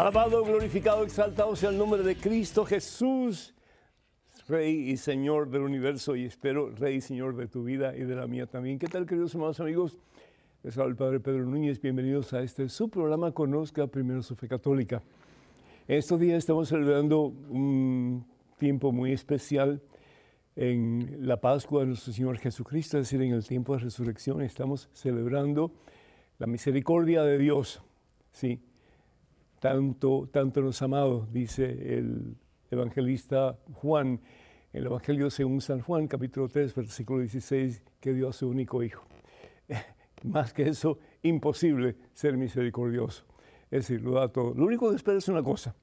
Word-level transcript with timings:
Alabado, 0.00 0.42
glorificado, 0.42 1.04
exaltado 1.04 1.54
sea 1.54 1.68
el 1.68 1.76
nombre 1.76 2.02
de 2.02 2.16
Cristo 2.16 2.64
Jesús, 2.64 3.52
Rey 4.48 4.88
y 4.88 4.96
Señor 4.96 5.50
del 5.50 5.60
universo, 5.60 6.16
y 6.16 6.24
espero, 6.24 6.70
Rey 6.70 6.96
y 6.96 7.00
Señor 7.02 7.36
de 7.36 7.48
tu 7.48 7.64
vida 7.64 7.94
y 7.94 8.04
de 8.04 8.14
la 8.14 8.26
mía 8.26 8.46
también. 8.46 8.78
¿Qué 8.78 8.86
tal, 8.86 9.04
queridos 9.04 9.34
hermanos 9.34 9.60
amigos? 9.60 9.98
Les 10.62 10.78
habla 10.78 10.92
el 10.92 10.96
Padre 10.96 11.20
Pedro 11.20 11.44
Núñez. 11.44 11.82
Bienvenidos 11.82 12.32
a 12.32 12.40
este 12.42 12.70
su 12.70 12.88
programa 12.88 13.32
Conozca 13.32 13.88
Primero 13.88 14.22
su 14.22 14.34
Fe 14.36 14.48
Católica. 14.48 15.02
En 15.86 15.98
estos 15.98 16.18
días 16.18 16.38
estamos 16.38 16.70
celebrando 16.70 17.24
un 17.50 18.24
tiempo 18.56 18.92
muy 18.92 19.12
especial 19.12 19.82
en 20.56 21.18
la 21.28 21.42
Pascua 21.42 21.82
de 21.82 21.88
nuestro 21.88 22.14
Señor 22.14 22.38
Jesucristo, 22.38 22.96
es 22.96 23.06
decir, 23.06 23.20
en 23.20 23.34
el 23.34 23.46
tiempo 23.46 23.74
de 23.74 23.80
resurrección. 23.80 24.40
Estamos 24.40 24.88
celebrando 24.94 25.72
la 26.38 26.46
misericordia 26.46 27.22
de 27.22 27.36
Dios. 27.36 27.82
Sí, 28.32 28.62
tanto, 29.60 30.28
tanto 30.32 30.62
nos 30.62 30.82
ha 30.82 30.86
amado, 30.86 31.28
dice 31.30 31.64
el 31.96 32.36
evangelista 32.70 33.58
Juan, 33.74 34.20
el 34.72 34.86
Evangelio 34.86 35.30
según 35.30 35.60
San 35.60 35.80
Juan, 35.80 36.06
capítulo 36.06 36.48
3, 36.48 36.74
versículo 36.74 37.20
16, 37.20 37.82
que 38.00 38.12
dio 38.12 38.28
a 38.28 38.32
su 38.32 38.48
único 38.48 38.82
hijo. 38.82 39.04
Más 40.22 40.52
que 40.52 40.68
eso, 40.68 40.98
imposible 41.22 41.96
ser 42.14 42.36
misericordioso. 42.36 43.24
Es 43.70 43.88
decir, 43.88 44.00
lo 44.02 44.12
da 44.12 44.28
todo. 44.28 44.54
Lo 44.54 44.66
único 44.66 44.90
que 44.90 44.96
espero 44.96 45.18
es 45.18 45.28
una 45.28 45.42
cosa, 45.42 45.74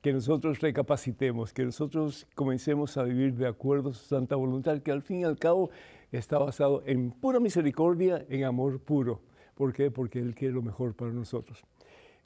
que 0.00 0.12
nosotros 0.12 0.60
recapacitemos, 0.60 1.52
que 1.52 1.64
nosotros 1.64 2.26
comencemos 2.34 2.96
a 2.96 3.02
vivir 3.02 3.34
de 3.34 3.48
acuerdo 3.48 3.90
a 3.90 3.94
su 3.94 4.04
santa 4.06 4.36
voluntad, 4.36 4.80
que 4.82 4.92
al 4.92 5.02
fin 5.02 5.20
y 5.20 5.24
al 5.24 5.36
cabo 5.36 5.70
está 6.12 6.38
basado 6.38 6.82
en 6.86 7.10
pura 7.10 7.40
misericordia, 7.40 8.24
en 8.28 8.44
amor 8.44 8.80
puro. 8.80 9.20
¿Por 9.54 9.72
qué? 9.72 9.90
Porque 9.90 10.20
Él 10.20 10.36
quiere 10.36 10.54
lo 10.54 10.62
mejor 10.62 10.94
para 10.94 11.12
nosotros. 11.12 11.64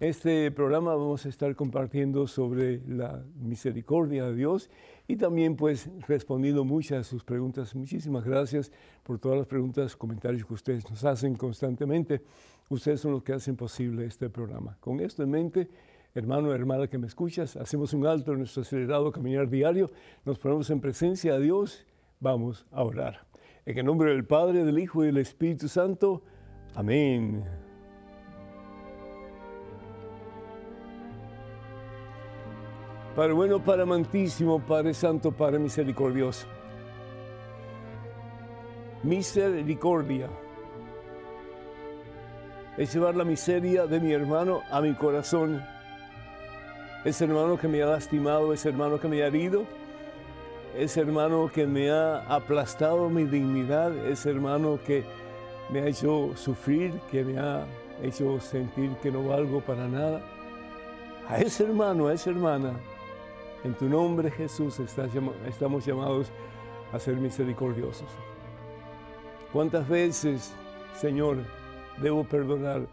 Este 0.00 0.50
programa 0.50 0.94
vamos 0.94 1.24
a 1.26 1.28
estar 1.28 1.54
compartiendo 1.54 2.26
sobre 2.26 2.80
la 2.88 3.22
misericordia 3.40 4.24
de 4.24 4.34
Dios 4.34 4.68
y 5.06 5.16
también 5.16 5.54
pues 5.54 5.88
respondiendo 6.08 6.64
muchas 6.64 6.98
de 6.98 7.04
sus 7.04 7.22
preguntas. 7.22 7.74
Muchísimas 7.74 8.24
gracias 8.24 8.72
por 9.04 9.18
todas 9.18 9.38
las 9.38 9.46
preguntas, 9.46 9.96
comentarios 9.96 10.44
que 10.44 10.54
ustedes 10.54 10.88
nos 10.90 11.04
hacen 11.04 11.36
constantemente. 11.36 12.22
Ustedes 12.68 13.00
son 13.00 13.12
los 13.12 13.22
que 13.22 13.32
hacen 13.32 13.54
posible 13.54 14.06
este 14.06 14.28
programa. 14.28 14.76
Con 14.80 15.00
esto 15.00 15.22
en 15.22 15.30
mente, 15.30 15.68
hermano, 16.14 16.52
hermana 16.52 16.88
que 16.88 16.98
me 16.98 17.06
escuchas, 17.06 17.56
hacemos 17.56 17.92
un 17.92 18.06
alto 18.06 18.32
en 18.32 18.38
nuestro 18.38 18.62
acelerado 18.62 19.12
caminar 19.12 19.48
diario, 19.48 19.90
nos 20.24 20.38
ponemos 20.38 20.68
en 20.70 20.80
presencia 20.80 21.34
de 21.34 21.44
Dios, 21.44 21.86
vamos 22.18 22.66
a 22.72 22.82
orar. 22.82 23.26
En 23.66 23.78
el 23.78 23.84
nombre 23.84 24.10
del 24.10 24.24
Padre, 24.24 24.64
del 24.64 24.78
Hijo 24.78 25.04
y 25.04 25.06
del 25.06 25.18
Espíritu 25.18 25.68
Santo. 25.68 26.22
Amén. 26.74 27.61
Padre 33.14 33.34
bueno, 33.34 33.58
Padre 33.62 33.82
amantísimo, 33.82 34.58
Padre 34.58 34.94
santo, 34.94 35.32
Padre 35.32 35.58
misericordioso. 35.58 36.46
Misericordia 39.02 40.30
es 42.78 42.94
llevar 42.94 43.14
la 43.14 43.24
miseria 43.24 43.86
de 43.86 44.00
mi 44.00 44.12
hermano 44.12 44.62
a 44.70 44.80
mi 44.80 44.94
corazón. 44.94 45.62
Ese 47.04 47.24
hermano 47.24 47.58
que 47.58 47.68
me 47.68 47.82
ha 47.82 47.86
lastimado, 47.86 48.52
ese 48.54 48.70
hermano 48.70 48.98
que 48.98 49.08
me 49.08 49.22
ha 49.22 49.26
herido, 49.26 49.64
ese 50.78 51.00
hermano 51.00 51.50
que 51.52 51.66
me 51.66 51.90
ha 51.90 52.20
aplastado 52.34 53.10
mi 53.10 53.24
dignidad, 53.24 53.94
ese 54.06 54.30
hermano 54.30 54.78
que 54.86 55.04
me 55.68 55.80
ha 55.80 55.86
hecho 55.86 56.30
sufrir, 56.34 56.98
que 57.10 57.24
me 57.24 57.38
ha 57.38 57.66
hecho 58.02 58.40
sentir 58.40 58.96
que 59.02 59.10
no 59.10 59.22
valgo 59.24 59.60
para 59.60 59.86
nada. 59.86 60.22
A 61.28 61.38
ese 61.38 61.64
hermano, 61.64 62.06
a 62.06 62.14
esa 62.14 62.30
hermana, 62.30 62.72
en 63.64 63.74
tu 63.74 63.88
nombre, 63.88 64.30
Jesús, 64.30 64.80
estamos 64.80 65.86
llamados 65.86 66.32
a 66.92 66.98
ser 66.98 67.16
misericordiosos. 67.16 68.08
¿Cuántas 69.52 69.88
veces, 69.88 70.54
Señor, 70.94 71.38
debo 72.00 72.24
perdonar? 72.24 72.86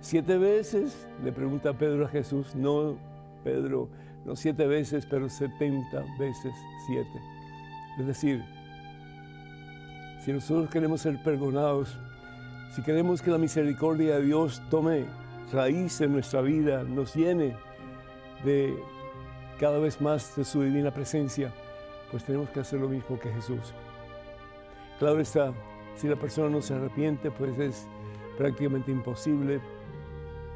¿Siete 0.00 0.38
veces? 0.38 1.06
Le 1.24 1.32
pregunta 1.32 1.72
Pedro 1.72 2.06
a 2.06 2.08
Jesús. 2.08 2.54
No, 2.54 2.96
Pedro, 3.44 3.88
no 4.24 4.36
siete 4.36 4.66
veces, 4.66 5.06
pero 5.06 5.28
setenta 5.28 6.04
veces 6.18 6.54
siete. 6.86 7.20
Es 7.98 8.06
decir, 8.06 8.44
si 10.24 10.32
nosotros 10.32 10.70
queremos 10.70 11.00
ser 11.00 11.22
perdonados, 11.22 11.98
si 12.74 12.82
queremos 12.82 13.20
que 13.20 13.30
la 13.30 13.38
misericordia 13.38 14.16
de 14.16 14.26
Dios 14.26 14.62
tome 14.70 15.04
raíz 15.52 16.00
en 16.00 16.12
nuestra 16.12 16.40
vida, 16.40 16.84
nos 16.84 17.14
llene 17.14 17.56
de 18.44 18.74
cada 19.62 19.78
vez 19.78 20.00
más 20.00 20.34
de 20.34 20.44
su 20.44 20.60
divina 20.60 20.90
presencia, 20.90 21.52
pues 22.10 22.24
tenemos 22.24 22.50
que 22.50 22.58
hacer 22.58 22.80
lo 22.80 22.88
mismo 22.88 23.16
que 23.20 23.30
Jesús. 23.30 23.72
Claro 24.98 25.20
está, 25.20 25.52
si 25.94 26.08
la 26.08 26.16
persona 26.16 26.48
no 26.48 26.60
se 26.60 26.74
arrepiente, 26.74 27.30
pues 27.30 27.56
es 27.60 27.86
prácticamente 28.36 28.90
imposible 28.90 29.60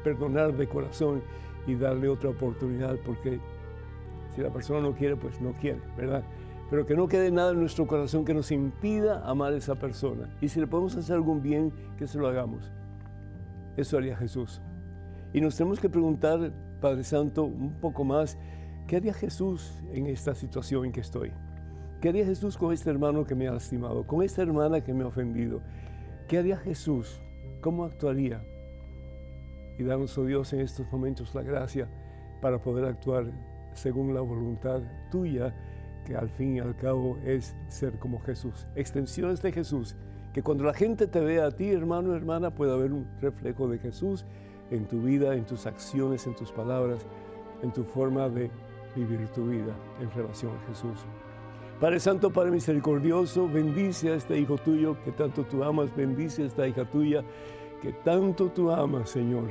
perdonar 0.03 0.57
de 0.57 0.67
corazón 0.67 1.23
y 1.65 1.75
darle 1.75 2.09
otra 2.09 2.31
oportunidad, 2.31 2.97
porque 3.05 3.39
si 4.35 4.41
la 4.41 4.49
persona 4.49 4.81
no 4.81 4.93
quiere, 4.93 5.15
pues 5.15 5.39
no 5.39 5.53
quiere, 5.53 5.79
¿verdad? 5.95 6.25
Pero 6.69 6.85
que 6.85 6.93
no 6.93 7.07
quede 7.07 7.31
nada 7.31 7.51
en 7.51 7.61
nuestro 7.61 7.87
corazón 7.87 8.25
que 8.25 8.33
nos 8.33 8.51
impida 8.51 9.25
amar 9.25 9.53
a 9.53 9.55
esa 9.55 9.75
persona. 9.75 10.35
Y 10.41 10.49
si 10.49 10.59
le 10.59 10.67
podemos 10.67 10.97
hacer 10.97 11.15
algún 11.15 11.41
bien, 11.41 11.71
que 11.97 12.07
se 12.07 12.17
lo 12.17 12.27
hagamos. 12.27 12.73
Eso 13.77 13.99
haría 13.99 14.17
Jesús. 14.17 14.61
Y 15.31 15.39
nos 15.39 15.55
tenemos 15.55 15.79
que 15.79 15.87
preguntar, 15.87 16.51
Padre 16.81 17.05
Santo, 17.05 17.45
un 17.45 17.71
poco 17.79 18.03
más, 18.03 18.37
¿Qué 18.87 18.95
haría 18.95 19.13
Jesús 19.13 19.73
en 19.91 20.07
esta 20.07 20.33
situación 20.33 20.85
en 20.85 20.93
que 20.93 21.01
estoy? 21.01 21.33
¿Qué 21.99 22.07
haría 22.07 22.25
Jesús 22.25 22.57
con 22.57 22.71
este 22.71 22.89
hermano 22.89 23.25
que 23.25 23.35
me 23.35 23.45
ha 23.45 23.51
lastimado? 23.51 24.07
¿Con 24.07 24.23
esta 24.23 24.41
hermana 24.41 24.81
que 24.81 24.93
me 24.93 25.03
ha 25.03 25.07
ofendido? 25.07 25.61
¿Qué 26.29 26.37
haría 26.37 26.55
Jesús? 26.55 27.19
¿Cómo 27.59 27.83
actuaría? 27.83 28.41
Y 29.77 29.83
danos, 29.83 30.17
oh 30.17 30.23
Dios, 30.23 30.53
en 30.53 30.61
estos 30.61 30.89
momentos 30.89 31.35
la 31.35 31.41
gracia 31.41 31.89
para 32.41 32.61
poder 32.61 32.85
actuar 32.85 33.29
según 33.73 34.13
la 34.13 34.21
voluntad 34.21 34.81
tuya, 35.11 35.53
que 36.05 36.15
al 36.15 36.29
fin 36.29 36.55
y 36.55 36.59
al 36.61 36.77
cabo 36.77 37.17
es 37.25 37.57
ser 37.67 37.99
como 37.99 38.21
Jesús. 38.21 38.67
Extensiones 38.75 39.41
de 39.41 39.51
Jesús, 39.51 39.97
que 40.31 40.41
cuando 40.41 40.63
la 40.63 40.73
gente 40.73 41.07
te 41.07 41.19
vea 41.19 41.47
a 41.47 41.51
ti, 41.51 41.71
hermano, 41.71 42.15
hermana, 42.15 42.55
pueda 42.55 42.75
haber 42.75 42.93
un 42.93 43.05
reflejo 43.19 43.67
de 43.67 43.79
Jesús 43.79 44.23
en 44.71 44.87
tu 44.87 45.01
vida, 45.01 45.35
en 45.35 45.45
tus 45.45 45.65
acciones, 45.65 46.25
en 46.25 46.35
tus 46.35 46.53
palabras, 46.53 47.05
en 47.61 47.73
tu 47.73 47.83
forma 47.83 48.29
de 48.29 48.49
vivir 49.05 49.27
tu 49.29 49.47
vida 49.47 49.73
en 50.01 50.11
relación 50.11 50.51
a 50.55 50.67
Jesús. 50.67 51.05
Padre 51.79 51.99
Santo, 51.99 52.31
Padre 52.31 52.51
Misericordioso, 52.51 53.47
bendice 53.47 54.11
a 54.11 54.15
este 54.15 54.39
hijo 54.39 54.57
tuyo 54.57 54.97
que 55.03 55.11
tanto 55.11 55.43
tú 55.43 55.63
amas, 55.63 55.95
bendice 55.95 56.43
a 56.43 56.45
esta 56.47 56.67
hija 56.67 56.85
tuya 56.85 57.23
que 57.81 57.93
tanto 57.93 58.47
tú 58.49 58.71
amas, 58.71 59.11
Señor. 59.11 59.43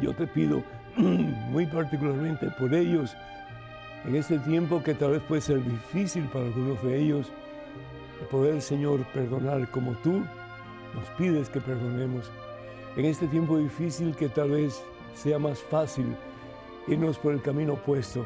Yo 0.00 0.14
te 0.14 0.26
pido 0.26 0.62
muy 0.96 1.66
particularmente 1.66 2.48
por 2.58 2.72
ellos, 2.72 3.16
en 4.04 4.14
este 4.14 4.38
tiempo 4.38 4.82
que 4.82 4.94
tal 4.94 5.12
vez 5.12 5.22
puede 5.22 5.40
ser 5.40 5.64
difícil 5.64 6.24
para 6.32 6.44
algunos 6.44 6.80
de 6.84 6.96
ellos, 6.96 7.32
de 8.20 8.26
poder, 8.26 8.62
Señor, 8.62 9.04
perdonar 9.12 9.68
como 9.72 9.92
tú 10.04 10.22
nos 10.94 11.04
pides 11.18 11.48
que 11.50 11.60
perdonemos. 11.60 12.30
En 12.96 13.04
este 13.04 13.26
tiempo 13.26 13.58
difícil 13.58 14.14
que 14.14 14.28
tal 14.28 14.52
vez 14.52 14.82
sea 15.14 15.38
más 15.38 15.58
fácil 15.58 16.06
irnos 16.88 17.18
por 17.18 17.32
el 17.32 17.42
camino 17.42 17.74
opuesto, 17.74 18.24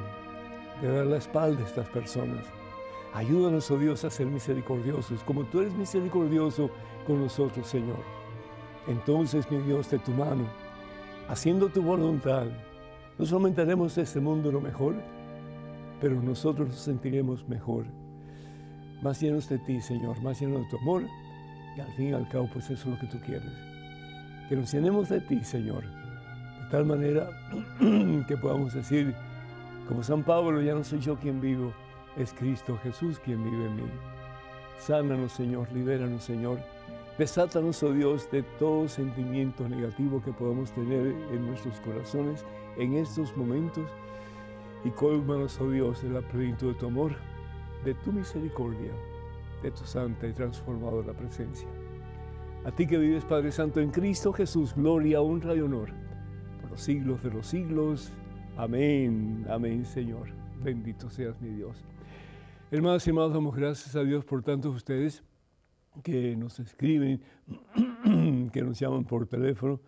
de 0.82 0.88
dar 0.88 1.06
la 1.06 1.16
espalda 1.16 1.62
a 1.62 1.66
estas 1.66 1.88
personas. 1.88 2.44
Ayúdanos, 3.14 3.70
oh 3.70 3.78
Dios, 3.78 4.04
a 4.04 4.10
ser 4.10 4.26
misericordiosos, 4.26 5.22
como 5.24 5.44
tú 5.44 5.60
eres 5.60 5.74
misericordioso 5.74 6.70
con 7.06 7.20
nosotros, 7.22 7.66
Señor. 7.66 7.98
Entonces, 8.86 9.50
mi 9.50 9.58
Dios, 9.58 9.90
de 9.90 9.98
tu 9.98 10.12
mano, 10.12 10.44
haciendo 11.28 11.68
tu 11.68 11.82
voluntad, 11.82 12.46
no 13.18 13.26
solamente 13.26 13.62
haremos 13.62 13.94
de 13.94 14.02
este 14.02 14.20
mundo 14.20 14.52
lo 14.52 14.60
mejor, 14.60 14.94
pero 16.00 16.20
nosotros 16.22 16.68
nos 16.68 16.78
sentiremos 16.78 17.48
mejor. 17.48 17.86
Más 19.02 19.20
llenos 19.20 19.48
de 19.48 19.58
ti, 19.58 19.80
Señor, 19.80 20.20
más 20.22 20.40
llenos 20.40 20.62
de 20.62 20.68
tu 20.68 20.78
amor, 20.78 21.04
y 21.76 21.80
al 21.80 21.92
fin 21.94 22.08
y 22.08 22.12
al 22.12 22.28
cabo, 22.28 22.48
pues 22.52 22.66
eso 22.70 22.88
es 22.88 22.94
lo 22.94 22.98
que 22.98 23.06
tú 23.06 23.18
quieres. 23.24 23.52
Que 24.48 24.56
nos 24.56 24.72
llenemos 24.72 25.08
de 25.08 25.20
ti, 25.20 25.42
Señor 25.42 25.99
tal 26.70 26.86
manera 26.86 27.28
que 28.28 28.36
podamos 28.36 28.74
decir, 28.74 29.14
como 29.88 30.02
San 30.02 30.22
Pablo, 30.22 30.62
ya 30.62 30.74
no 30.74 30.84
soy 30.84 31.00
yo 31.00 31.16
quien 31.16 31.40
vivo, 31.40 31.72
es 32.16 32.32
Cristo 32.32 32.78
Jesús 32.82 33.18
quien 33.18 33.42
vive 33.44 33.66
en 33.66 33.76
mí. 33.76 33.90
Sánanos, 34.78 35.32
Señor, 35.32 35.70
libéranos, 35.72 36.24
Señor. 36.24 36.58
Desátanos, 37.18 37.82
oh 37.82 37.92
Dios, 37.92 38.30
de 38.30 38.42
todo 38.58 38.88
sentimiento 38.88 39.68
negativo 39.68 40.22
que 40.22 40.32
podamos 40.32 40.70
tener 40.72 41.08
en 41.32 41.46
nuestros 41.46 41.78
corazones 41.80 42.46
en 42.78 42.94
estos 42.94 43.36
momentos 43.36 43.84
y 44.84 44.90
colmanos, 44.90 45.60
oh 45.60 45.70
Dios, 45.70 46.02
de 46.02 46.10
la 46.10 46.22
plenitud 46.22 46.68
de 46.68 46.78
tu 46.78 46.86
amor, 46.86 47.12
de 47.84 47.94
tu 47.94 48.12
misericordia, 48.12 48.92
de 49.62 49.70
tu 49.72 49.84
santa 49.84 50.28
y 50.28 50.32
transformadora 50.32 51.12
presencia. 51.12 51.68
A 52.64 52.70
ti 52.70 52.86
que 52.86 52.96
vives, 52.96 53.24
Padre 53.24 53.50
Santo, 53.50 53.80
en 53.80 53.90
Cristo 53.90 54.32
Jesús, 54.32 54.74
gloria, 54.74 55.20
honra 55.20 55.54
y 55.54 55.60
honor 55.60 56.09
los 56.70 56.80
siglos 56.80 57.22
de 57.22 57.30
los 57.30 57.46
siglos. 57.48 58.12
Amén, 58.56 59.44
amén, 59.48 59.84
Señor. 59.84 60.28
Bendito 60.62 61.10
seas 61.10 61.40
mi 61.40 61.48
Dios. 61.50 61.84
Hermanos 62.70 63.04
y 63.06 63.10
hermanos, 63.10 63.34
damos 63.34 63.56
gracias 63.56 63.96
a 63.96 64.04
Dios 64.04 64.24
por 64.24 64.42
tantos 64.42 64.76
ustedes 64.76 65.24
que 66.04 66.36
nos 66.36 66.60
escriben, 66.60 67.20
que 68.52 68.62
nos 68.62 68.78
llaman 68.78 69.04
por 69.04 69.26
teléfono. 69.26 69.80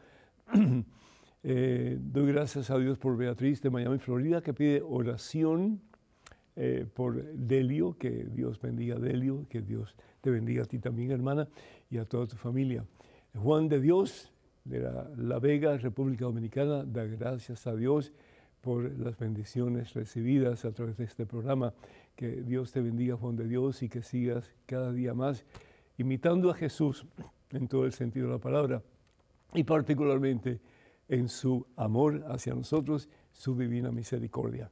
Eh, 1.44 1.98
doy 2.00 2.30
gracias 2.30 2.70
a 2.70 2.78
Dios 2.78 2.98
por 2.98 3.16
Beatriz 3.16 3.60
de 3.60 3.68
Miami, 3.68 3.98
Florida, 3.98 4.42
que 4.42 4.54
pide 4.54 4.80
oración 4.80 5.80
eh, 6.54 6.86
por 6.94 7.20
Delio, 7.34 7.98
que 7.98 8.28
Dios 8.32 8.60
bendiga 8.60 8.94
a 8.94 9.00
Delio, 9.00 9.44
que 9.48 9.60
Dios 9.60 9.96
te 10.20 10.30
bendiga 10.30 10.62
a 10.62 10.66
ti 10.66 10.78
también, 10.78 11.10
hermana, 11.10 11.48
y 11.90 11.98
a 11.98 12.04
toda 12.04 12.28
tu 12.28 12.36
familia. 12.36 12.84
Juan 13.34 13.68
de 13.68 13.80
Dios, 13.80 14.31
de 14.64 14.80
la, 15.16 15.38
Vega, 15.38 15.76
República 15.76 16.24
Dominicana, 16.24 16.84
da 16.84 17.04
gracias 17.04 17.66
a 17.66 17.74
Dios 17.74 18.12
por 18.60 18.96
las 18.98 19.18
bendiciones 19.18 19.92
recibidas 19.94 20.64
a 20.64 20.72
través 20.72 20.96
de 20.96 21.04
este 21.04 21.26
programa. 21.26 21.74
Que 22.14 22.42
Dios 22.42 22.72
te 22.72 22.80
bendiga, 22.80 23.16
Juan 23.16 23.36
de 23.36 23.48
Dios, 23.48 23.82
y 23.82 23.88
que 23.88 24.02
sigas 24.02 24.54
cada 24.66 24.92
día 24.92 25.14
más 25.14 25.44
imitando 25.98 26.50
a 26.50 26.54
Jesús 26.54 27.06
en 27.50 27.68
todo 27.68 27.84
el 27.84 27.92
sentido 27.92 28.26
de 28.28 28.32
la 28.34 28.38
palabra 28.38 28.82
y 29.54 29.64
particularmente 29.64 30.60
en 31.08 31.28
su 31.28 31.66
amor 31.76 32.24
hacia 32.28 32.54
nosotros, 32.54 33.08
su 33.32 33.56
divina 33.56 33.90
misericordia. 33.90 34.70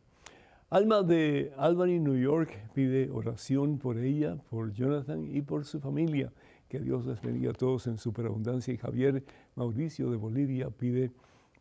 Alma 0.70 1.02
de 1.02 1.52
Albany, 1.56 1.98
New 1.98 2.16
York, 2.16 2.70
pide 2.74 3.10
oración 3.10 3.78
por 3.78 3.98
ella, 3.98 4.36
por 4.48 4.72
Jonathan 4.72 5.26
y 5.28 5.42
por 5.42 5.64
su 5.64 5.80
familia. 5.80 6.32
Que 6.70 6.78
Dios 6.78 7.04
les 7.04 7.20
bendiga 7.20 7.50
a 7.50 7.52
todos 7.52 7.88
en 7.88 7.98
superabundancia. 7.98 8.72
Y 8.72 8.76
Javier 8.76 9.24
Mauricio 9.56 10.08
de 10.08 10.16
Bolivia 10.16 10.70
pide 10.70 11.10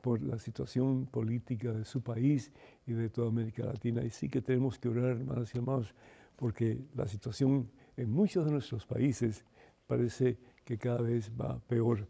por 0.04 0.22
la 0.22 0.38
situación 0.38 1.08
política 1.08 1.74
de 1.74 1.84
su 1.84 2.04
país 2.04 2.52
y 2.86 2.94
de 2.94 3.10
toda 3.10 3.30
América 3.30 3.66
Latina. 3.66 4.04
Y 4.04 4.12
sí 4.12 4.30
que 4.30 4.40
tenemos 4.40 4.78
que 4.78 4.88
orar, 4.88 5.18
hermanas 5.18 5.52
y 5.56 5.58
hermanos, 5.58 5.96
porque 6.36 6.78
la 6.94 7.08
situación 7.08 7.72
en 7.98 8.12
muchos 8.12 8.46
de 8.46 8.52
nuestros 8.52 8.86
países 8.86 9.44
parece 9.88 10.38
que 10.64 10.78
cada 10.78 11.02
vez 11.02 11.32
va 11.32 11.60
peor. 11.68 12.08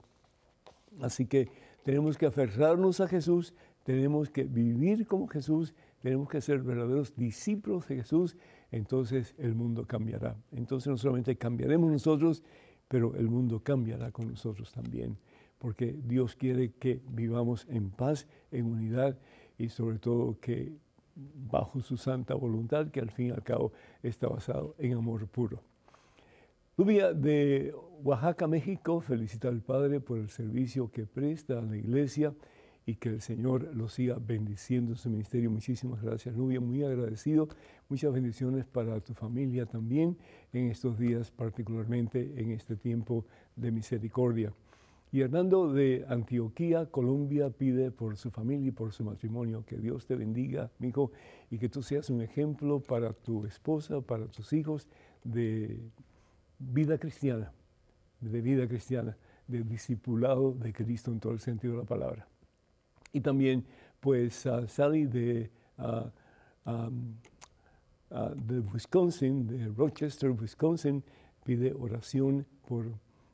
Así 1.00 1.26
que 1.26 1.48
tenemos 1.84 2.18
que 2.18 2.26
aferrarnos 2.26 3.00
a 3.00 3.08
Jesús, 3.08 3.54
tenemos 3.86 4.30
que 4.30 4.44
vivir 4.44 5.08
como 5.08 5.30
Jesús, 5.30 5.74
tenemos 6.02 6.28
que 6.28 6.42
ser 6.42 6.60
verdaderos 6.60 7.16
discípulos 7.16 7.88
de 7.88 7.96
Jesús, 7.96 8.36
entonces 8.72 9.36
el 9.38 9.56
mundo 9.56 9.88
cambiará. 9.88 10.36
Entonces 10.52 10.88
no 10.90 10.98
solamente 10.98 11.38
cambiaremos 11.38 11.90
nosotros, 11.90 12.44
pero 12.90 13.16
el 13.16 13.30
mundo 13.30 13.62
cambiará 13.64 14.12
con 14.12 14.28
nosotros 14.28 14.74
también, 14.74 15.18
porque 15.60 15.96
Dios 16.06 16.36
quiere 16.36 16.74
que 16.74 17.00
vivamos 17.08 17.66
en 17.70 17.92
paz, 17.92 18.28
en 18.52 18.66
unidad 18.66 19.18
y 19.58 19.70
sobre 19.70 20.00
todo 20.00 20.38
que 20.42 20.74
bajo 21.16 21.82
su 21.82 21.96
santa 21.96 22.34
voluntad, 22.34 22.90
que 22.90 23.00
al 23.00 23.12
fin 23.12 23.28
y 23.28 23.32
al 23.32 23.44
cabo 23.44 23.72
está 24.04 24.28
basado 24.28 24.76
en 24.78 24.94
amor 24.94 25.28
puro. 25.28 25.62
Rubia 26.78 27.14
de 27.14 27.74
Oaxaca, 28.04 28.48
México, 28.48 29.02
felicita 29.02 29.50
al 29.50 29.62
Padre 29.62 30.00
por 30.00 30.18
el 30.18 30.30
servicio 30.30 30.90
que 30.90 31.06
presta 31.06 31.60
a 31.60 31.62
la 31.62 31.78
iglesia 31.78 32.34
y 32.86 32.96
que 32.96 33.10
el 33.10 33.22
Señor 33.22 33.76
lo 33.76 33.88
siga 33.88 34.18
bendiciendo 34.20 34.94
en 34.94 34.98
su 34.98 35.10
ministerio. 35.10 35.52
Muchísimas 35.52 36.02
gracias, 36.02 36.36
Nubia, 36.36 36.60
muy 36.60 36.84
agradecido. 36.84 37.48
Muchas 37.88 38.14
bendiciones 38.14 38.66
para 38.66 39.00
tu 39.02 39.14
familia 39.14 39.66
también 39.66 40.18
en 40.54 40.70
estos 40.70 40.98
días, 40.98 41.32
particularmente 41.32 42.34
en 42.38 42.52
este 42.52 42.76
tiempo 42.76 43.26
de 43.56 43.72
misericordia. 43.72 44.54
Y 45.12 45.22
Hernando 45.22 45.74
de 45.74 46.06
Antioquía, 46.08 46.86
Colombia, 46.86 47.50
pide 47.50 47.90
por 47.90 48.16
su 48.16 48.30
familia 48.30 48.68
y 48.68 48.72
por 48.72 48.92
su 48.92 49.04
matrimonio 49.04 49.66
que 49.66 49.78
Dios 49.78 50.06
te 50.06 50.16
bendiga, 50.16 50.72
mi 50.78 50.90
hijo, 50.90 51.12
y 51.50 51.58
que 51.58 51.68
tú 51.68 51.82
seas 51.82 52.12
un 52.12 52.22
ejemplo 52.22 52.80
para 52.80 53.14
tu 53.14 53.46
esposa, 53.46 54.02
para 54.02 54.28
tus 54.28 54.54
hijos 54.54 54.88
de 55.24 55.80
vida 56.60 57.00
cristiana, 57.00 57.52
de 58.22 58.42
vida 58.42 58.68
cristiana, 58.68 59.18
de 59.48 59.64
discipulado 59.64 60.54
de 60.54 60.74
Cristo 60.74 61.12
en 61.12 61.20
todo 61.20 61.34
el 61.34 61.40
sentido 61.40 61.74
de 61.74 61.80
la 61.80 61.86
palabra. 61.86 62.29
Y 63.14 63.22
también, 63.22 63.66
pues, 64.00 64.48
Sally 64.68 65.06
de, 65.06 65.50
de 68.36 68.60
Wisconsin, 68.74 69.48
de 69.48 69.68
Rochester, 69.70 70.32
Wisconsin, 70.32 71.04
pide 71.44 71.74
oración 71.74 72.46
por 72.68 72.86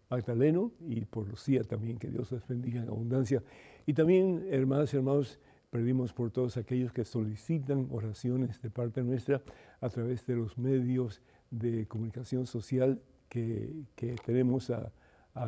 Magdaleno 0.10 0.72
y 0.88 1.06
por 1.06 1.28
Lucía 1.28 1.64
también, 1.64 1.98
que 1.98 2.10
Dios 2.10 2.32
les 2.32 2.48
bendiga 2.48 2.82
en 2.82 2.90
abundancia. 2.90 3.44
Y 3.86 3.94
también, 3.94 4.46
hermanas 4.50 4.94
y 4.94 4.98
hermanos, 4.98 5.40
pedimos 5.70 6.14
por 6.14 6.32
todos 6.32 6.58
aquellos 6.58 6.94
que 6.94 7.04
solicitan 7.04 7.88
oraciones 7.92 8.62
de 8.62 8.70
parte 8.70 9.04
nuestra 9.04 9.42
a 9.82 9.90
través 9.90 10.26
de 10.26 10.36
los 10.36 10.58
medios 10.58 11.22
de 11.52 11.86
comunicación 11.88 12.46
social 12.46 13.02
que, 13.28 13.84
tenemos 14.26 14.70
a, 14.70 14.92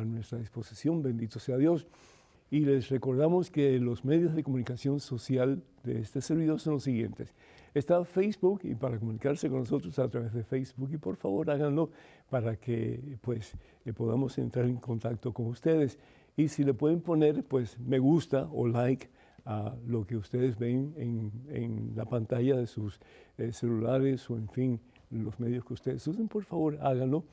nuestra 0.04 0.38
disposición, 0.38 1.02
bendito 1.02 1.38
sea 1.38 1.56
Dios. 1.56 1.86
Y 2.50 2.60
les 2.60 2.88
recordamos 2.88 3.50
que 3.50 3.78
los 3.78 4.04
medios 4.04 4.34
de 4.34 4.42
comunicación 4.42 5.00
social 5.00 5.62
de 5.84 6.00
este 6.00 6.20
servidor 6.20 6.60
son 6.60 6.74
los 6.74 6.82
siguientes. 6.82 7.34
Está 7.74 8.04
Facebook 8.04 8.60
y 8.64 8.74
para 8.74 8.98
comunicarse 8.98 9.50
con 9.50 9.60
nosotros 9.60 9.98
a 9.98 10.08
través 10.08 10.32
de 10.32 10.42
Facebook 10.42 10.90
y 10.92 10.96
por 10.96 11.16
favor 11.16 11.50
háganlo 11.50 11.90
para 12.30 12.56
que 12.56 13.18
pues 13.20 13.52
eh, 13.84 13.92
podamos 13.92 14.38
entrar 14.38 14.64
en 14.64 14.76
contacto 14.76 15.32
con 15.32 15.46
ustedes. 15.46 15.98
Y 16.36 16.48
si 16.48 16.64
le 16.64 16.72
pueden 16.72 17.00
poner 17.00 17.44
pues 17.44 17.78
me 17.78 17.98
gusta 17.98 18.48
o 18.52 18.66
like 18.66 19.08
a 19.44 19.74
lo 19.86 20.06
que 20.06 20.16
ustedes 20.16 20.58
ven 20.58 20.94
en, 20.96 21.92
la 21.94 22.04
pantalla 22.04 22.56
de 22.56 22.66
sus 22.66 23.00
eh, 23.36 23.52
celulares 23.52 24.28
o 24.30 24.36
en 24.36 24.48
fin 24.48 24.80
los 25.10 25.38
medios 25.38 25.64
que 25.64 25.74
ustedes 25.74 26.06
usen, 26.06 26.28
por 26.28 26.44
favor 26.44 26.78
háganlo 26.80 27.24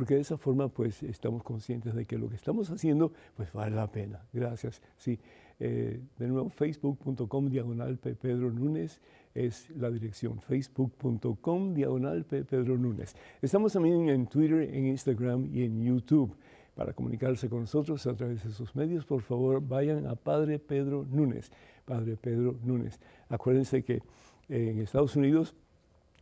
porque 0.00 0.14
de 0.14 0.22
esa 0.22 0.38
forma 0.38 0.68
pues 0.68 1.02
estamos 1.02 1.42
conscientes 1.42 1.94
de 1.94 2.06
que 2.06 2.16
lo 2.16 2.30
que 2.30 2.34
estamos 2.34 2.70
haciendo 2.70 3.12
pues 3.36 3.52
vale 3.52 3.76
la 3.76 3.92
pena. 3.92 4.24
Gracias. 4.32 4.80
Sí, 4.96 5.18
eh, 5.58 6.00
de 6.18 6.26
nuevo 6.26 6.48
facebook.com 6.48 7.50
diagonal 7.50 7.98
Pedro 7.98 8.50
Núñez 8.50 8.98
es 9.34 9.68
la 9.76 9.90
dirección 9.90 10.40
facebook.com 10.40 11.74
diagonal 11.74 12.24
Pedro 12.24 12.78
Núñez. 12.78 13.14
Estamos 13.42 13.74
también 13.74 14.08
en 14.08 14.26
Twitter, 14.26 14.74
en 14.74 14.86
Instagram 14.86 15.54
y 15.54 15.64
en 15.64 15.84
YouTube. 15.84 16.34
Para 16.74 16.94
comunicarse 16.94 17.50
con 17.50 17.60
nosotros 17.60 18.06
a 18.06 18.14
través 18.14 18.42
de 18.42 18.48
esos 18.48 18.74
medios, 18.74 19.04
por 19.04 19.20
favor, 19.20 19.60
vayan 19.60 20.06
a 20.06 20.14
Padre 20.14 20.58
Pedro 20.58 21.04
Núñez. 21.10 21.50
Padre 21.84 22.16
Pedro 22.16 22.58
Núñez. 22.64 22.98
Acuérdense 23.28 23.82
que 23.84 24.00
en 24.48 24.78
Estados 24.78 25.14
Unidos 25.14 25.54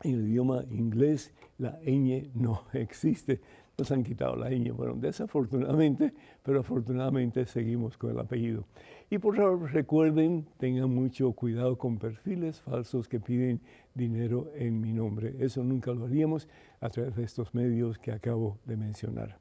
en 0.03 0.15
el 0.15 0.29
idioma 0.29 0.65
inglés 0.71 1.33
la 1.59 1.79
ñ 1.85 2.31
no 2.35 2.65
existe. 2.73 3.41
Nos 3.79 3.93
han 3.93 4.03
quitado 4.03 4.35
la 4.35 4.51
ñ. 4.51 4.73
Bueno, 4.73 4.95
desafortunadamente, 4.97 6.13
pero 6.43 6.61
afortunadamente 6.61 7.47
seguimos 7.47 7.97
con 7.97 8.11
el 8.11 8.19
apellido. 8.19 8.65
Y 9.09 9.19
por 9.19 9.37
favor 9.37 9.73
recuerden, 9.73 10.47
tengan 10.59 10.91
mucho 10.91 11.31
cuidado 11.33 11.79
con 11.79 11.97
perfiles 11.97 12.61
falsos 12.61 13.09
que 13.09 13.21
piden 13.21 13.61
dinero 13.95 14.51
en 14.57 14.81
mi 14.81 14.93
nombre. 14.93 15.37
Eso 15.39 15.63
nunca 15.63 15.93
lo 15.93 16.07
haríamos 16.07 16.49
a 16.81 16.91
través 16.91 17.15
de 17.15 17.23
estos 17.23 17.55
medios 17.55 17.99
que 17.99 18.11
acabo 18.11 18.59
de 18.65 18.77
mencionar. 18.77 19.39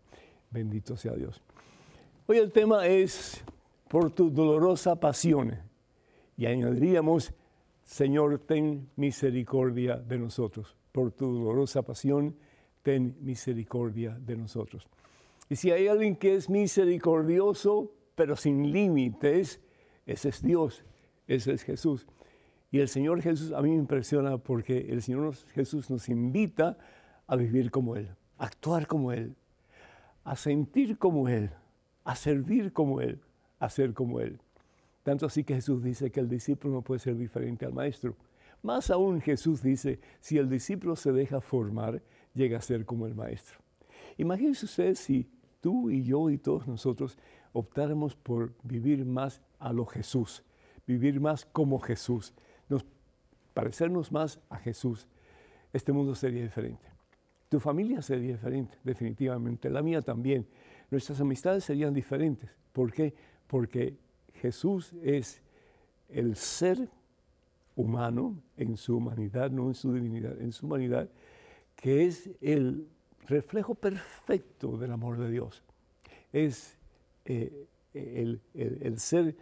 Bendito 0.51 0.95
sea 0.95 1.13
Dios. 1.13 1.41
Hoy 2.27 2.37
el 2.37 2.51
tema 2.51 2.85
es 2.85 3.43
por 3.87 4.11
tu 4.11 4.29
dolorosa 4.29 4.99
pasión. 4.99 5.55
Y 6.37 6.45
añadiríamos 6.45 7.33
Señor, 7.87 8.39
ten 8.39 8.89
misericordia 8.97 9.95
de 9.95 10.19
nosotros. 10.19 10.75
Por 10.91 11.13
tu 11.13 11.31
dolorosa 11.31 11.83
pasión, 11.83 12.35
ten 12.87 13.17
misericordia 13.19 14.17
de 14.17 14.37
nosotros. 14.37 14.87
Y 15.49 15.57
si 15.57 15.71
hay 15.71 15.89
alguien 15.89 16.15
que 16.15 16.35
es 16.35 16.49
misericordioso, 16.49 17.91
pero 18.15 18.37
sin 18.37 18.71
límites, 18.71 19.59
ese 20.05 20.29
es 20.29 20.41
Dios, 20.41 20.85
ese 21.27 21.51
es 21.51 21.63
Jesús. 21.63 22.07
Y 22.71 22.79
el 22.79 22.87
Señor 22.87 23.21
Jesús 23.21 23.51
a 23.51 23.61
mí 23.61 23.71
me 23.71 23.75
impresiona 23.75 24.37
porque 24.37 24.87
el 24.89 25.01
Señor 25.01 25.35
Jesús 25.53 25.89
nos 25.89 26.07
invita 26.07 26.77
a 27.27 27.35
vivir 27.35 27.71
como 27.71 27.97
Él, 27.97 28.07
a 28.37 28.45
actuar 28.45 28.87
como 28.87 29.11
Él, 29.11 29.35
a 30.23 30.37
sentir 30.37 30.97
como 30.97 31.27
Él, 31.27 31.49
a 32.05 32.15
servir 32.15 32.71
como 32.71 33.01
Él, 33.01 33.19
a 33.59 33.69
ser 33.69 33.93
como 33.93 34.21
Él. 34.21 34.39
Tanto 35.03 35.25
así 35.25 35.43
que 35.43 35.55
Jesús 35.55 35.83
dice 35.83 36.09
que 36.09 36.21
el 36.21 36.29
discípulo 36.29 36.75
no 36.75 36.83
puede 36.83 36.99
ser 36.99 37.17
diferente 37.17 37.65
al 37.65 37.73
maestro. 37.73 38.15
Más 38.63 38.89
aún 38.91 39.19
Jesús 39.19 39.61
dice, 39.61 39.99
si 40.21 40.37
el 40.37 40.49
discípulo 40.49 40.95
se 40.95 41.11
deja 41.11 41.41
formar, 41.41 42.01
llega 42.37 42.57
a 42.57 42.61
ser 42.61 42.85
como 42.85 43.07
el 43.07 43.15
maestro. 43.15 43.59
Imagínense 44.17 44.65
ustedes 44.65 44.99
si 44.99 45.29
tú 45.59 45.89
y 45.89 46.03
yo 46.03 46.29
y 46.29 46.37
todos 46.37 46.67
nosotros 46.67 47.17
optáramos 47.51 48.15
por 48.15 48.53
vivir 48.63 49.05
más 49.05 49.41
a 49.59 49.73
lo 49.73 49.85
Jesús, 49.85 50.43
vivir 50.85 51.19
más 51.19 51.45
como 51.45 51.79
Jesús, 51.79 52.33
nos, 52.69 52.85
parecernos 53.53 54.11
más 54.11 54.39
a 54.49 54.57
Jesús. 54.57 55.07
Este 55.73 55.91
mundo 55.91 56.15
sería 56.15 56.43
diferente. 56.43 56.85
Tu 57.49 57.59
familia 57.59 58.01
sería 58.01 58.33
diferente, 58.33 58.77
definitivamente. 58.83 59.69
La 59.69 59.81
mía 59.81 60.01
también. 60.01 60.47
Nuestras 60.91 61.19
amistades 61.21 61.63
serían 61.63 61.93
diferentes. 61.93 62.49
¿Por 62.73 62.91
qué? 62.91 63.13
Porque 63.47 63.97
Jesús 64.33 64.93
es 65.01 65.41
el 66.09 66.35
ser 66.35 66.89
humano 67.75 68.41
en 68.57 68.75
su 68.75 68.97
humanidad, 68.97 69.51
no 69.51 69.67
en 69.67 69.75
su 69.75 69.93
divinidad, 69.93 70.39
en 70.41 70.51
su 70.51 70.65
humanidad, 70.65 71.09
que 71.77 72.05
es 72.05 72.29
el 72.41 72.87
reflejo 73.27 73.75
perfecto 73.75 74.77
del 74.77 74.91
amor 74.91 75.17
de 75.17 75.29
Dios. 75.29 75.63
Es 76.33 76.77
eh, 77.25 77.67
el, 77.93 78.41
el, 78.53 78.99
ser 78.99 79.35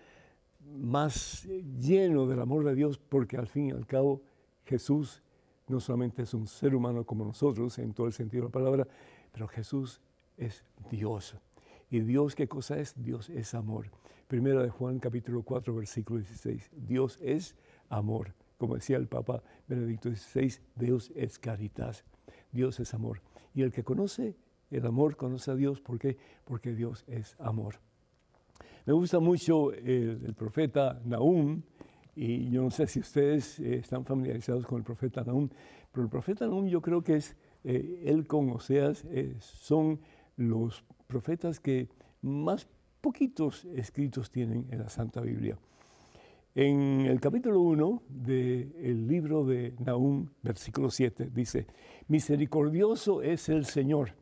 más 0.78 1.48
lleno 1.80 2.28
del 2.28 2.42
amor 2.42 2.66
de 2.66 2.76
Dios 2.76 2.98
porque 2.98 3.38
al 3.38 3.48
fin 3.48 3.68
y 3.68 3.72
al 3.72 3.86
cabo 3.88 4.22
Jesús 4.66 5.24
no 5.68 5.80
solamente 5.80 6.24
es 6.24 6.34
un 6.34 6.48
ser 6.48 6.76
humano 6.76 7.06
como 7.06 7.26
nosotros 7.26 7.80
en 7.80 7.94
todo 7.94 8.08
el 8.08 8.14
sentido 8.14 8.44
de 8.44 8.50
la 8.50 8.54
palabra, 8.54 8.88
pero 9.32 9.48
Jesús 9.48 10.02
es 10.38 10.64
Dios. 10.92 11.36
¿Y 11.90 12.02
Dios 12.02 12.36
qué 12.36 12.48
cosa 12.48 12.78
es? 12.80 12.94
Dios 13.02 13.30
es 13.30 13.54
amor. 13.54 13.90
Primera 14.28 14.62
de 14.62 14.70
Juan 14.70 15.00
capítulo 15.00 15.44
4 15.44 15.76
versículo 15.76 16.20
16. 16.20 16.72
Dios 16.74 17.20
es 17.22 17.56
amor. 17.90 18.34
Como 18.58 18.76
decía 18.76 18.98
el 18.98 19.08
Papa 19.08 19.44
Benedicto 19.68 20.10
XVI, 20.10 20.56
Dios 20.76 21.12
es 21.16 21.40
caritas. 21.40 22.04
Dios 22.56 22.80
es 22.80 22.94
amor. 22.94 23.22
Y 23.54 23.62
el 23.62 23.72
que 23.72 23.84
conoce 23.84 24.36
el 24.72 24.86
amor 24.86 25.16
conoce 25.16 25.52
a 25.52 25.56
Dios. 25.56 25.82
¿Por 25.82 26.00
qué? 26.00 26.18
Porque 26.44 26.74
Dios 26.74 27.04
es 27.08 27.36
amor. 27.40 27.76
Me 28.86 28.94
gusta 28.94 29.20
mucho 29.20 29.72
el, 29.74 30.34
profeta 30.36 31.02
Nahum, 31.06 31.62
y 32.16 32.50
yo 32.50 32.62
no 32.64 32.70
sé 32.70 32.88
si 32.88 33.00
ustedes 33.00 33.60
eh, 33.60 33.78
están 33.78 34.06
familiarizados 34.06 34.66
con 34.66 34.78
el 34.78 34.84
profeta 34.84 35.24
Nahum, 35.24 35.50
pero 35.92 36.04
el 36.04 36.10
profeta 36.10 36.46
Nahum 36.46 36.68
yo 36.68 36.82
creo 36.82 37.02
que 37.02 37.16
es, 37.16 37.36
eh, 37.64 38.04
él 38.06 38.28
con 38.28 38.50
Oseas 38.52 39.06
eh, 39.10 39.36
son 39.40 40.00
los 40.38 40.84
profetas 41.08 41.60
que 41.60 41.90
más 42.22 42.68
poquitos 43.02 43.66
escritos 43.66 44.32
tienen 44.32 44.68
en 44.70 44.80
la 44.80 44.90
Santa 44.90 45.22
Biblia. 45.22 45.58
En 46.58 47.02
el 47.02 47.20
capítulo 47.20 47.60
1 47.60 48.04
del 48.08 49.08
libro 49.10 49.44
de 49.44 49.74
Nahum, 49.78 50.30
versículo 50.42 50.90
7, 50.90 51.30
dice, 51.34 51.68
misericordioso 52.08 53.22
es 53.22 53.50
el 53.50 53.66
Señor. 53.66 54.14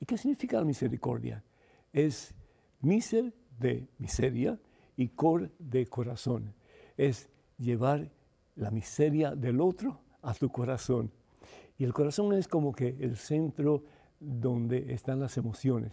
¿Y 0.00 0.04
qué 0.04 0.18
significa 0.18 0.58
la 0.58 0.64
misericordia? 0.64 1.44
Es 1.92 2.34
miser 2.80 3.32
de 3.60 3.86
miseria 3.98 4.58
y 4.96 5.06
cor 5.10 5.52
de 5.60 5.86
corazón. 5.86 6.52
Es 6.96 7.30
llevar 7.58 8.10
la 8.56 8.72
miseria 8.72 9.36
del 9.36 9.60
otro 9.60 10.00
a 10.22 10.34
tu 10.34 10.48
corazón. 10.48 11.12
Y 11.78 11.84
el 11.84 11.92
corazón 11.92 12.32
es 12.32 12.48
como 12.48 12.72
que 12.72 12.96
el 12.98 13.16
centro 13.16 13.84
donde 14.18 14.92
están 14.92 15.20
las 15.20 15.36
emociones, 15.36 15.92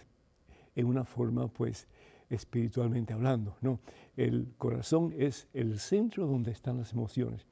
en 0.75 0.88
una 0.88 1.06
forma 1.06 1.48
pues 1.48 1.88
espiritualmente 2.29 3.13
hablando. 3.13 3.58
¿no? 3.62 3.79
El 4.15 4.53
corazón 4.58 5.13
es 5.17 5.48
el 5.53 5.79
centro 5.79 6.27
donde 6.27 6.51
están 6.51 6.77
las 6.77 6.94
emociones. 6.94 7.46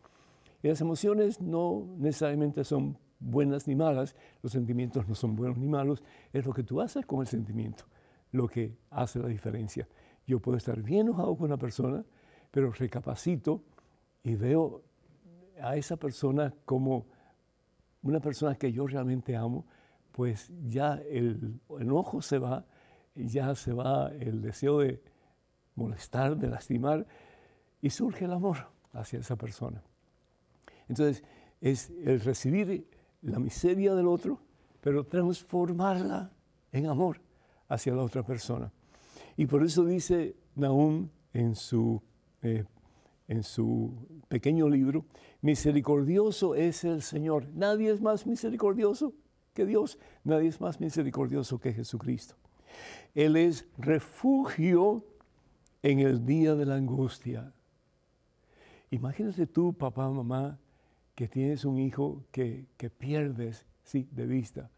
Y 0.61 0.69
las 0.69 0.81
emociones 0.81 1.41
no 1.41 1.85
necesariamente 1.97 2.63
son 2.63 2.97
buenas 3.19 3.67
ni 3.67 3.75
malas, 3.75 4.15
los 4.41 4.51
sentimientos 4.51 5.07
no 5.07 5.15
son 5.15 5.35
buenos 5.35 5.57
ni 5.57 5.67
malos, 5.67 6.03
es 6.31 6.45
lo 6.45 6.53
que 6.53 6.63
tú 6.63 6.81
haces 6.81 7.05
con 7.05 7.21
el 7.21 7.27
sentimiento 7.27 7.85
lo 8.33 8.47
que 8.47 8.75
hace 8.89 9.19
la 9.19 9.27
diferencia. 9.27 9.87
Yo 10.27 10.39
puedo 10.39 10.57
estar 10.57 10.81
bien 10.81 11.01
enojado 11.01 11.35
con 11.37 11.45
una 11.45 11.57
persona, 11.57 12.03
pero 12.51 12.71
recapacito 12.71 13.63
y 14.23 14.35
veo 14.35 14.83
a 15.61 15.77
esa 15.77 15.95
persona 15.95 16.53
como 16.65 17.05
una 18.01 18.19
persona 18.19 18.55
que 18.55 18.71
yo 18.71 18.85
realmente 18.85 19.35
amo, 19.35 19.65
pues 20.11 20.51
ya 20.67 20.95
el 21.09 21.59
enojo 21.79 22.21
se 22.21 22.37
va 22.37 22.65
ya 23.15 23.55
se 23.55 23.73
va 23.73 24.11
el 24.19 24.41
deseo 24.41 24.79
de 24.79 25.01
molestar, 25.75 26.37
de 26.37 26.47
lastimar, 26.47 27.05
y 27.81 27.89
surge 27.89 28.25
el 28.25 28.31
amor 28.31 28.67
hacia 28.93 29.19
esa 29.19 29.35
persona. 29.35 29.83
Entonces, 30.87 31.23
es 31.61 31.91
el 32.03 32.19
recibir 32.19 32.87
la 33.21 33.39
miseria 33.39 33.95
del 33.95 34.07
otro, 34.07 34.39
pero 34.81 35.05
transformarla 35.05 36.31
en 36.71 36.87
amor 36.87 37.21
hacia 37.69 37.93
la 37.93 38.03
otra 38.03 38.23
persona. 38.23 38.71
Y 39.37 39.45
por 39.45 39.63
eso 39.63 39.85
dice 39.85 40.35
Nahum 40.55 41.09
en 41.33 41.55
su, 41.55 42.01
eh, 42.41 42.65
en 43.27 43.43
su 43.43 44.21
pequeño 44.27 44.69
libro, 44.69 45.05
misericordioso 45.41 46.55
es 46.55 46.83
el 46.83 47.01
Señor. 47.01 47.47
Nadie 47.53 47.91
es 47.91 48.01
más 48.01 48.27
misericordioso 48.27 49.13
que 49.53 49.65
Dios, 49.65 49.97
nadie 50.23 50.49
es 50.49 50.59
más 50.59 50.79
misericordioso 50.79 51.59
que 51.59 51.73
Jesucristo. 51.73 52.35
Él 53.15 53.35
es 53.35 53.67
refugio 53.77 55.03
en 55.81 55.99
el 55.99 56.25
día 56.25 56.55
de 56.55 56.65
la 56.65 56.75
angustia. 56.75 57.53
Imagínate 58.91 59.47
tú, 59.47 59.73
papá, 59.73 60.09
mamá, 60.09 60.57
que 61.15 61.27
tienes 61.27 61.65
un 61.65 61.79
hijo 61.79 62.23
que, 62.31 62.67
pierdes, 62.97 63.65
sí, 63.83 64.07
de 64.11 64.25
vista. 64.25 64.69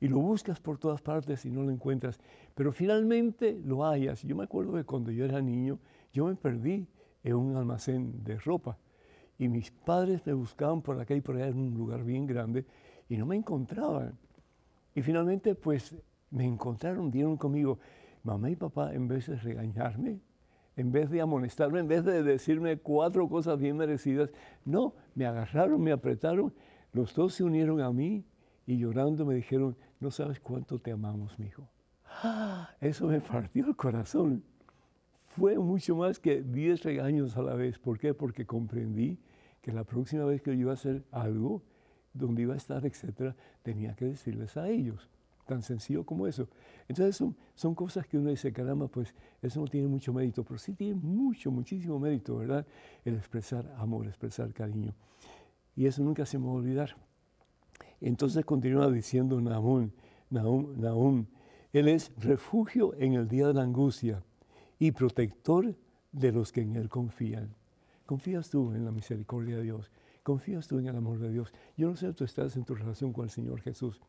Y 0.00 0.08
lo 0.08 0.18
buscas 0.18 0.60
por 0.60 0.78
todas 0.78 1.02
partes 1.02 1.44
y 1.44 1.50
no 1.50 1.62
lo 1.62 1.70
encuentras. 1.70 2.18
Pero 2.54 2.72
finalmente 2.72 3.60
lo 3.64 3.84
hallas. 3.84 4.22
Yo 4.22 4.34
me 4.34 4.44
acuerdo 4.44 4.72
que 4.74 4.84
cuando 4.84 5.10
yo 5.10 5.24
era 5.24 5.40
niño, 5.40 5.78
yo 6.12 6.26
me 6.26 6.34
perdí 6.34 6.86
en 7.22 7.34
un 7.34 7.56
almacén 7.56 8.24
de 8.24 8.38
ropa. 8.38 8.78
Y 9.38 9.48
mis 9.48 9.70
padres 9.70 10.24
me 10.26 10.32
buscaban 10.32 10.80
por 10.80 10.98
acá 10.98 11.14
y 11.14 11.20
por 11.20 11.36
allá 11.36 11.48
en 11.48 11.58
un 11.58 11.74
lugar 11.74 12.02
bien 12.02 12.26
grande 12.26 12.64
y 13.08 13.16
no 13.16 13.26
me 13.26 13.36
encontraban. 13.36 14.16
Y 14.94 15.02
finalmente, 15.02 15.54
pues 15.54 15.94
me 16.30 16.46
encontraron, 16.46 17.10
dieron 17.10 17.36
conmigo, 17.36 17.78
mamá 18.22 18.50
y 18.50 18.56
papá, 18.56 18.94
en 18.94 19.08
vez 19.08 19.26
de 19.26 19.36
regañarme, 19.36 20.20
en 20.76 20.92
vez 20.92 21.10
de 21.10 21.20
amonestarme, 21.20 21.80
en 21.80 21.88
vez 21.88 22.04
de 22.04 22.22
decirme 22.22 22.78
cuatro 22.78 23.28
cosas 23.28 23.58
bien 23.58 23.76
merecidas, 23.76 24.30
no, 24.64 24.94
me 25.14 25.26
agarraron, 25.26 25.80
me 25.80 25.92
apretaron, 25.92 26.54
los 26.92 27.14
dos 27.14 27.34
se 27.34 27.44
unieron 27.44 27.80
a 27.80 27.92
mí 27.92 28.24
y 28.66 28.78
llorando 28.78 29.26
me 29.26 29.34
dijeron, 29.34 29.76
no 29.98 30.10
sabes 30.10 30.40
cuánto 30.40 30.78
te 30.78 30.92
amamos, 30.92 31.38
mi 31.38 31.46
hijo. 31.46 31.68
Eso 32.80 33.08
me 33.08 33.20
partió 33.20 33.66
el 33.66 33.76
corazón. 33.76 34.42
Fue 35.36 35.58
mucho 35.58 35.96
más 35.96 36.18
que 36.18 36.42
diez 36.42 36.82
regaños 36.82 37.36
a 37.36 37.42
la 37.42 37.54
vez. 37.54 37.78
¿Por 37.78 37.98
qué? 37.98 38.14
Porque 38.14 38.46
comprendí 38.46 39.18
que 39.62 39.72
la 39.72 39.84
próxima 39.84 40.24
vez 40.24 40.42
que 40.42 40.50
yo 40.52 40.62
iba 40.62 40.70
a 40.72 40.74
hacer 40.74 41.04
algo, 41.12 41.62
donde 42.12 42.42
iba 42.42 42.54
a 42.54 42.56
estar, 42.56 42.84
etcétera, 42.84 43.36
tenía 43.62 43.94
que 43.94 44.06
decirles 44.06 44.56
a 44.56 44.68
ellos 44.68 45.08
tan 45.50 45.62
sencillo 45.62 46.04
como 46.04 46.28
eso. 46.28 46.48
Entonces 46.86 47.16
son, 47.56 47.74
cosas 47.74 48.06
que 48.06 48.16
uno 48.16 48.30
dice, 48.30 48.52
caramba, 48.52 48.86
pues 48.86 49.12
eso 49.42 49.60
no 49.60 49.66
tiene 49.66 49.88
mucho 49.88 50.12
mérito, 50.12 50.44
pero 50.44 50.58
sí 50.58 50.74
tiene 50.74 50.94
mucho, 50.94 51.50
muchísimo 51.50 51.98
mérito, 51.98 52.36
¿verdad? 52.36 52.64
El 53.04 53.16
expresar 53.16 53.74
amor, 53.78 54.06
expresar 54.06 54.52
cariño. 54.52 54.94
Y 55.74 55.86
eso 55.86 56.04
nunca 56.04 56.24
se 56.24 56.38
me 56.38 56.46
va 56.46 56.52
a 56.52 56.54
olvidar. 56.54 56.96
Entonces 58.00 58.44
continúa 58.44 58.88
diciendo 58.92 59.40
Nahum, 59.40 59.90
Nahum, 60.30 60.80
Nahum, 60.80 61.26
Él 61.72 61.88
es 61.88 62.12
refugio 62.16 62.94
en 62.94 63.14
el 63.14 63.26
día 63.26 63.48
de 63.48 63.54
la 63.54 63.62
angustia 63.62 64.22
y 64.78 64.92
protector 64.92 65.74
de 66.12 66.32
los 66.32 66.52
que 66.52 66.60
en 66.60 66.76
Él 66.76 66.88
confían. 66.88 67.56
¿Confías 68.06 68.50
tú 68.50 68.72
en 68.72 68.84
la 68.84 68.92
misericordia 68.92 69.56
de 69.56 69.64
Dios? 69.64 69.90
¿Confías 70.22 70.68
tú 70.68 70.78
en 70.78 70.86
el 70.86 70.96
amor 70.96 71.18
de 71.18 71.32
Dios? 71.32 71.52
Yo 71.76 71.88
no 71.88 71.96
sé, 71.96 72.12
tú 72.12 72.22
estás 72.22 72.56
en 72.56 72.64
tu 72.64 72.76
relación 72.76 73.12
con 73.12 73.24
el 73.24 73.30
Señor 73.30 73.60
Jesús. 73.60 74.00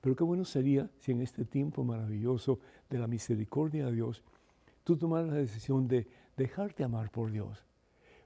Pero 0.00 0.16
qué 0.16 0.24
bueno 0.24 0.44
sería 0.44 0.90
si 0.98 1.12
en 1.12 1.20
este 1.20 1.44
tiempo 1.44 1.84
maravilloso 1.84 2.58
de 2.90 2.98
la 2.98 3.06
misericordia 3.06 3.86
de 3.86 3.92
Dios, 3.92 4.22
tú 4.84 4.96
tomaras 4.96 5.28
la 5.28 5.36
decisión 5.36 5.88
de 5.88 6.06
dejarte 6.36 6.84
amar 6.84 7.10
por 7.10 7.30
Dios. 7.30 7.64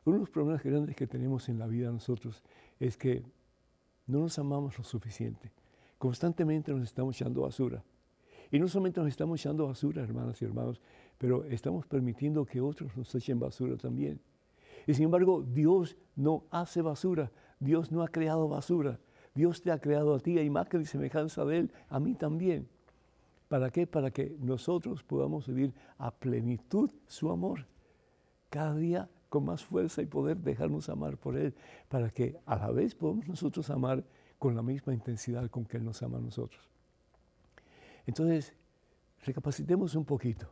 Uno 0.05 0.17
de 0.17 0.21
los 0.21 0.31
problemas 0.31 0.63
grandes 0.63 0.95
que 0.95 1.07
tenemos 1.07 1.49
en 1.49 1.59
la 1.59 1.67
vida 1.67 1.91
nosotros 1.91 2.43
es 2.79 2.97
que 2.97 3.23
no 4.07 4.21
nos 4.21 4.39
amamos 4.39 4.79
lo 4.79 4.85
suficiente. 4.85 5.51
Constantemente 5.99 6.73
nos 6.73 6.85
estamos 6.85 7.17
echando 7.17 7.43
basura. 7.43 7.83
Y 8.51 8.59
no 8.59 8.69
solamente 8.69 9.01
nos 9.01 9.09
estamos 9.09 9.41
echando 9.41 9.67
basura, 9.67 10.03
hermanas 10.03 10.41
y 10.41 10.45
hermanos, 10.45 10.81
pero 11.19 11.45
estamos 11.47 11.87
permitiendo 11.87 12.45
que 12.45 12.61
otros 12.61 12.97
nos 12.97 13.13
echen 13.15 13.41
basura 13.41 13.77
también. 13.77 14.21
Y 14.87 14.95
sin 14.95 15.05
embargo, 15.07 15.43
Dios 15.43 15.97
no 16.15 16.45
hace 16.51 16.83
basura. 16.83 17.33
Dios 17.59 17.91
no 17.91 18.03
ha 18.03 18.09
creado 18.09 18.49
basura. 18.49 19.01
Dios 19.37 19.61
te 19.61 19.71
ha 19.71 19.79
creado 19.79 20.15
a 20.15 20.19
ti 20.19 20.39
a 20.39 20.43
imagen 20.43 20.81
y 20.81 20.87
semejanza 20.87 21.45
de 21.45 21.59
Él, 21.59 21.73
a 21.91 22.01
mí 22.01 22.15
también. 22.15 22.67
¿Para 23.49 23.71
qué? 23.71 23.87
Para 23.87 24.11
que 24.11 24.35
nosotros 24.41 25.05
podamos 25.05 25.47
vivir 25.47 25.75
a 25.99 26.11
plenitud 26.11 26.91
su 27.07 27.31
amor. 27.31 27.67
Cada 28.49 28.75
día 28.75 29.11
con 29.29 29.45
más 29.45 29.63
fuerza 29.63 30.01
y 30.01 30.07
poder 30.07 30.39
dejarnos 30.39 30.89
amar 30.89 31.19
por 31.19 31.37
Él, 31.37 31.55
para 31.89 32.09
que 32.09 32.39
a 32.47 32.57
la 32.57 32.71
vez 32.71 32.95
podamos 32.95 33.29
nosotros 33.29 33.69
amar 33.69 34.03
con 34.39 34.57
la 34.57 34.63
misma 34.63 34.95
intensidad 34.95 35.51
con 35.51 35.67
que 35.67 35.77
Él 35.77 35.85
nos 35.85 36.03
ama 36.03 36.17
a 36.17 36.23
nosotros. 36.23 36.71
Entonces, 38.07 38.55
recapacitemos 39.23 39.95
un 39.95 40.07
poquito. 40.07 40.49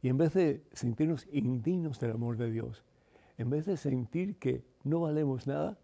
Y 0.00 0.08
en 0.08 0.16
vez 0.16 0.32
de 0.32 0.64
sentirnos 0.72 1.26
indignos 1.30 2.00
del 2.00 2.12
amor 2.12 2.38
de 2.38 2.50
Dios, 2.50 2.84
en 3.36 3.50
vez 3.50 3.66
de 3.66 3.76
sentir 3.76 4.38
que 4.38 4.64
no 4.84 5.00
valemos 5.00 5.46
nada, 5.46 5.78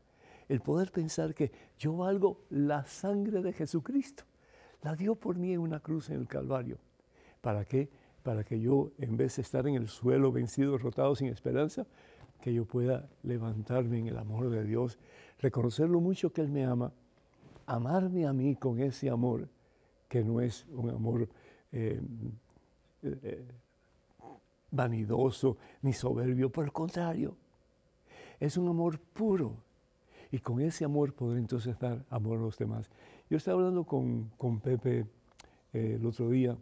el 0.48 0.60
poder 0.60 0.92
pensar 0.92 1.34
que 1.34 1.52
yo 1.78 1.96
valgo 1.96 2.40
la 2.50 2.84
sangre 2.84 3.42
de 3.42 3.52
Jesucristo. 3.52 4.24
La 4.82 4.94
dio 4.94 5.14
por 5.14 5.36
mí 5.36 5.52
en 5.52 5.60
una 5.60 5.80
cruz 5.80 6.10
en 6.10 6.20
el 6.20 6.28
Calvario. 6.28 6.78
¿Para 7.40 7.64
qué? 7.64 7.88
Para 8.22 8.44
que 8.44 8.60
yo, 8.60 8.90
en 8.98 9.16
vez 9.16 9.36
de 9.36 9.42
estar 9.42 9.66
en 9.66 9.74
el 9.74 9.88
suelo 9.88 10.32
vencido, 10.32 10.72
derrotado, 10.72 11.14
sin 11.14 11.28
esperanza, 11.28 11.86
que 12.40 12.52
yo 12.52 12.64
pueda 12.64 13.08
levantarme 13.22 13.98
en 13.98 14.08
el 14.08 14.18
amor 14.18 14.50
de 14.50 14.64
Dios, 14.64 14.98
reconocer 15.40 15.88
lo 15.88 16.00
mucho 16.00 16.32
que 16.32 16.42
Él 16.42 16.50
me 16.50 16.64
ama, 16.64 16.92
amarme 17.66 18.26
a 18.26 18.32
mí 18.32 18.56
con 18.56 18.78
ese 18.80 19.08
amor 19.08 19.48
que 20.08 20.22
no 20.22 20.40
es 20.40 20.66
un 20.72 20.90
amor 20.90 21.28
eh, 21.72 22.00
eh, 23.02 23.44
vanidoso 24.70 25.56
ni 25.82 25.92
soberbio, 25.92 26.50
por 26.50 26.64
el 26.64 26.72
contrario, 26.72 27.36
es 28.40 28.56
un 28.56 28.68
amor 28.68 28.98
puro. 28.98 29.56
Y 30.34 30.40
con 30.40 30.60
ese 30.60 30.84
amor 30.84 31.12
poder 31.12 31.38
entonces 31.38 31.78
dar 31.78 32.04
amor 32.10 32.38
a 32.38 32.40
los 32.40 32.58
demás. 32.58 32.90
Yo 33.30 33.36
estaba 33.36 33.56
hablando 33.58 33.84
con, 33.84 34.32
con 34.36 34.58
Pepe 34.58 35.06
eh, 35.72 35.94
el 35.94 36.04
otro 36.04 36.28
día, 36.28 36.56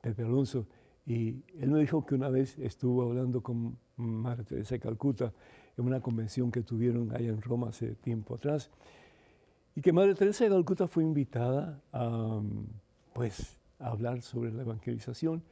Pepe 0.00 0.22
Alonso, 0.22 0.66
y 1.04 1.42
él 1.60 1.70
me 1.70 1.80
dijo 1.80 2.06
que 2.06 2.14
una 2.14 2.30
vez 2.30 2.58
estuvo 2.58 3.02
hablando 3.02 3.42
con 3.42 3.76
Madre 3.98 4.44
Teresa 4.44 4.76
de 4.76 4.80
Calcuta 4.80 5.34
en 5.76 5.84
una 5.84 6.00
convención 6.00 6.50
que 6.50 6.62
tuvieron 6.62 7.14
allá 7.14 7.28
en 7.28 7.42
Roma 7.42 7.68
hace 7.68 7.94
tiempo 7.96 8.36
atrás, 8.36 8.70
y 9.76 9.82
que 9.82 9.92
Madre 9.92 10.14
Teresa 10.14 10.44
de 10.44 10.50
Calcuta 10.52 10.88
fue 10.88 11.02
invitada 11.02 11.82
a, 11.92 12.40
pues, 13.12 13.58
a 13.80 13.88
hablar 13.88 14.22
sobre 14.22 14.50
la 14.50 14.62
evangelización 14.62 15.42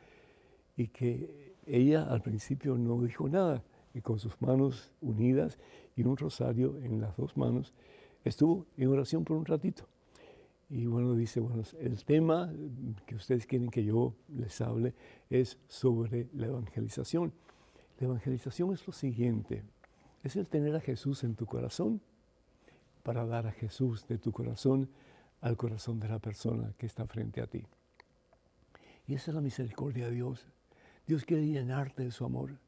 y 0.74 0.88
que 0.88 1.52
ella 1.66 2.04
al 2.04 2.22
principio 2.22 2.78
no 2.78 3.02
dijo 3.02 3.28
nada 3.28 3.62
y 3.94 4.00
con 4.00 4.18
sus 4.18 4.40
manos 4.40 4.90
unidas 5.00 5.58
y 5.96 6.02
un 6.02 6.16
rosario 6.16 6.78
en 6.78 7.00
las 7.00 7.16
dos 7.16 7.36
manos 7.36 7.74
estuvo 8.24 8.66
en 8.76 8.88
oración 8.88 9.24
por 9.24 9.36
un 9.36 9.44
ratito. 9.44 9.84
Y 10.70 10.86
bueno, 10.86 11.14
dice, 11.14 11.40
bueno, 11.40 11.62
el 11.80 12.02
tema 12.04 12.50
que 13.06 13.14
ustedes 13.14 13.46
quieren 13.46 13.68
que 13.68 13.84
yo 13.84 14.14
les 14.28 14.58
hable 14.62 14.94
es 15.28 15.58
sobre 15.68 16.28
la 16.32 16.46
evangelización. 16.46 17.32
La 17.98 18.06
evangelización 18.06 18.72
es 18.72 18.86
lo 18.86 18.92
siguiente, 18.92 19.64
es 20.22 20.36
el 20.36 20.48
tener 20.48 20.74
a 20.74 20.80
Jesús 20.80 21.24
en 21.24 21.34
tu 21.34 21.44
corazón 21.46 22.00
para 23.02 23.26
dar 23.26 23.46
a 23.46 23.52
Jesús 23.52 24.06
de 24.08 24.18
tu 24.18 24.32
corazón 24.32 24.88
al 25.40 25.56
corazón 25.56 26.00
de 26.00 26.08
la 26.08 26.20
persona 26.20 26.72
que 26.78 26.86
está 26.86 27.06
frente 27.06 27.40
a 27.42 27.46
ti. 27.46 27.66
Y 29.06 29.14
esa 29.14 29.30
es 29.30 29.34
la 29.34 29.40
misericordia 29.40 30.06
de 30.06 30.12
Dios. 30.12 30.46
Dios 31.06 31.24
quiere 31.24 31.46
llenarte 31.46 32.04
de 32.04 32.12
su 32.12 32.24
amor. 32.24 32.58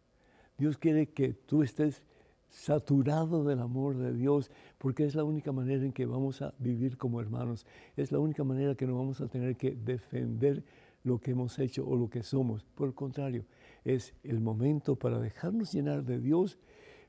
Dios 0.58 0.78
quiere 0.78 1.06
que 1.06 1.32
tú 1.32 1.62
estés 1.62 2.02
saturado 2.48 3.44
del 3.44 3.58
amor 3.58 3.96
de 3.96 4.12
Dios, 4.12 4.50
porque 4.78 5.04
es 5.04 5.16
la 5.16 5.24
única 5.24 5.50
manera 5.50 5.84
en 5.84 5.92
que 5.92 6.06
vamos 6.06 6.40
a 6.40 6.54
vivir 6.58 6.96
como 6.96 7.20
hermanos, 7.20 7.66
es 7.96 8.12
la 8.12 8.20
única 8.20 8.44
manera 8.44 8.76
que 8.76 8.86
no 8.86 8.96
vamos 8.96 9.20
a 9.20 9.26
tener 9.26 9.56
que 9.56 9.72
defender 9.74 10.62
lo 11.02 11.18
que 11.18 11.32
hemos 11.32 11.58
hecho 11.58 11.86
o 11.86 11.96
lo 11.96 12.08
que 12.08 12.22
somos. 12.22 12.64
Por 12.74 12.88
el 12.88 12.94
contrario, 12.94 13.44
es 13.84 14.14
el 14.22 14.40
momento 14.40 14.96
para 14.96 15.18
dejarnos 15.18 15.72
llenar 15.72 16.04
de 16.04 16.20
Dios, 16.20 16.58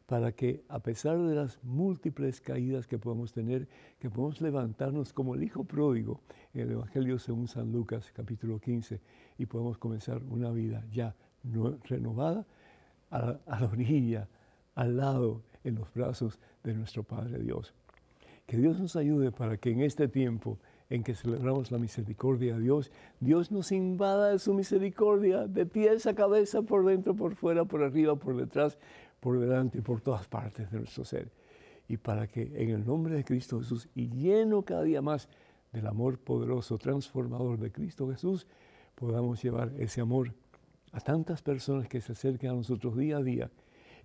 para 0.07 0.31
que 0.31 0.63
a 0.67 0.79
pesar 0.79 1.21
de 1.21 1.35
las 1.35 1.63
múltiples 1.63 2.41
caídas 2.41 2.87
que 2.87 2.97
podemos 2.97 3.31
tener, 3.31 3.67
que 3.99 4.09
podamos 4.09 4.41
levantarnos 4.41 5.13
como 5.13 5.35
el 5.35 5.43
Hijo 5.43 5.63
pródigo 5.63 6.21
en 6.53 6.61
el 6.61 6.71
Evangelio 6.71 7.17
según 7.19 7.47
San 7.47 7.71
Lucas 7.71 8.11
capítulo 8.13 8.59
15 8.59 8.99
y 9.37 9.45
podamos 9.45 9.77
comenzar 9.77 10.21
una 10.23 10.51
vida 10.51 10.85
ya 10.91 11.15
renovada 11.83 12.45
a, 13.15 13.59
la 13.59 13.67
orilla 13.67 14.27
al 14.75 14.97
lado, 14.97 15.41
en 15.63 15.75
los 15.75 15.91
brazos 15.93 16.39
de 16.63 16.73
nuestro 16.73 17.03
Padre 17.03 17.39
Dios. 17.39 17.73
Que 18.45 18.57
Dios 18.57 18.79
nos 18.79 18.95
ayude 18.95 19.31
para 19.31 19.57
que 19.57 19.71
en 19.71 19.81
este 19.81 20.07
tiempo 20.07 20.59
en 20.89 21.03
que 21.03 21.15
celebramos 21.15 21.71
la 21.71 21.79
misericordia 21.79 22.55
de 22.55 22.61
Dios, 22.61 22.91
Dios 23.19 23.51
nos 23.51 23.71
invada 23.71 24.29
de 24.29 24.37
su 24.37 24.53
misericordia, 24.53 25.47
de 25.47 25.65
pies 25.65 26.05
a 26.05 26.13
cabeza, 26.13 26.61
por 26.61 26.85
dentro, 26.85 27.15
por 27.15 27.35
fuera, 27.35 27.65
por 27.65 27.81
arriba, 27.81 28.15
por 28.15 28.37
detrás, 28.37 28.77
por 29.19 29.39
delante, 29.39 29.81
por 29.81 30.01
todas 30.01 30.27
partes 30.27 30.69
de 30.69 30.77
nuestro 30.77 31.03
ser. 31.03 31.31
Y 31.87 31.97
para 31.97 32.27
que 32.27 32.51
en 32.61 32.69
el 32.69 32.85
nombre 32.85 33.15
de 33.15 33.23
Cristo 33.23 33.59
Jesús 33.59 33.89
y 33.95 34.09
lleno 34.09 34.61
cada 34.61 34.83
día 34.83 35.01
más 35.01 35.27
del 35.71 35.87
amor 35.87 36.19
poderoso, 36.19 36.77
transformador 36.77 37.57
de 37.57 37.71
Cristo 37.71 38.07
Jesús, 38.09 38.45
podamos 38.93 39.41
llevar 39.43 39.71
ese 39.79 40.01
amor 40.01 40.33
a 40.95 41.01
tantas 41.01 41.41
personas 41.41 41.89
que 41.89 41.99
se 41.99 42.13
acercan 42.13 42.51
a 42.51 42.53
nosotros 42.53 42.95
día 42.95 43.17
a 43.17 43.21
día 43.21 43.51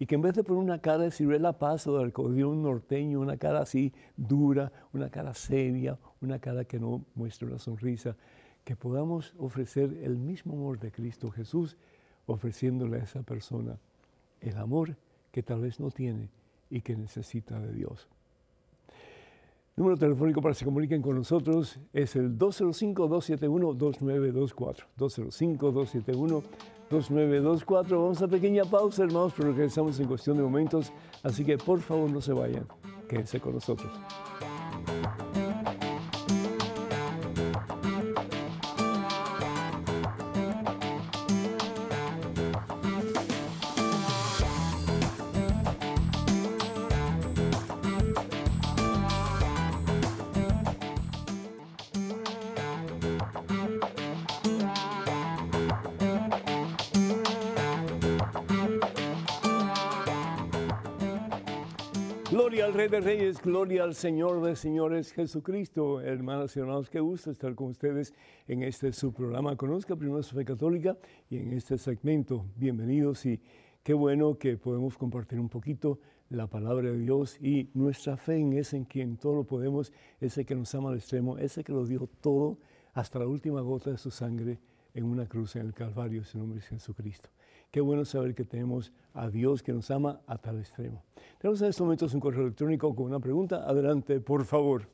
y 0.01 0.07
que 0.07 0.17
en 0.17 0.23
vez 0.23 0.35
de 0.35 0.43
poner 0.43 0.61
una 0.61 0.81
cara 0.81 1.05
de 1.05 1.13
ciruela 1.13 1.57
paso, 1.57 1.97
de 1.97 2.45
un 2.45 2.63
norteño, 2.63 3.21
una 3.21 3.37
cara 3.37 3.61
así 3.61 3.93
dura, 4.17 4.73
una 4.93 5.09
cara 5.09 5.33
seria, 5.35 5.99
una 6.21 6.41
cara 6.41 6.65
que 6.65 6.81
no 6.81 7.05
muestre 7.15 7.47
una 7.47 7.61
sonrisa, 7.61 8.17
que 8.65 8.75
podamos 8.75 9.35
ofrecer 9.39 9.99
el 10.03 10.19
mismo 10.19 10.55
amor 10.55 10.81
de 10.81 10.91
Cristo 10.91 11.31
Jesús, 11.31 11.77
ofreciéndole 12.27 12.97
a 12.97 13.05
esa 13.05 13.23
persona 13.23 13.79
el 14.41 14.57
amor 14.57 14.97
que 15.31 15.45
tal 15.45 15.61
vez 15.61 15.79
no 15.79 15.93
tiene 15.93 16.29
y 16.71 16.81
que 16.81 16.97
necesita 16.97 17.61
de 17.61 17.73
Dios. 17.73 18.09
Número 19.77 19.97
telefónico 19.97 20.43
para 20.43 20.53
que 20.53 20.59
se 20.59 20.65
comuniquen 20.65 21.03
con 21.03 21.15
nosotros 21.17 21.79
es 21.93 22.17
el 22.17 22.37
205-271-2924. 22.39 24.87
205-271-2924. 24.99 26.43
2924. 26.91 28.03
Vamos 28.03 28.21
a 28.21 28.29
pequeña 28.29 28.65
pausa, 28.65 29.05
hermanos, 29.05 29.33
pero 29.37 29.53
regresamos 29.53 29.99
en 30.01 30.09
cuestión 30.09 30.37
de 30.37 30.43
momentos. 30.43 30.93
Así 31.23 31.45
que 31.45 31.57
por 31.57 31.81
favor 31.81 32.11
no 32.11 32.21
se 32.21 32.33
vayan, 32.33 32.67
quédense 33.09 33.41
con 33.41 33.55
nosotros. 33.55 33.93
Al 62.71 62.77
Rey 62.77 62.89
de 62.89 63.01
Reyes, 63.01 63.43
gloria 63.43 63.83
al 63.83 63.97
Señor 63.97 64.41
de 64.45 64.55
Señores 64.55 65.13
Jesucristo. 65.13 66.01
Hermanas 66.01 66.55
y 66.55 66.61
hermanos, 66.61 66.89
qué 66.89 67.01
gusto 67.01 67.33
estar 67.33 67.53
con 67.57 67.71
ustedes 67.71 68.15
en 68.47 68.63
este 68.63 68.93
su 68.93 69.13
programa 69.13 69.57
Conozca 69.57 69.97
Primero 69.97 70.23
su 70.23 70.37
Fe 70.37 70.45
Católica 70.45 70.97
y 71.29 71.39
en 71.39 71.53
este 71.53 71.79
segmento. 71.79 72.47
Bienvenidos 72.55 73.27
y 73.27 73.41
qué 73.83 73.93
bueno 73.93 74.39
que 74.39 74.57
podemos 74.57 74.97
compartir 74.97 75.41
un 75.41 75.49
poquito 75.49 75.99
la 76.29 76.47
palabra 76.47 76.93
de 76.93 76.99
Dios 76.99 77.39
y 77.41 77.71
nuestra 77.75 78.17
fe 78.17 78.37
en 78.37 78.53
ese 78.53 78.77
en 78.77 78.85
quien 78.85 79.17
todo 79.17 79.35
lo 79.35 79.45
podemos, 79.45 79.93
ese 80.21 80.45
que 80.45 80.55
nos 80.55 80.73
ama 80.77 80.91
al 80.91 80.97
extremo, 80.97 81.39
ese 81.39 81.65
que 81.65 81.73
lo 81.73 81.85
dio 81.85 82.09
todo 82.21 82.57
hasta 82.93 83.19
la 83.19 83.27
última 83.27 83.63
gota 83.63 83.91
de 83.91 83.99
su 83.99 84.13
sangre 84.13 84.61
en 84.95 85.07
una 85.07 85.27
cruz 85.27 85.57
en 85.57 85.67
el 85.67 85.75
Calvario, 85.75 86.23
su 86.23 86.39
nombre 86.39 86.61
es 86.61 86.69
Jesucristo. 86.69 87.31
Qué 87.71 87.81
bueno 87.81 88.05
saber 88.05 88.35
que 88.35 88.45
tenemos 88.45 88.93
a 89.15 89.29
Dios 89.29 89.63
que 89.63 89.73
nos 89.73 89.91
ama 89.91 90.21
a 90.27 90.39
tal 90.39 90.59
extremo. 90.59 91.05
Tenemos 91.39 91.63
en 91.63 91.69
estos 91.69 91.85
momentos 91.85 92.13
un 92.15 92.21
correo 92.21 92.43
electrónico 92.43 92.95
con 92.95 93.07
una 93.07 93.21
pregunta. 93.21 93.65
Adelante, 93.65 94.19
por 94.21 94.45
favor. 94.45 94.89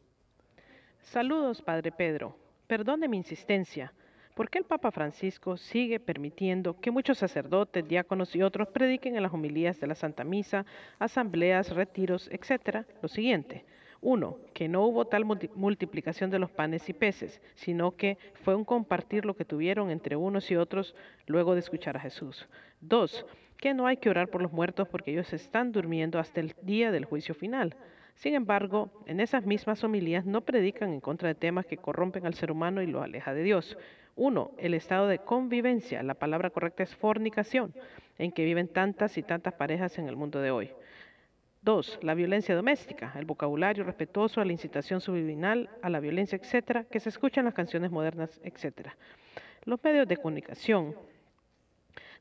Saludos, 1.00 1.62
Padre 1.62 1.90
Pedro. 1.90 2.36
Perdone 2.66 3.08
mi 3.08 3.16
insistencia. 3.16 3.94
¿Por 4.34 4.50
qué 4.50 4.58
el 4.58 4.64
Papa 4.64 4.90
Francisco 4.90 5.56
sigue 5.56 5.98
permitiendo 5.98 6.78
que 6.78 6.90
muchos 6.90 7.16
sacerdotes, 7.16 7.88
diáconos 7.88 8.36
y 8.36 8.42
otros 8.42 8.68
prediquen 8.68 9.16
en 9.16 9.22
las 9.22 9.32
homilías 9.32 9.80
de 9.80 9.86
la 9.86 9.94
Santa 9.94 10.24
Misa, 10.24 10.66
asambleas, 10.98 11.74
retiros, 11.74 12.28
etcétera, 12.30 12.86
lo 13.00 13.08
siguiente? 13.08 13.64
Uno, 14.08 14.38
que 14.54 14.68
no 14.68 14.84
hubo 14.84 15.06
tal 15.06 15.24
multiplicación 15.24 16.30
de 16.30 16.38
los 16.38 16.52
panes 16.52 16.88
y 16.88 16.92
peces, 16.92 17.42
sino 17.56 17.96
que 17.96 18.18
fue 18.44 18.54
un 18.54 18.64
compartir 18.64 19.24
lo 19.24 19.34
que 19.34 19.44
tuvieron 19.44 19.90
entre 19.90 20.14
unos 20.14 20.48
y 20.52 20.54
otros 20.54 20.94
luego 21.26 21.54
de 21.54 21.58
escuchar 21.58 21.96
a 21.96 22.00
Jesús. 22.00 22.48
Dos, 22.80 23.26
que 23.56 23.74
no 23.74 23.88
hay 23.88 23.96
que 23.96 24.08
orar 24.08 24.28
por 24.28 24.42
los 24.42 24.52
muertos 24.52 24.86
porque 24.86 25.10
ellos 25.10 25.32
están 25.32 25.72
durmiendo 25.72 26.20
hasta 26.20 26.38
el 26.38 26.54
día 26.62 26.92
del 26.92 27.04
juicio 27.04 27.34
final. 27.34 27.74
Sin 28.14 28.34
embargo, 28.34 28.92
en 29.06 29.18
esas 29.18 29.44
mismas 29.44 29.82
homilías 29.82 30.24
no 30.24 30.42
predican 30.42 30.92
en 30.92 31.00
contra 31.00 31.26
de 31.26 31.34
temas 31.34 31.66
que 31.66 31.76
corrompen 31.76 32.26
al 32.26 32.34
ser 32.34 32.52
humano 32.52 32.82
y 32.82 32.86
lo 32.86 33.02
aleja 33.02 33.34
de 33.34 33.42
Dios. 33.42 33.76
Uno, 34.14 34.52
el 34.58 34.74
estado 34.74 35.08
de 35.08 35.18
convivencia, 35.18 36.04
la 36.04 36.14
palabra 36.14 36.50
correcta 36.50 36.84
es 36.84 36.94
fornicación, 36.94 37.74
en 38.18 38.30
que 38.30 38.44
viven 38.44 38.68
tantas 38.68 39.18
y 39.18 39.24
tantas 39.24 39.54
parejas 39.54 39.98
en 39.98 40.06
el 40.06 40.14
mundo 40.14 40.40
de 40.40 40.52
hoy. 40.52 40.70
Dos, 41.66 41.98
la 42.00 42.14
violencia 42.14 42.54
doméstica, 42.54 43.12
el 43.16 43.24
vocabulario 43.24 43.82
respetuoso 43.82 44.40
a 44.40 44.44
la 44.44 44.52
incitación 44.52 45.00
subliminal, 45.00 45.68
a 45.82 45.90
la 45.90 45.98
violencia, 45.98 46.38
etcétera, 46.40 46.84
que 46.84 47.00
se 47.00 47.08
escucha 47.08 47.40
en 47.40 47.46
las 47.46 47.54
canciones 47.54 47.90
modernas, 47.90 48.40
etcétera. 48.44 48.96
Los 49.64 49.82
medios 49.82 50.06
de 50.06 50.16
comunicación 50.16 50.94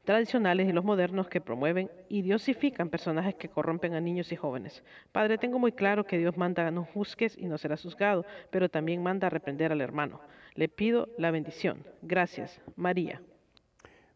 tradicionales 0.03 0.67
y 0.67 0.73
los 0.73 0.83
modernos 0.83 1.27
que 1.27 1.41
promueven 1.41 1.91
y 2.09 2.23
diosifican 2.23 2.89
personajes 2.89 3.35
que 3.35 3.49
corrompen 3.49 3.93
a 3.93 4.01
niños 4.01 4.31
y 4.31 4.35
jóvenes. 4.35 4.83
Padre, 5.11 5.37
tengo 5.37 5.59
muy 5.59 5.73
claro 5.73 6.05
que 6.05 6.17
Dios 6.17 6.35
manda 6.37 6.65
a 6.65 6.71
no 6.71 6.83
juzgues 6.83 7.37
y 7.37 7.45
no 7.45 7.59
serás 7.59 7.83
juzgado, 7.83 8.25
pero 8.49 8.67
también 8.67 9.03
manda 9.03 9.27
a 9.27 9.29
reprender 9.29 9.71
al 9.71 9.81
hermano. 9.81 10.21
Le 10.55 10.69
pido 10.69 11.07
la 11.19 11.29
bendición. 11.29 11.85
Gracias. 12.01 12.59
María. 12.75 13.21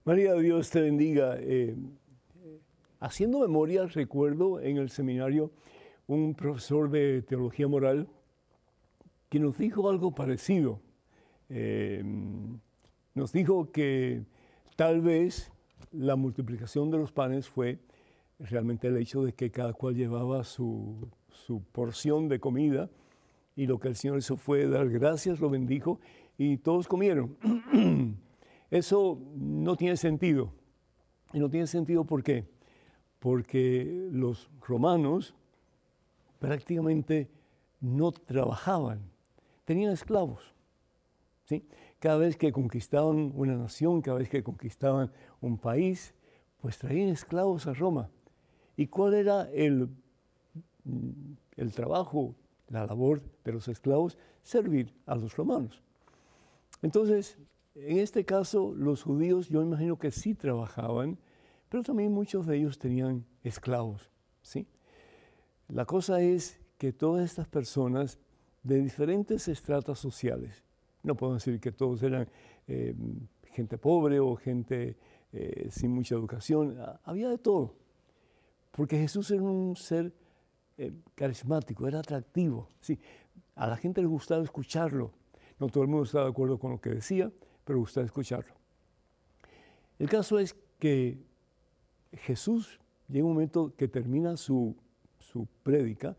María, 0.06 0.34
Dios 0.34 0.72
te 0.72 0.82
bendiga. 0.82 1.38
Eh, 1.40 1.76
haciendo 3.00 3.40
memoria, 3.40 3.86
recuerdo 3.86 4.60
en 4.60 4.78
el 4.78 4.90
seminario 4.90 5.52
un 6.08 6.34
profesor 6.34 6.90
de 6.90 7.22
teología 7.22 7.68
moral 7.68 8.08
que 9.30 9.40
nos 9.40 9.58
dijo 9.58 9.90
algo 9.90 10.14
parecido. 10.14 10.82
Eh, 11.50 12.04
nos 13.14 13.32
dijo 13.32 13.72
que 13.72 14.24
tal 14.76 15.02
vez 15.02 15.52
la 15.92 16.16
multiplicación 16.16 16.92
de 16.92 16.98
los 16.98 17.12
panes 17.12 17.48
fue 17.48 17.80
realmente 18.40 18.88
el 18.88 18.98
hecho 18.98 19.24
de 19.24 19.34
que 19.34 19.52
cada 19.52 19.74
cual 19.74 19.96
llevaba 19.96 20.44
su, 20.44 21.10
su 21.30 21.62
porción 21.64 22.28
de 22.28 22.40
comida 22.40 22.90
y 23.56 23.68
lo 23.68 23.80
que 23.80 23.90
el 23.90 23.96
Señor 23.96 24.18
hizo 24.18 24.38
fue 24.38 24.68
dar 24.68 24.90
gracias, 24.90 25.40
lo 25.40 25.50
bendijo 25.50 26.00
y 26.38 26.58
todos 26.58 26.88
comieron. 26.88 27.38
Eso 28.72 29.20
no 29.36 29.76
tiene 29.76 29.98
sentido. 29.98 30.54
Y 31.34 31.40
no 31.40 31.50
tiene 31.50 31.68
sentido 31.68 32.06
¿por 32.06 32.24
qué? 32.24 32.46
Porque 33.20 34.08
los 34.12 34.50
romanos 34.62 35.36
prácticamente 36.40 37.30
no 37.82 38.12
trabajaban, 38.12 39.02
tenían 39.66 39.92
esclavos. 39.92 40.54
¿sí? 41.46 41.66
Cada 42.00 42.18
vez 42.18 42.38
que 42.38 42.52
conquistaban 42.52 43.32
una 43.36 43.56
nación, 43.56 44.02
cada 44.02 44.18
vez 44.18 44.30
que 44.30 44.44
conquistaban 44.44 45.12
un 45.42 45.58
país, 45.58 46.14
pues 46.62 46.78
traían 46.78 47.10
esclavos 47.10 47.68
a 47.68 47.74
Roma. 47.74 48.10
¿Y 48.76 48.88
cuál 48.88 49.14
era 49.14 49.50
el, 49.52 49.90
el 51.58 51.74
trabajo, 51.74 52.36
la 52.70 52.86
labor 52.86 53.22
de 53.44 53.52
los 53.52 53.68
esclavos? 53.68 54.18
Servir 54.42 54.94
a 55.06 55.16
los 55.16 55.36
romanos. 55.36 55.82
Entonces, 56.82 57.38
en 57.76 57.98
este 57.98 58.24
caso, 58.24 58.74
los 58.76 59.04
judíos, 59.04 59.50
yo 59.50 59.62
imagino 59.62 59.98
que 59.98 60.12
sí 60.12 60.34
trabajaban, 60.34 61.18
pero 61.70 61.84
también 61.84 62.12
muchos 62.12 62.48
de 62.48 62.58
ellos 62.58 62.78
tenían 62.78 63.26
esclavos. 63.44 64.10
¿sí? 64.42 64.68
La 65.70 65.86
cosa 65.86 66.22
es 66.22 66.60
que 66.78 66.92
todas 66.92 67.24
estas 67.24 67.48
personas 67.48 68.20
de 68.64 68.82
diferentes 68.82 69.48
estratos 69.48 70.00
sociales, 70.00 70.64
no 71.04 71.16
puedo 71.16 71.36
decir 71.36 71.60
que 71.60 71.72
todos 71.72 72.04
eran 72.04 72.28
eh, 72.68 72.94
gente 73.54 73.78
pobre 73.78 74.20
o 74.20 74.36
gente 74.36 74.98
eh, 75.32 75.68
sin 75.70 75.92
mucha 75.92 76.16
educación, 76.16 76.78
había 77.04 77.30
de 77.30 77.38
todo, 77.38 77.76
porque 78.72 78.98
Jesús 78.98 79.30
era 79.32 79.44
un 79.44 79.76
ser 79.76 80.12
eh, 80.78 80.92
carismático, 81.16 81.88
era 81.88 82.00
atractivo, 82.00 82.68
¿sí? 82.82 83.00
a 83.56 83.68
la 83.68 83.78
gente 83.78 84.02
le 84.02 84.08
gustaba 84.08 84.44
escucharlo, 84.44 85.12
no 85.60 85.68
todo 85.68 85.84
el 85.84 85.90
mundo 85.90 86.06
estaba 86.06 86.26
de 86.26 86.32
acuerdo 86.32 86.58
con 86.58 86.72
lo 86.72 86.82
que 86.82 86.90
decía, 86.90 87.32
pero 87.64 87.80
gustaba 87.80 88.06
escucharlo. 88.06 88.54
El 90.00 90.10
caso 90.10 90.40
es 90.40 90.56
que 90.80 91.29
Jesús 92.14 92.80
llega 93.08 93.26
un 93.26 93.34
momento 93.34 93.74
que 93.76 93.88
termina 93.88 94.38
su 94.38 94.76
su 95.20 95.48
prédica 95.64 96.18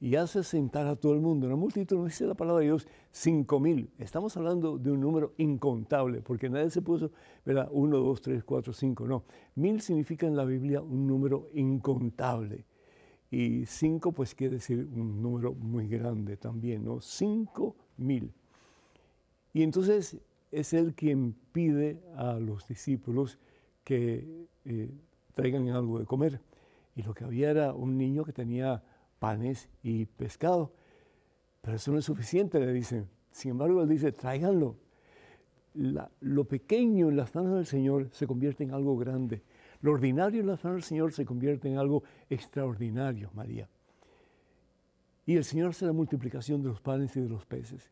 y 0.00 0.16
hace 0.16 0.42
sentar 0.42 0.86
a 0.88 0.96
todo 0.96 1.14
el 1.14 1.20
mundo. 1.20 1.46
En 1.46 1.50
la 1.50 1.56
multitud 1.56 1.96
no 1.96 2.04
dice 2.06 2.26
la 2.26 2.34
palabra 2.34 2.60
de 2.60 2.66
Dios 2.66 2.88
cinco 3.12 3.60
mil. 3.60 3.88
Estamos 3.98 4.36
hablando 4.36 4.76
de 4.76 4.90
un 4.90 5.00
número 5.00 5.32
incontable, 5.38 6.20
porque 6.20 6.50
nadie 6.50 6.70
se 6.70 6.82
puso, 6.82 7.12
¿verdad? 7.44 7.68
Uno, 7.70 7.98
dos, 7.98 8.20
tres, 8.20 8.42
cuatro, 8.42 8.72
cinco. 8.72 9.06
No. 9.06 9.24
Mil 9.54 9.80
significa 9.80 10.26
en 10.26 10.36
la 10.36 10.44
Biblia 10.44 10.82
un 10.82 11.06
número 11.06 11.48
incontable. 11.54 12.64
Y 13.30 13.64
cinco, 13.64 14.12
pues 14.12 14.34
quiere 14.34 14.56
decir 14.56 14.88
un 14.92 15.22
número 15.22 15.54
muy 15.54 15.86
grande 15.86 16.36
también, 16.36 16.84
¿no? 16.84 17.00
Cinco 17.00 17.76
mil. 17.96 18.32
Y 19.54 19.62
entonces 19.62 20.18
es 20.50 20.72
él 20.74 20.94
quien 20.94 21.34
pide 21.52 22.02
a 22.16 22.34
los 22.40 22.66
discípulos 22.66 23.38
que 23.84 24.48
eh, 24.64 24.90
traigan 25.34 25.68
algo 25.68 25.98
de 25.98 26.06
comer 26.06 26.40
y 26.94 27.02
lo 27.02 27.14
que 27.14 27.24
había 27.24 27.50
era 27.50 27.72
un 27.72 27.96
niño 27.96 28.24
que 28.24 28.32
tenía 28.32 28.82
panes 29.18 29.68
y 29.82 30.06
pescado. 30.06 30.72
Pero 31.60 31.76
eso 31.76 31.92
no 31.92 31.98
es 31.98 32.04
suficiente, 32.04 32.58
le 32.60 32.72
dicen. 32.72 33.08
Sin 33.30 33.52
embargo, 33.52 33.82
él 33.82 33.88
dice, 33.88 34.12
tráiganlo. 34.12 34.76
lo 35.74 36.44
pequeño 36.44 37.08
en 37.08 37.16
las 37.16 37.34
manos 37.34 37.54
del 37.54 37.66
Señor 37.66 38.08
se 38.12 38.26
convierte 38.26 38.64
en 38.64 38.72
algo 38.72 38.96
grande. 38.96 39.42
Lo 39.80 39.92
ordinario 39.92 40.40
en 40.40 40.48
las 40.48 40.62
manos 40.62 40.78
del 40.78 40.84
Señor 40.84 41.12
se 41.12 41.24
convierte 41.24 41.68
en 41.68 41.78
algo 41.78 42.02
extraordinario, 42.28 43.30
María. 43.32 43.68
Y 45.24 45.36
el 45.36 45.44
Señor 45.44 45.70
hace 45.70 45.86
la 45.86 45.92
multiplicación 45.92 46.62
de 46.62 46.68
los 46.68 46.80
panes 46.80 47.16
y 47.16 47.20
de 47.20 47.28
los 47.28 47.46
peces. 47.46 47.90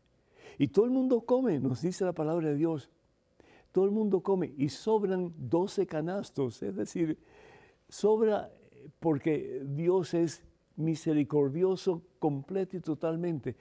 Y 0.57 0.67
todo 0.67 0.85
el 0.85 0.91
mundo 0.91 1.21
come, 1.21 1.59
nos 1.59 1.81
dice 1.81 2.05
la 2.05 2.13
palabra 2.13 2.49
de 2.49 2.55
Dios. 2.55 2.89
Todo 3.71 3.85
el 3.85 3.91
mundo 3.91 4.21
come 4.21 4.53
y 4.57 4.69
sobran 4.69 5.33
12 5.37 5.87
canastos, 5.87 6.61
es 6.61 6.75
decir, 6.75 7.17
sobra 7.87 8.51
porque 8.99 9.61
Dios 9.65 10.13
es 10.13 10.43
misericordioso 10.75 12.03
completo 12.19 12.77
y 12.77 12.81
totalmente. 12.81 13.55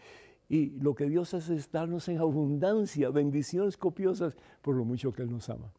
Y 0.49 0.71
lo 0.81 0.95
que 0.95 1.09
Dios 1.09 1.33
hace 1.35 1.55
es 1.55 1.71
darnos 1.71 2.09
en 2.09 2.19
abundancia, 2.19 3.11
bendiciones 3.11 3.77
copiosas 3.77 4.37
por 4.63 4.75
lo 4.75 4.85
mucho 4.85 5.13
que 5.13 5.23
Él 5.23 5.31
nos 5.31 5.49
ama. 5.49 5.73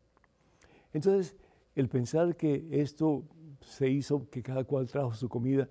Entonces, 0.93 1.35
el 1.75 1.89
pensar 1.89 2.35
que 2.35 2.67
esto 2.71 3.23
se 3.61 3.89
hizo, 3.89 4.29
que 4.29 4.41
cada 4.41 4.63
cual 4.63 4.87
trajo 4.87 5.13
su 5.13 5.29
comida, 5.29 5.67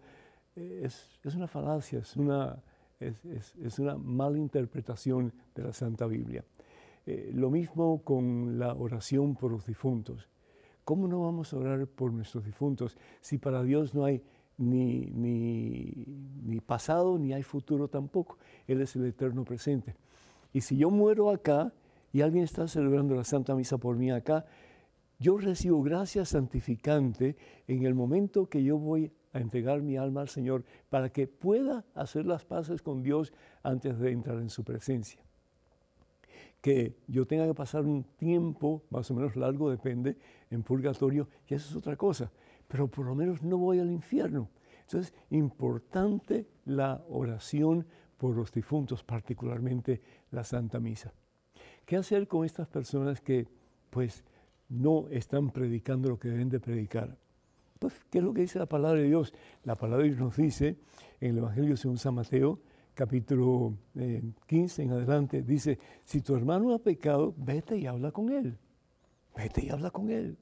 eh, 0.56 0.82
es, 0.84 1.34
una 1.34 1.46
falacia, 1.46 2.00
es 2.00 2.16
una, 2.16 2.62
es, 2.98 3.78
una 3.78 3.96
mala 3.96 4.38
interpretación 4.38 5.32
de 5.54 5.62
la 5.62 5.72
Santa 5.72 6.06
Biblia. 6.06 6.44
Eh, 7.06 7.30
lo 7.32 7.50
mismo 7.50 8.02
con 8.02 8.58
la 8.58 8.74
oración 8.74 9.34
por 9.34 9.50
los 9.50 9.66
difuntos. 9.66 10.28
¿Cómo 10.84 11.08
no 11.08 11.22
vamos 11.22 11.52
a 11.52 11.56
orar 11.56 11.86
por 11.86 12.12
nuestros 12.12 12.44
difuntos 12.44 12.98
si 13.20 13.38
para 13.38 13.62
Dios 13.62 13.94
no 13.94 14.04
hay 14.04 14.22
ni, 14.58 15.06
ni, 15.06 16.60
pasado 16.60 17.18
ni 17.18 17.32
hay 17.32 17.42
futuro 17.42 17.88
tampoco? 17.88 18.38
Él 18.66 18.80
es 18.80 18.96
el 18.96 19.06
eterno 19.06 19.44
presente. 19.44 19.94
Y 20.52 20.60
si 20.60 20.76
yo 20.76 20.90
muero 20.90 21.30
acá 21.30 21.72
y 22.12 22.20
alguien 22.20 22.44
está 22.44 22.66
celebrando 22.68 23.14
la 23.14 23.24
Santa 23.24 23.54
Misa 23.54 23.78
por 23.78 23.96
mí 23.96 24.10
acá, 24.10 24.44
yo 25.18 25.38
recibo 25.38 25.82
gracia 25.82 26.24
santificante 26.24 27.36
en 27.66 27.84
el 27.86 27.94
momento 27.94 28.46
que 28.46 28.62
yo 28.62 28.78
voy 28.78 29.12
a 29.32 29.38
entregar 29.38 29.80
mi 29.80 29.96
alma 29.96 30.22
al 30.22 30.28
Señor 30.28 30.64
para 30.88 31.10
que 31.10 31.28
pueda 31.28 31.84
hacer 31.94 32.26
las 32.26 32.44
paces 32.44 32.82
con 32.82 33.02
Dios 33.02 33.32
antes 33.62 33.98
de 33.98 34.12
entrar 34.12 34.38
en 34.38 34.50
su 34.50 34.64
presencia 34.64 35.22
que 36.60 36.96
yo 37.06 37.26
tenga 37.26 37.46
que 37.46 37.54
pasar 37.54 37.84
un 37.84 38.04
tiempo 38.16 38.82
más 38.90 39.10
o 39.10 39.14
menos 39.14 39.36
largo, 39.36 39.70
depende, 39.70 40.16
en 40.50 40.62
purgatorio, 40.62 41.28
y 41.48 41.54
eso 41.54 41.70
es 41.70 41.76
otra 41.76 41.96
cosa, 41.96 42.30
pero 42.68 42.88
por 42.88 43.06
lo 43.06 43.14
menos 43.14 43.42
no 43.42 43.58
voy 43.58 43.78
al 43.78 43.90
infierno. 43.90 44.48
Entonces, 44.82 45.14
importante 45.30 46.46
la 46.64 47.02
oración 47.08 47.86
por 48.18 48.36
los 48.36 48.52
difuntos, 48.52 49.02
particularmente 49.02 50.02
la 50.30 50.44
Santa 50.44 50.80
Misa. 50.80 51.12
¿Qué 51.86 51.96
hacer 51.96 52.28
con 52.28 52.44
estas 52.44 52.68
personas 52.68 53.20
que 53.20 53.48
pues 53.88 54.24
no 54.68 55.08
están 55.10 55.50
predicando 55.50 56.10
lo 56.10 56.18
que 56.18 56.28
deben 56.28 56.48
de 56.48 56.60
predicar? 56.60 57.16
Pues, 57.78 58.04
¿qué 58.10 58.18
es 58.18 58.24
lo 58.24 58.34
que 58.34 58.42
dice 58.42 58.58
la 58.58 58.66
palabra 58.66 59.00
de 59.00 59.06
Dios? 59.06 59.32
La 59.64 59.74
palabra 59.74 60.02
de 60.02 60.10
Dios 60.10 60.20
nos 60.20 60.36
dice 60.36 60.76
en 61.20 61.30
el 61.30 61.38
Evangelio 61.38 61.76
según 61.76 61.96
San 61.96 62.14
Mateo, 62.14 62.60
capítulo 62.94 63.74
15 64.46 64.82
eh, 64.82 64.84
en 64.84 64.92
adelante, 64.92 65.42
dice, 65.42 65.78
si 66.04 66.20
tu 66.20 66.34
hermano 66.34 66.74
ha 66.74 66.78
pecado, 66.78 67.34
vete 67.36 67.76
y 67.76 67.86
habla 67.86 68.12
con 68.12 68.30
él. 68.30 68.58
Vete 69.36 69.66
y 69.66 69.70
habla 69.70 69.90
con 69.90 70.10
él. 70.10 70.36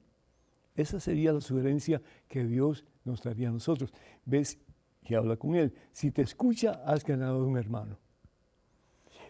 Esa 0.75 0.99
sería 0.99 1.33
la 1.33 1.41
sugerencia 1.41 2.01
que 2.27 2.45
Dios 2.45 2.85
nos 3.03 3.21
daría 3.21 3.49
a 3.49 3.51
nosotros. 3.51 3.93
Ves 4.25 4.57
y 5.03 5.15
habla 5.15 5.35
con 5.37 5.55
él. 5.55 5.73
Si 5.91 6.11
te 6.11 6.21
escucha, 6.21 6.81
has 6.85 7.03
ganado 7.03 7.45
un 7.45 7.57
hermano. 7.57 7.97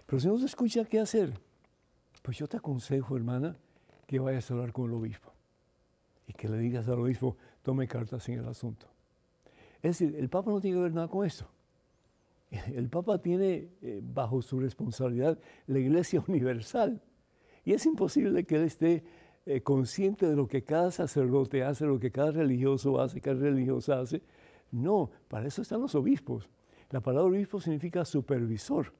Pero 0.05 0.19
si 0.19 0.27
no 0.27 0.38
te 0.38 0.45
escucha, 0.45 0.86
¿qué 0.86 0.99
hacer? 0.99 1.34
Pues 2.21 2.38
yo 2.38 2.47
te 2.47 2.58
aconsejo, 2.58 3.15
hermana, 3.15 3.58
que 4.05 4.19
vayas 4.19 4.49
a 4.49 4.53
hablar 4.53 4.73
con 4.73 4.86
el 4.86 4.93
obispo 4.93 5.32
y 6.27 6.34
que 6.34 6.47
le 6.47 6.58
digas 6.58 6.88
al 6.88 6.99
obispo, 6.99 7.38
tome 7.63 7.88
cartas 7.88 8.27
en 8.29 8.39
el 8.39 8.47
asunto. 8.47 8.88
Es 9.82 9.97
decir, 9.97 10.15
el 10.15 10.29
Papa 10.29 10.51
no 10.51 10.60
tiene 10.60 10.77
que 10.77 10.84
ver 10.84 10.93
nada 10.93 11.08
con 11.08 11.25
esto. 11.25 11.49
El 12.51 12.89
Papa 12.89 13.19
tiene 13.19 13.69
eh, 13.81 14.01
bajo 14.01 14.41
su 14.41 14.59
responsabilidad 14.59 15.38
la 15.67 15.79
Iglesia 15.79 16.23
Universal 16.27 17.01
y 17.63 17.73
es 17.73 17.85
imposible 17.85 18.45
que 18.45 18.55
él 18.55 18.63
esté 18.63 19.03
eh, 19.45 19.62
consciente 19.62 20.27
de 20.27 20.35
lo 20.35 20.47
que 20.47 20.63
cada 20.63 20.91
sacerdote 20.91 21.63
hace, 21.63 21.85
lo 21.85 21.99
que 21.99 22.12
cada 22.12 22.31
religioso 22.31 22.99
hace, 22.99 23.21
cada 23.21 23.39
religiosa 23.39 23.99
hace. 23.99 24.21
No, 24.71 25.09
para 25.27 25.47
eso 25.47 25.62
están 25.62 25.81
los 25.81 25.95
obispos. 25.95 26.49
La 26.91 27.01
palabra 27.01 27.29
obispo 27.29 27.59
significa 27.59 28.05
supervisor. 28.05 28.93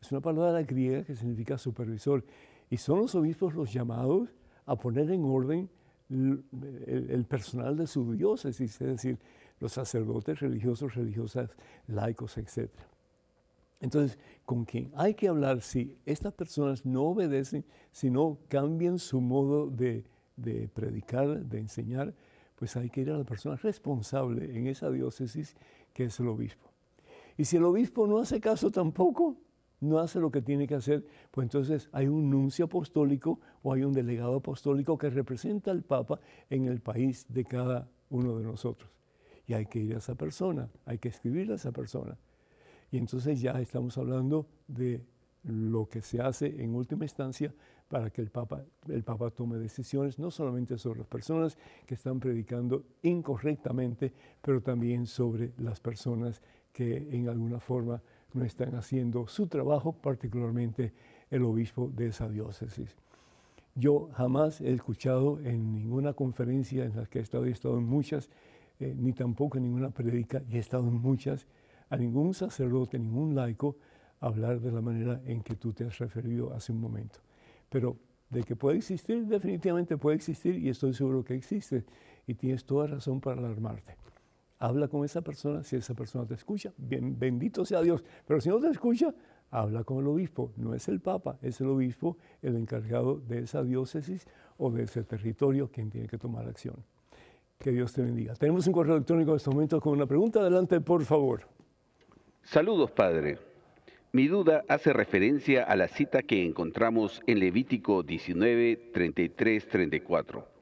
Es 0.00 0.12
una 0.12 0.20
palabra 0.20 0.62
griega 0.62 1.04
que 1.04 1.14
significa 1.14 1.58
supervisor. 1.58 2.24
Y 2.70 2.76
son 2.76 3.00
los 3.00 3.14
obispos 3.14 3.54
los 3.54 3.72
llamados 3.72 4.28
a 4.66 4.76
poner 4.76 5.10
en 5.10 5.24
orden 5.24 5.68
el, 6.10 7.26
personal 7.28 7.76
de 7.76 7.86
su 7.86 8.12
diócesis, 8.12 8.80
es 8.80 8.88
decir, 8.88 9.18
los 9.60 9.72
sacerdotes 9.72 10.40
religiosos, 10.40 10.94
religiosas, 10.94 11.50
laicos, 11.86 12.38
etc. 12.38 12.70
Entonces, 13.80 14.18
con 14.44 14.64
quién 14.64 14.90
hay 14.96 15.14
que 15.14 15.28
hablar 15.28 15.60
si 15.60 15.96
estas 16.04 16.32
personas 16.32 16.84
no 16.84 17.04
obedecen, 17.04 17.64
si 17.92 18.10
no 18.10 18.38
cambian 18.48 18.98
su 18.98 19.20
modo 19.20 19.68
de, 19.68 20.04
predicar, 20.74 21.44
de 21.44 21.58
enseñar, 21.58 22.14
pues 22.56 22.76
hay 22.76 22.90
que 22.90 23.02
ir 23.02 23.10
a 23.10 23.18
la 23.18 23.24
persona 23.24 23.56
responsable 23.56 24.56
en 24.56 24.66
esa 24.66 24.90
diócesis, 24.90 25.56
que 25.92 26.04
es 26.04 26.18
el 26.18 26.28
obispo. 26.28 26.68
Y 27.36 27.44
si 27.44 27.56
el 27.56 27.64
obispo 27.64 28.08
no 28.08 28.18
hace 28.18 28.40
caso 28.40 28.70
tampoco, 28.70 29.36
no 29.80 30.00
hace 30.00 30.18
lo 30.18 30.32
que 30.32 30.42
tiene 30.42 30.66
que 30.66 30.74
hacer, 30.74 31.06
pues 31.30 31.44
entonces 31.44 31.88
hay 31.92 32.08
un 32.08 32.30
nuncio 32.30 32.64
apostólico 32.64 33.38
o 33.62 33.72
hay 33.72 33.84
un 33.84 33.92
delegado 33.92 34.36
apostólico 34.36 34.98
que 34.98 35.08
representa 35.08 35.70
al 35.70 35.82
Papa 35.82 36.18
en 36.50 36.66
el 36.66 36.80
país 36.80 37.26
de 37.28 37.44
cada 37.44 37.88
uno 38.10 38.36
de 38.36 38.44
nosotros. 38.44 38.90
Y 39.48 39.54
hay 39.54 39.66
que 39.66 39.80
ir 39.80 39.94
a 39.94 39.98
esa 39.98 40.14
persona, 40.14 40.68
hay 40.86 40.98
que 40.98 41.08
escribirle 41.08 41.54
a 41.54 41.56
esa 41.56 41.72
persona. 41.72 42.16
Y 42.92 42.98
entonces 42.98 43.40
ya 43.40 43.60
estamos 43.60 43.98
hablando 43.98 44.46
de 44.68 45.02
lo 45.42 45.88
que 45.88 46.02
se 46.02 46.20
hace 46.20 46.62
en 46.62 46.74
última 46.74 47.04
instancia 47.04 47.52
para 47.88 48.10
que 48.10 48.20
el 48.20 48.30
Papa, 48.30 48.62
el 48.88 49.02
Papa 49.02 49.30
tome 49.30 49.56
decisiones, 49.58 50.18
no 50.18 50.30
solamente 50.30 50.76
sobre 50.76 51.00
las 51.00 51.08
personas 51.08 51.56
que 51.86 51.94
están 51.94 52.20
predicando 52.20 52.84
incorrectamente, 53.02 54.12
pero 54.42 54.60
también 54.60 55.06
sobre 55.06 55.52
las 55.58 55.80
personas 55.80 56.42
que 56.72 57.08
en 57.10 57.28
alguna 57.28 57.58
forma 57.58 58.02
no 58.34 58.44
están 58.44 58.74
haciendo 58.74 59.26
su 59.26 59.46
trabajo, 59.46 59.92
particularmente 59.92 60.92
el 61.30 61.42
obispo 61.44 61.90
de 61.94 62.08
esa 62.08 62.28
diócesis. 62.28 62.94
Yo 63.74 64.10
jamás 64.12 64.60
he 64.60 64.72
escuchado 64.72 65.38
en 65.40 65.72
ninguna 65.72 66.12
conferencia 66.12 66.84
en 66.84 66.96
la 66.96 67.06
que 67.06 67.20
he 67.20 67.22
estado, 67.22 67.46
he 67.46 67.50
estado 67.50 67.78
en 67.78 67.84
muchas, 67.84 68.28
eh, 68.80 68.94
ni 68.96 69.12
tampoco 69.12 69.58
en 69.58 69.64
ninguna 69.64 69.90
predica, 69.90 70.42
y 70.48 70.56
he 70.56 70.58
estado 70.58 70.88
en 70.88 70.94
muchas, 70.94 71.46
a 71.90 71.96
ningún 71.96 72.34
sacerdote, 72.34 72.98
ningún 72.98 73.34
laico, 73.34 73.76
hablar 74.20 74.60
de 74.60 74.72
la 74.72 74.80
manera 74.80 75.20
en 75.24 75.42
que 75.42 75.54
tú 75.54 75.72
te 75.72 75.84
has 75.84 75.98
referido 75.98 76.52
hace 76.52 76.72
un 76.72 76.80
momento. 76.80 77.20
Pero 77.68 77.96
de 78.30 78.42
que 78.42 78.56
puede 78.56 78.78
existir, 78.78 79.26
definitivamente 79.26 79.96
puede 79.96 80.16
existir 80.16 80.56
y 80.58 80.68
estoy 80.68 80.92
seguro 80.92 81.24
que 81.24 81.34
existe. 81.34 81.84
Y 82.26 82.34
tienes 82.34 82.64
toda 82.64 82.86
razón 82.88 83.20
para 83.20 83.38
alarmarte 83.38 83.96
habla 84.58 84.88
con 84.88 85.04
esa 85.04 85.22
persona, 85.22 85.62
si 85.62 85.76
esa 85.76 85.94
persona 85.94 86.26
te 86.26 86.34
escucha, 86.34 86.72
bien, 86.76 87.18
bendito 87.18 87.64
sea 87.64 87.80
Dios, 87.80 88.04
pero 88.26 88.40
si 88.40 88.48
no 88.48 88.58
te 88.58 88.68
escucha, 88.68 89.14
habla 89.50 89.84
con 89.84 89.98
el 89.98 90.06
obispo, 90.08 90.52
no 90.56 90.74
es 90.74 90.88
el 90.88 91.00
papa, 91.00 91.38
es 91.42 91.60
el 91.60 91.68
obispo 91.68 92.18
el 92.42 92.56
encargado 92.56 93.18
de 93.20 93.40
esa 93.40 93.62
diócesis 93.62 94.26
o 94.58 94.70
de 94.70 94.82
ese 94.82 95.04
territorio 95.04 95.70
quien 95.70 95.90
tiene 95.90 96.08
que 96.08 96.18
tomar 96.18 96.48
acción. 96.48 96.76
Que 97.58 97.70
Dios 97.72 97.92
te 97.92 98.02
bendiga. 98.02 98.34
Tenemos 98.34 98.66
un 98.66 98.72
correo 98.72 98.94
electrónico 98.94 99.32
en 99.32 99.36
este 99.36 99.50
momento 99.50 99.80
con 99.80 99.94
una 99.94 100.06
pregunta. 100.06 100.40
Adelante, 100.40 100.80
por 100.80 101.04
favor. 101.04 101.42
Saludos, 102.42 102.90
Padre. 102.90 103.38
Mi 104.12 104.26
duda 104.26 104.64
hace 104.68 104.92
referencia 104.92 105.64
a 105.64 105.76
la 105.76 105.88
cita 105.88 106.22
que 106.22 106.44
encontramos 106.44 107.20
en 107.26 107.40
Levítico 107.40 108.02
19, 108.02 108.90
33, 108.92 109.68
34 109.68 110.58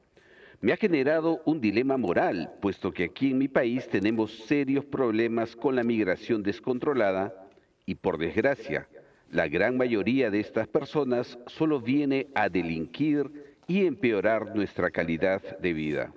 me 0.59 0.73
ha 0.73 0.77
generado 0.77 1.41
un 1.45 1.61
dilema 1.61 1.97
moral, 1.97 2.51
puesto 2.61 2.91
que 2.91 3.05
aquí 3.05 3.31
en 3.31 3.37
mi 3.37 3.47
país 3.47 3.87
tenemos 3.87 4.31
serios 4.47 4.85
problemas 4.85 5.55
con 5.55 5.75
la 5.75 5.83
migración 5.83 6.41
descontrolada 6.41 7.47
y 7.85 7.95
por 7.95 8.17
desgracia, 8.17 8.87
la 9.29 9.47
gran 9.47 9.77
mayoría 9.77 10.31
de 10.31 10.39
estas 10.39 10.67
personas 10.67 11.37
solo 11.45 11.79
viene 11.79 12.27
a 12.33 12.49
delinquir 12.49 13.55
y 13.67 13.85
empeorar 13.85 14.55
nuestra 14.55 14.89
calidad 14.89 15.59
de 15.59 15.73
vida. 15.73 16.13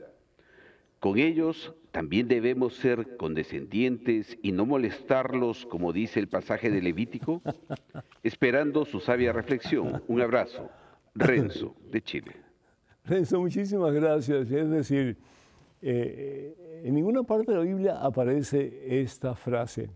Con 1.01 1.19
ellos 1.19 1.75
también 1.93 2.29
debemos 2.29 2.75
ser 2.75 3.17
condescendientes 3.17 4.37
y 4.43 4.53
no 4.53 4.67
molestarlos, 4.67 5.65
como 5.65 5.95
dice 5.95 6.21
el 6.21 6.29
pasaje 6.29 6.71
de 6.71 6.83
Levítico, 6.83 7.41
esperando 8.23 8.85
su 8.85 9.01
sabia 9.01 9.33
reflexión. 9.33 10.03
Un 10.07 10.21
abrazo. 10.21 10.69
Renzo, 11.15 11.75
de 11.91 12.03
Chile. 12.03 12.33
Renzo, 13.07 13.41
muchísimas 13.41 13.95
gracias. 13.95 14.51
Es 14.51 14.71
decir, 14.71 15.17
eh, 15.81 16.55
eh, 16.57 16.83
en 16.85 16.95
ninguna 16.95 17.23
parte 17.23 17.51
de 17.51 17.59
la 17.59 17.65
Biblia 17.65 17.99
aparece 18.01 19.01
esta 19.01 19.35
frase. 19.35 19.89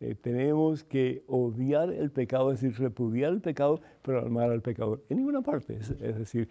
Eh, 0.00 0.14
tenemos 0.14 0.84
que 0.84 1.22
odiar 1.26 1.92
el 1.92 2.10
pecado, 2.10 2.50
es 2.50 2.62
decir, 2.62 2.78
repudiar 2.80 3.32
el 3.32 3.42
pecado, 3.42 3.80
pero 4.00 4.20
amar 4.20 4.50
al 4.50 4.62
pecador. 4.62 5.04
En 5.10 5.18
ninguna 5.18 5.42
parte. 5.42 5.74
Es, 5.74 5.90
es 5.90 6.18
decir, 6.18 6.48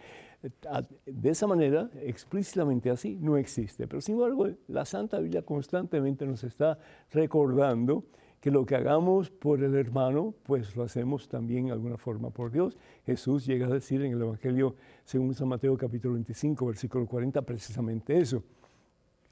de 1.04 1.30
esa 1.30 1.46
manera, 1.46 1.90
explícitamente 2.02 2.90
así, 2.90 3.16
no 3.20 3.36
existe. 3.36 3.86
Pero 3.86 4.00
sin 4.00 4.14
embargo, 4.14 4.48
la 4.68 4.84
Santa 4.84 5.18
Biblia 5.18 5.42
constantemente 5.42 6.26
nos 6.26 6.44
está 6.44 6.78
recordando 7.12 8.04
que 8.40 8.50
lo 8.50 8.64
que 8.64 8.76
hagamos 8.76 9.30
por 9.30 9.62
el 9.62 9.74
hermano, 9.74 10.34
pues 10.44 10.76
lo 10.76 10.84
hacemos 10.84 11.28
también 11.28 11.66
de 11.66 11.72
alguna 11.72 11.96
forma 11.96 12.30
por 12.30 12.50
Dios. 12.50 12.76
Jesús 13.04 13.44
llega 13.46 13.66
a 13.66 13.70
decir 13.70 14.02
en 14.02 14.12
el 14.12 14.22
Evangelio 14.22 14.76
según 15.04 15.34
San 15.34 15.48
Mateo 15.48 15.76
capítulo 15.76 16.14
25, 16.14 16.66
versículo 16.66 17.06
40, 17.06 17.42
precisamente 17.42 18.16
eso. 18.16 18.42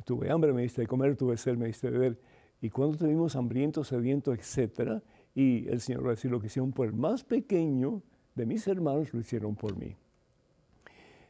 Tuve 0.04 0.30
hambre, 0.30 0.52
me 0.52 0.62
diste 0.62 0.82
de 0.82 0.86
comer, 0.86 1.16
tuve 1.16 1.36
sed, 1.36 1.56
me 1.56 1.66
diste 1.66 1.90
de 1.90 1.98
beber. 1.98 2.20
Y 2.60 2.70
cuando 2.70 2.96
tuvimos 2.96 3.36
hambriento, 3.36 3.84
sediento, 3.84 4.32
etcétera, 4.32 5.02
y 5.34 5.68
el 5.68 5.80
Señor 5.80 6.04
va 6.04 6.08
a 6.08 6.14
decir 6.14 6.30
lo 6.30 6.40
que 6.40 6.46
hicieron 6.46 6.72
por 6.72 6.86
el 6.86 6.94
más 6.94 7.24
pequeño 7.24 8.02
de 8.34 8.46
mis 8.46 8.66
hermanos, 8.66 9.12
lo 9.12 9.20
hicieron 9.20 9.54
por 9.54 9.76
mí. 9.76 9.96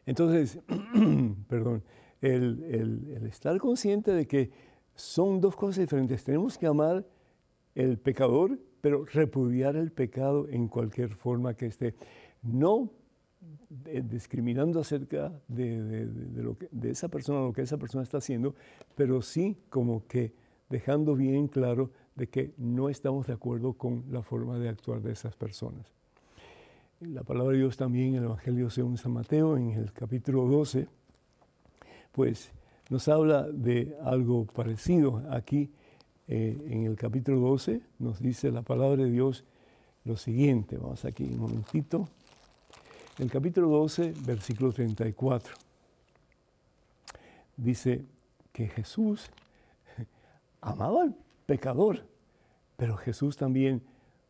Entonces, 0.07 0.59
perdón, 1.49 1.83
el, 2.21 3.27
estar 3.27 3.59
consciente 3.59 4.12
de 4.12 4.27
que 4.27 4.51
son 4.95 5.40
dos 5.40 5.57
cosas 5.57 5.79
diferentes. 5.79 6.25
Tenemos 6.25 6.59
que 6.59 6.67
amar 6.67 7.07
el 7.75 7.99
pecador, 7.99 8.59
pero 8.81 9.05
repudiar 9.05 9.77
el 9.77 9.90
pecado 9.90 10.49
en 10.49 10.69
cualquier 10.69 11.14
forma 11.14 11.55
que 11.55 11.67
esté. 11.67 11.95
No 12.43 12.90
discriminando 13.69 14.81
acerca 14.81 15.33
de, 15.49 16.07
de 16.71 16.90
esa 16.90 17.09
persona, 17.09 17.40
lo 17.40 17.53
que 17.53 17.62
esa 17.62 17.77
persona 17.77 18.03
está 18.03 18.19
haciendo, 18.19 18.55
pero 18.95 19.21
sí 19.21 19.59
como 19.69 20.07
que 20.07 20.33
dejando 20.71 21.14
bien 21.14 21.49
claro 21.49 21.90
de 22.14 22.29
que 22.29 22.55
no 22.57 22.88
estamos 22.88 23.27
de 23.27 23.33
acuerdo 23.33 23.75
con 23.75 24.05
la 24.11 24.23
forma 24.23 24.59
de 24.59 24.69
actuar 24.69 25.03
de 25.03 25.12
esas 25.12 25.37
personas. 25.37 25.94
La 27.01 27.23
palabra 27.23 27.53
de 27.53 27.59
Dios 27.59 27.77
también 27.77 28.11
en 28.11 28.17
el 28.17 28.25
Evangelio 28.25 28.71
según 28.71 28.97
San 28.97 29.13
Mateo, 29.13 29.57
en 29.57 29.71
el 29.71 29.93
capítulo 29.93 30.45
12, 30.47 30.87
pues 32.13 32.51
nos 32.89 33.09
habla 33.09 33.43
de 33.43 33.97
algo 34.05 34.47
parecido 34.47 35.23
aquí 35.31 35.71
eh, 36.27 36.57
en 36.71 36.85
el 36.85 36.97
capítulo 36.97 37.39
12 37.41 37.83
nos 37.99 38.19
dice 38.21 38.51
la 38.51 38.63
palabra 38.63 39.05
de 39.05 39.11
Dios 39.11 39.45
lo 40.05 40.17
siguiente. 40.17 40.79
Vamos 40.79 41.05
aquí 41.05 41.25
un 41.25 41.39
momentito. 41.39 42.09
El 43.19 43.31
capítulo 43.31 43.69
12, 43.69 44.15
versículo 44.25 44.73
34. 44.73 45.55
Dice 47.57 48.05
que 48.53 48.69
Jesús 48.69 49.31
amaba 50.63 51.03
al 51.03 51.17
pecador, 51.47 52.07
pero 52.77 52.97
Jesús 52.97 53.37
también 53.37 53.83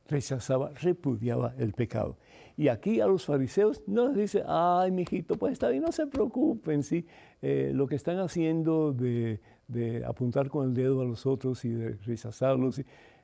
rechazaba, 0.06 0.70
repudiaba 0.80 1.54
el 1.58 1.72
pecado. 1.72 2.16
Y 2.56 2.68
aquí 2.68 3.00
a 3.00 3.06
los 3.06 3.24
fariseos 3.24 3.82
no 3.86 4.08
les 4.08 4.16
dice, 4.16 4.44
ay, 4.46 4.90
mijito, 4.90 5.36
pues 5.36 5.54
está 5.54 5.68
bien, 5.68 5.82
no 5.82 5.92
se 5.92 6.06
preocupen, 6.06 6.82
¿sí? 6.82 7.06
Eh, 7.42 7.72
lo 7.74 7.86
que 7.86 7.96
están 7.96 8.18
haciendo 8.18 8.92
de, 8.92 9.40
de, 9.66 10.04
apuntar 10.04 10.48
con 10.48 10.68
el 10.68 10.74
dedo 10.74 11.00
a 11.00 11.04
los 11.04 11.26
otros 11.26 11.64
y 11.64 11.70
de 11.70 11.96
rechazarlos, 12.04 12.80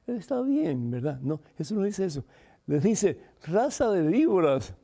está 0.07 0.43
bien, 0.43 0.91
¿verdad? 0.91 1.21
No, 1.21 1.41
Jesús 1.57 1.79
no 1.79 1.85
dice 1.85 2.07
eso. 2.07 2.25
Les 2.67 2.83
dice, 2.83 3.19
raza 3.45 3.91
de 3.91 4.03
víboras, 4.03 4.75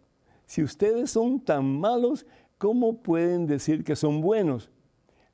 si 0.47 0.63
ustedes 0.63 1.11
son 1.11 1.41
tan 1.41 1.65
malos, 1.65 2.27
¿cómo 2.59 3.03
pueden 3.03 3.47
decir 3.47 3.85
que 3.85 3.97
son 3.97 4.21
buenos? 4.21 4.71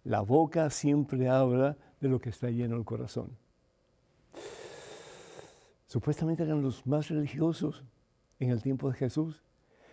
La 0.05 0.21
boca 0.21 0.71
siempre 0.71 1.29
habla 1.29 1.77
de 2.01 2.09
lo 2.09 2.19
que 2.19 2.31
está 2.31 2.51
lleno 2.51 2.77
el 2.77 2.85
corazón. 2.85 3.37
Supuestamente 5.93 6.43
eran 6.43 6.63
los 6.63 6.87
más 6.87 7.11
religiosos 7.11 7.85
en 8.39 8.49
el 8.49 8.63
tiempo 8.63 8.89
de 8.91 8.97
Jesús. 8.97 9.43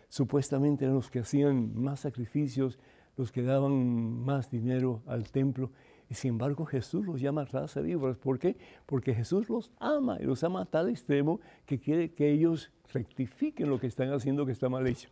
Supuestamente 0.08 0.86
eran 0.86 0.96
los 0.96 1.12
que 1.12 1.20
hacían 1.20 1.76
más 1.76 2.00
sacrificios, 2.00 2.80
los 3.18 3.34
que 3.34 3.44
daban 3.44 4.24
más 4.24 4.50
dinero 4.50 5.04
al 5.08 5.30
templo. 5.30 5.72
Y 6.10 6.14
sin 6.14 6.30
embargo 6.30 6.66
Jesús 6.66 7.06
los 7.06 7.20
llama 7.20 7.44
raza 7.44 7.82
víboras. 7.82 8.18
¿Por 8.18 8.40
qué? 8.40 8.56
Porque 8.86 9.14
Jesús 9.14 9.50
los 9.50 9.74
ama 9.78 10.18
y 10.22 10.24
los 10.24 10.42
ama 10.46 10.62
a 10.62 10.66
tal 10.66 10.88
extremo 10.88 11.42
que 11.66 11.82
quiere 11.82 12.14
que 12.14 12.32
ellos 12.32 12.72
rectifiquen 12.94 13.70
lo 13.70 13.78
que 13.78 13.88
están 13.88 14.14
haciendo 14.14 14.46
que 14.46 14.54
está 14.54 14.70
mal 14.70 14.88
hecho. 14.88 15.10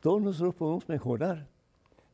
Todos 0.00 0.20
nosotros 0.20 0.56
podemos 0.56 0.88
mejorar. 0.88 1.46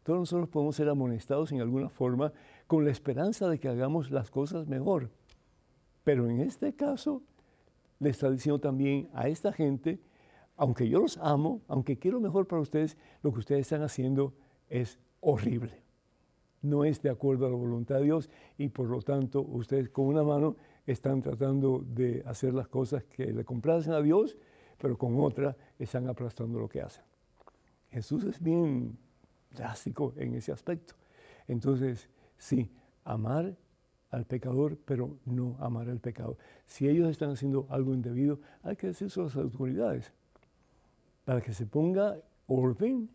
Todos 0.03 0.19
nosotros 0.19 0.51
podemos 0.51 0.77
ser 0.77 0.91
amonestados 0.91 1.51
en 1.51 1.63
alguna 1.63 1.89
forma 1.89 2.31
con 2.67 2.85
la 2.85 2.91
esperanza 2.91 3.49
de 3.49 3.59
que 3.59 3.69
hagamos 3.69 4.11
las 4.11 4.31
cosas 4.31 4.69
mejor. 4.69 5.09
Pero 6.05 6.29
en 6.29 6.41
este 6.41 6.75
caso, 6.75 7.23
le 7.99 8.11
está 8.11 8.31
diciendo 8.31 8.61
también 8.61 9.09
a 9.13 9.29
esta 9.29 9.53
gente, 9.53 10.01
aunque 10.57 10.89
yo 10.89 11.01
los 11.01 11.19
amo, 11.19 11.63
aunque 11.69 11.99
quiero 11.99 12.21
mejor 12.21 12.47
para 12.47 12.63
ustedes, 12.63 12.97
lo 13.23 13.33
que 13.33 13.41
ustedes 13.41 13.63
están 13.63 13.83
haciendo 13.83 14.35
es 14.69 14.99
horrible. 15.21 15.83
No 16.63 16.85
es 16.85 17.01
de 17.03 17.11
acuerdo 17.11 17.47
a 17.47 17.51
la 17.51 17.57
voluntad 17.57 17.97
de 17.97 18.05
Dios 18.05 18.31
y 18.59 18.69
por 18.69 18.89
lo 18.89 19.03
tanto 19.03 19.43
ustedes 19.43 19.89
con 19.91 20.07
una 20.07 20.23
mano 20.23 20.57
están 20.87 21.21
tratando 21.21 21.85
de 21.87 22.23
hacer 22.27 22.55
las 22.55 22.69
cosas 22.69 23.05
que 23.05 23.27
le 23.33 23.45
complacen 23.45 23.93
a 23.93 24.01
Dios, 24.01 24.37
pero 24.79 24.97
con 24.97 25.21
otra 25.21 25.57
están 25.79 26.09
aplastando 26.09 26.59
lo 26.59 26.69
que 26.69 26.81
hacen. 26.81 27.05
Jesús 27.91 28.25
es 28.25 28.43
bien 28.43 28.97
drástico 29.51 30.13
en 30.17 30.35
ese 30.35 30.53
aspecto. 30.53 30.95
Entonces, 31.49 32.09
sí, 32.37 32.71
amar 33.05 33.57
al 34.11 34.25
pecador, 34.25 34.79
pero 34.85 35.19
no 35.25 35.57
amar 35.61 35.89
al 35.89 36.01
pecado. 36.01 36.39
Si 36.67 36.89
ellos 36.89 37.11
están 37.11 37.31
haciendo 37.31 37.67
algo 37.71 37.95
indebido, 37.95 38.41
hay 38.63 38.77
que 38.77 38.89
decirlo 38.89 39.23
a 39.23 39.27
las 39.27 39.37
autoridades 39.37 40.13
para 41.25 41.41
que 41.41 41.53
se 41.53 41.67
ponga 41.67 42.17
orden 42.47 43.11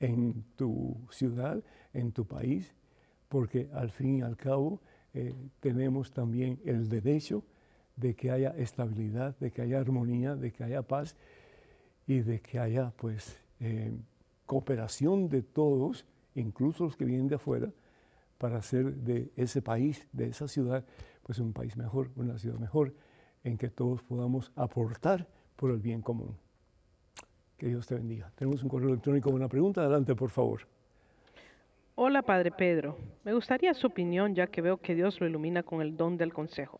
en 0.00 0.44
tu 0.56 0.96
ciudad, 1.10 1.62
en 1.92 2.12
tu 2.12 2.24
país, 2.24 2.72
porque 3.28 3.68
al 3.72 3.90
fin 3.90 4.18
y 4.18 4.22
al 4.22 4.36
cabo 4.36 4.80
eh, 5.12 5.34
tenemos 5.60 6.12
también 6.12 6.60
el 6.64 6.88
derecho 6.88 7.42
de 7.96 8.14
que 8.14 8.30
haya 8.30 8.50
estabilidad, 8.50 9.36
de 9.38 9.50
que 9.50 9.62
haya 9.62 9.80
armonía, 9.80 10.36
de 10.36 10.52
que 10.52 10.62
haya 10.62 10.82
paz 10.82 11.16
y 12.06 12.20
de 12.20 12.40
que 12.40 12.60
haya 12.60 12.92
pues 12.96 13.38
eh, 13.60 13.92
cooperación 14.46 15.28
de 15.28 15.42
todos, 15.42 16.06
incluso 16.34 16.84
los 16.84 16.96
que 16.96 17.04
vienen 17.04 17.26
de 17.26 17.34
afuera, 17.34 17.72
para 18.38 18.58
hacer 18.58 18.94
de 18.94 19.30
ese 19.36 19.60
país, 19.60 20.06
de 20.12 20.28
esa 20.28 20.48
ciudad, 20.48 20.84
pues 21.22 21.38
un 21.40 21.52
país 21.52 21.76
mejor, 21.76 22.10
una 22.16 22.38
ciudad 22.38 22.58
mejor, 22.58 22.94
en 23.44 23.58
que 23.58 23.68
todos 23.68 24.02
podamos 24.02 24.52
aportar 24.56 25.26
por 25.56 25.70
el 25.70 25.78
bien 25.78 26.00
común. 26.00 26.36
Que 27.56 27.66
Dios 27.66 27.86
te 27.86 27.96
bendiga. 27.96 28.30
Tenemos 28.36 28.62
un 28.62 28.68
correo 28.68 28.88
electrónico 28.88 29.30
con 29.30 29.36
una 29.36 29.48
pregunta. 29.48 29.80
Adelante, 29.80 30.14
por 30.14 30.30
favor. 30.30 30.60
Hola, 31.96 32.22
Padre 32.22 32.52
Pedro. 32.52 32.96
Me 33.24 33.34
gustaría 33.34 33.74
su 33.74 33.88
opinión, 33.88 34.32
ya 34.34 34.46
que 34.46 34.62
veo 34.62 34.76
que 34.76 34.94
Dios 34.94 35.20
lo 35.20 35.26
ilumina 35.26 35.64
con 35.64 35.82
el 35.82 35.96
don 35.96 36.16
del 36.16 36.32
consejo. 36.32 36.78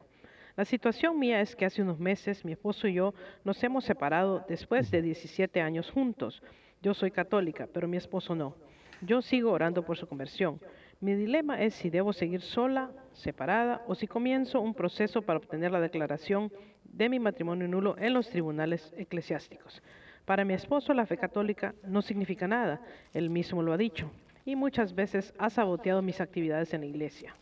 La 0.54 0.64
situación 0.64 1.18
mía 1.18 1.40
es 1.40 1.56
que 1.56 1.64
hace 1.64 1.82
unos 1.82 1.98
meses 1.98 2.44
mi 2.44 2.52
esposo 2.52 2.86
y 2.86 2.94
yo 2.94 3.14
nos 3.44 3.62
hemos 3.64 3.84
separado 3.84 4.44
después 4.48 4.90
de 4.90 5.02
17 5.02 5.60
años 5.60 5.90
juntos. 5.90 6.42
Yo 6.82 6.94
soy 6.94 7.10
católica, 7.10 7.68
pero 7.72 7.88
mi 7.88 7.96
esposo 7.96 8.36
no. 8.36 8.54
Yo 9.00 9.22
sigo 9.22 9.52
orando 9.52 9.84
por 9.84 9.96
su 9.96 10.06
conversión. 10.06 10.60
Mi 11.00 11.14
dilema 11.14 11.62
es 11.62 11.74
si 11.74 11.90
debo 11.90 12.12
seguir 12.12 12.40
sola, 12.40 12.90
separada, 13.12 13.84
o 13.86 13.94
si 13.94 14.08
comienzo 14.08 14.60
un 14.60 14.74
proceso 14.74 15.22
para 15.22 15.38
obtener 15.38 15.70
la 15.70 15.80
declaración 15.80 16.50
de 16.82 17.08
mi 17.08 17.20
matrimonio 17.20 17.68
nulo 17.68 17.96
en 17.98 18.14
los 18.14 18.28
tribunales 18.28 18.92
eclesiásticos. 18.96 19.80
Para 20.24 20.44
mi 20.44 20.54
esposo 20.54 20.92
la 20.94 21.06
fe 21.06 21.16
católica 21.16 21.74
no 21.84 22.02
significa 22.02 22.48
nada, 22.48 22.80
él 23.14 23.30
mismo 23.30 23.62
lo 23.62 23.72
ha 23.72 23.76
dicho, 23.76 24.10
y 24.44 24.56
muchas 24.56 24.92
veces 24.92 25.32
ha 25.38 25.50
saboteado 25.50 26.02
mis 26.02 26.20
actividades 26.20 26.74
en 26.74 26.80
la 26.80 26.86
iglesia. 26.86 27.32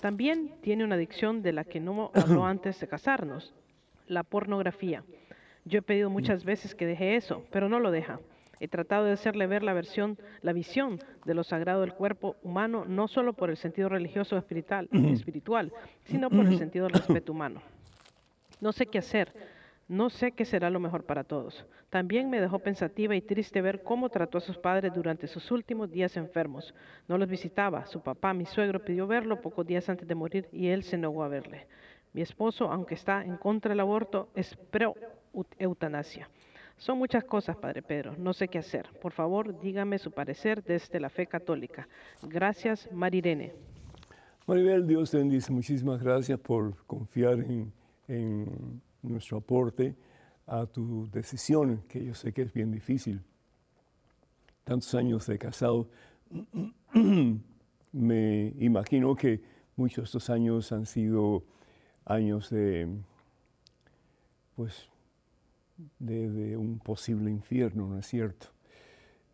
También 0.00 0.56
tiene 0.60 0.82
una 0.82 0.96
adicción 0.96 1.42
de 1.42 1.52
la 1.52 1.62
que 1.62 1.78
no 1.78 2.10
habló 2.12 2.44
antes 2.46 2.80
de 2.80 2.88
casarnos, 2.88 3.54
la 4.08 4.24
pornografía. 4.24 5.04
Yo 5.64 5.78
he 5.78 5.82
pedido 5.82 6.10
muchas 6.10 6.44
veces 6.44 6.74
que 6.74 6.86
deje 6.86 7.14
eso, 7.14 7.44
pero 7.52 7.68
no 7.68 7.78
lo 7.78 7.92
deja. 7.92 8.18
He 8.60 8.68
tratado 8.68 9.06
de 9.06 9.12
hacerle 9.12 9.46
ver 9.46 9.62
la 9.62 9.72
versión, 9.72 10.18
la 10.42 10.52
visión 10.52 11.00
de 11.24 11.34
lo 11.34 11.42
sagrado 11.42 11.80
del 11.80 11.94
cuerpo 11.94 12.36
humano, 12.42 12.84
no 12.86 13.08
solo 13.08 13.32
por 13.32 13.48
el 13.48 13.56
sentido 13.56 13.88
religioso 13.88 14.36
o 14.36 14.38
espiritual, 14.38 14.88
espiritual, 14.92 15.72
sino 16.04 16.28
por 16.28 16.46
el 16.46 16.58
sentido 16.58 16.84
del 16.86 16.94
respeto 16.94 17.32
humano. 17.32 17.62
No 18.60 18.72
sé 18.72 18.84
qué 18.86 18.98
hacer, 18.98 19.32
no 19.88 20.10
sé 20.10 20.32
qué 20.32 20.44
será 20.44 20.68
lo 20.68 20.78
mejor 20.78 21.04
para 21.04 21.24
todos. 21.24 21.66
También 21.88 22.30
me 22.30 22.40
dejó 22.40 22.58
pensativa 22.60 23.16
y 23.16 23.22
triste 23.22 23.62
ver 23.62 23.82
cómo 23.82 24.08
trató 24.10 24.38
a 24.38 24.42
sus 24.42 24.58
padres 24.58 24.92
durante 24.94 25.26
sus 25.26 25.50
últimos 25.50 25.90
días 25.90 26.16
enfermos. 26.16 26.74
No 27.08 27.18
los 27.18 27.28
visitaba. 27.28 27.86
Su 27.86 28.00
papá, 28.00 28.32
mi 28.34 28.44
suegro, 28.46 28.84
pidió 28.84 29.06
verlo 29.06 29.40
pocos 29.40 29.66
días 29.66 29.88
antes 29.88 30.06
de 30.06 30.14
morir 30.14 30.48
y 30.52 30.68
él 30.68 30.84
se 30.84 30.98
negó 30.98 31.24
a 31.24 31.28
verle. 31.28 31.66
Mi 32.12 32.22
esposo, 32.22 32.70
aunque 32.70 32.94
está 32.94 33.24
en 33.24 33.36
contra 33.36 33.70
del 33.70 33.80
aborto, 33.80 34.28
es 34.34 34.54
pro 34.70 34.94
eutanasia. 35.58 36.28
Son 36.80 36.96
muchas 36.96 37.24
cosas, 37.24 37.58
Padre 37.58 37.82
Pedro. 37.82 38.14
No 38.16 38.32
sé 38.32 38.48
qué 38.48 38.56
hacer. 38.56 38.88
Por 39.02 39.12
favor, 39.12 39.60
dígame 39.60 39.98
su 39.98 40.12
parecer 40.12 40.64
desde 40.64 40.98
la 40.98 41.10
fe 41.10 41.26
católica. 41.26 41.86
Gracias, 42.22 42.90
Marirene. 42.90 43.52
Maribel, 44.46 44.86
Dios 44.86 45.10
te 45.10 45.18
bendice. 45.18 45.52
Muchísimas 45.52 46.02
gracias 46.02 46.40
por 46.40 46.74
confiar 46.86 47.44
en, 48.08 48.80
nuestro 49.02 49.36
aporte 49.36 49.94
a 50.46 50.64
tu 50.64 51.06
decisión, 51.10 51.82
que 51.86 52.02
yo 52.02 52.14
sé 52.14 52.32
que 52.32 52.42
es 52.42 52.52
bien 52.52 52.72
difícil. 52.72 53.20
Tantos 54.64 54.94
años 54.94 55.26
de 55.26 55.38
casado, 55.38 55.86
me 57.92 58.54
imagino 58.58 59.14
que 59.14 59.42
muchos 59.76 59.96
de 59.96 60.04
estos 60.04 60.30
años 60.30 60.72
han 60.72 60.86
sido 60.86 61.44
años 62.06 62.48
de, 62.48 62.88
pues, 64.56 64.88
de, 65.98 66.56
un 66.56 66.78
posible 66.78 67.30
infierno, 67.30 67.88
¿no 67.88 67.98
es 67.98 68.06
cierto? 68.06 68.48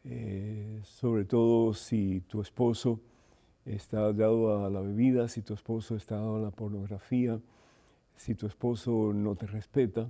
Eh, 0.04 0.80
sobre 0.85 1.24
todo 1.24 1.74
si 1.74 2.20
tu 2.20 2.40
esposo 2.40 3.00
está 3.64 4.12
dado 4.12 4.64
a 4.64 4.70
la 4.70 4.80
bebida, 4.80 5.28
si 5.28 5.42
tu 5.42 5.54
esposo 5.54 5.96
está 5.96 6.16
dado 6.16 6.37
a 6.37 6.40
la 6.40 6.50
pornografía, 6.50 7.40
si 8.16 8.35
tu 8.35 8.46
esposo 8.46 9.12
no 9.12 9.35
te 9.35 9.46
respeta, 9.46 10.09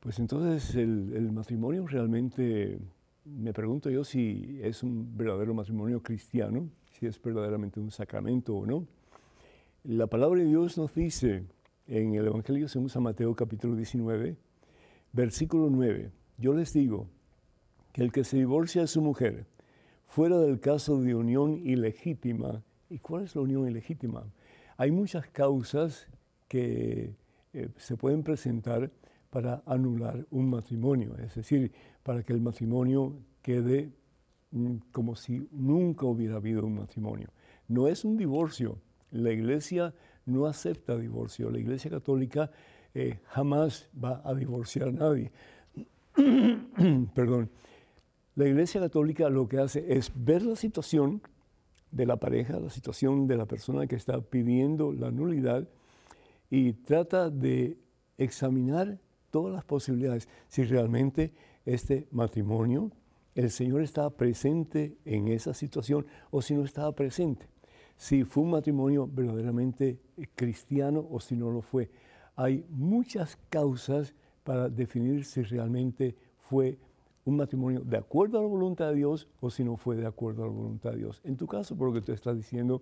pues 0.00 0.18
entonces 0.18 0.74
el, 0.74 1.12
el, 1.14 1.30
matrimonio 1.30 1.86
realmente, 1.86 2.78
me 3.24 3.52
pregunto 3.52 3.90
yo 3.90 4.02
si 4.02 4.58
es 4.62 4.82
un 4.82 5.16
verdadero 5.16 5.54
matrimonio 5.54 6.02
cristiano, 6.02 6.68
si 6.92 7.06
es 7.06 7.20
verdaderamente 7.22 7.78
un 7.80 7.90
sacramento 7.90 8.56
o 8.56 8.66
no. 8.66 8.86
La 9.84 10.06
palabra 10.06 10.40
de 10.40 10.46
Dios 10.46 10.76
nos 10.76 10.94
dice 10.94 11.44
en 11.86 12.14
el 12.14 12.26
Evangelio 12.26 12.68
según 12.68 12.88
San 12.88 13.02
Mateo 13.02 13.34
capítulo 13.34 13.76
19, 13.76 14.36
Versículo 15.12 15.70
9. 15.70 16.10
Yo 16.38 16.54
les 16.54 16.72
digo 16.72 17.08
que 17.92 18.02
el 18.02 18.12
que 18.12 18.24
se 18.24 18.36
divorcia 18.36 18.82
de 18.82 18.86
su 18.86 19.02
mujer, 19.02 19.46
fuera 20.06 20.38
del 20.38 20.60
caso 20.60 21.00
de 21.00 21.14
unión 21.14 21.60
ilegítima, 21.64 22.62
¿y 22.88 22.98
cuál 22.98 23.24
es 23.24 23.34
la 23.34 23.42
unión 23.42 23.68
ilegítima? 23.68 24.24
Hay 24.76 24.90
muchas 24.90 25.26
causas 25.28 26.06
que 26.48 27.14
eh, 27.52 27.68
se 27.76 27.96
pueden 27.96 28.22
presentar 28.22 28.90
para 29.30 29.62
anular 29.66 30.26
un 30.30 30.50
matrimonio, 30.50 31.16
es 31.18 31.34
decir, 31.34 31.72
para 32.02 32.22
que 32.22 32.32
el 32.32 32.40
matrimonio 32.40 33.14
quede 33.42 33.92
mm, 34.50 34.76
como 34.92 35.16
si 35.16 35.48
nunca 35.52 36.06
hubiera 36.06 36.36
habido 36.36 36.64
un 36.64 36.74
matrimonio. 36.74 37.28
No 37.68 37.88
es 37.88 38.04
un 38.04 38.16
divorcio, 38.16 38.78
la 39.10 39.32
iglesia 39.32 39.94
no 40.26 40.46
acepta 40.46 40.96
divorcio, 40.96 41.50
la 41.50 41.58
iglesia 41.58 41.90
católica 41.90 42.50
eh, 42.94 43.18
jamás 43.26 43.88
va 44.02 44.20
a 44.24 44.34
divorciar 44.34 44.88
a 44.88 44.92
nadie. 44.92 45.30
Perdón. 47.14 47.50
La 48.36 48.48
Iglesia 48.48 48.80
Católica 48.80 49.28
lo 49.28 49.48
que 49.48 49.58
hace 49.58 49.92
es 49.92 50.12
ver 50.14 50.42
la 50.42 50.56
situación 50.56 51.20
de 51.90 52.06
la 52.06 52.16
pareja, 52.16 52.58
la 52.58 52.70
situación 52.70 53.26
de 53.26 53.36
la 53.36 53.46
persona 53.46 53.86
que 53.86 53.96
está 53.96 54.20
pidiendo 54.20 54.92
la 54.92 55.10
nulidad 55.10 55.68
y 56.48 56.72
trata 56.72 57.28
de 57.28 57.76
examinar 58.18 58.98
todas 59.30 59.52
las 59.52 59.64
posibilidades. 59.64 60.28
Si 60.48 60.64
realmente 60.64 61.32
este 61.64 62.08
matrimonio, 62.10 62.90
el 63.34 63.50
Señor 63.50 63.82
estaba 63.82 64.10
presente 64.10 64.96
en 65.04 65.28
esa 65.28 65.54
situación 65.54 66.06
o 66.30 66.42
si 66.42 66.54
no 66.54 66.64
estaba 66.64 66.92
presente. 66.92 67.46
Si 67.96 68.24
fue 68.24 68.44
un 68.44 68.50
matrimonio 68.50 69.06
verdaderamente 69.06 70.00
cristiano 70.34 71.06
o 71.10 71.20
si 71.20 71.36
no 71.36 71.50
lo 71.50 71.60
fue 71.60 71.90
hay 72.40 72.64
muchas 72.70 73.36
causas 73.50 74.14
para 74.44 74.70
definir 74.70 75.26
si 75.26 75.42
realmente 75.42 76.16
fue 76.48 76.78
un 77.26 77.36
matrimonio 77.36 77.80
de 77.80 77.98
acuerdo 77.98 78.38
a 78.38 78.42
la 78.42 78.48
voluntad 78.48 78.88
de 78.88 78.94
Dios 78.94 79.28
o 79.40 79.50
si 79.50 79.62
no 79.62 79.76
fue 79.76 79.94
de 79.96 80.06
acuerdo 80.06 80.44
a 80.44 80.46
la 80.46 80.52
voluntad 80.52 80.92
de 80.92 81.00
Dios. 81.00 81.20
En 81.22 81.36
tu 81.36 81.46
caso, 81.46 81.76
por 81.76 81.88
lo 81.88 81.92
que 81.92 82.00
tú 82.00 82.12
estás 82.12 82.38
diciendo, 82.38 82.80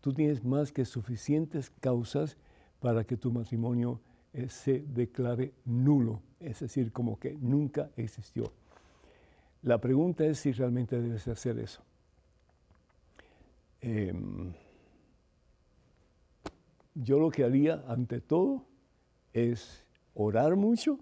tú 0.00 0.14
tienes 0.14 0.42
más 0.42 0.72
que 0.72 0.86
suficientes 0.86 1.70
causas 1.80 2.38
para 2.80 3.04
que 3.04 3.18
tu 3.18 3.30
matrimonio 3.30 4.00
eh, 4.32 4.48
se 4.48 4.80
declare 4.80 5.52
nulo, 5.66 6.22
es 6.40 6.60
decir, 6.60 6.90
como 6.90 7.18
que 7.18 7.36
nunca 7.38 7.90
existió. 7.98 8.52
La 9.60 9.82
pregunta 9.82 10.24
es 10.24 10.38
si 10.38 10.52
realmente 10.52 10.98
debes 10.98 11.28
hacer 11.28 11.58
eso. 11.58 11.82
Em, 13.82 14.54
yo 16.94 17.18
lo 17.18 17.30
que 17.30 17.44
haría 17.44 17.84
ante 17.86 18.22
todo 18.22 18.64
es 19.34 19.84
orar 20.14 20.56
mucho, 20.56 20.98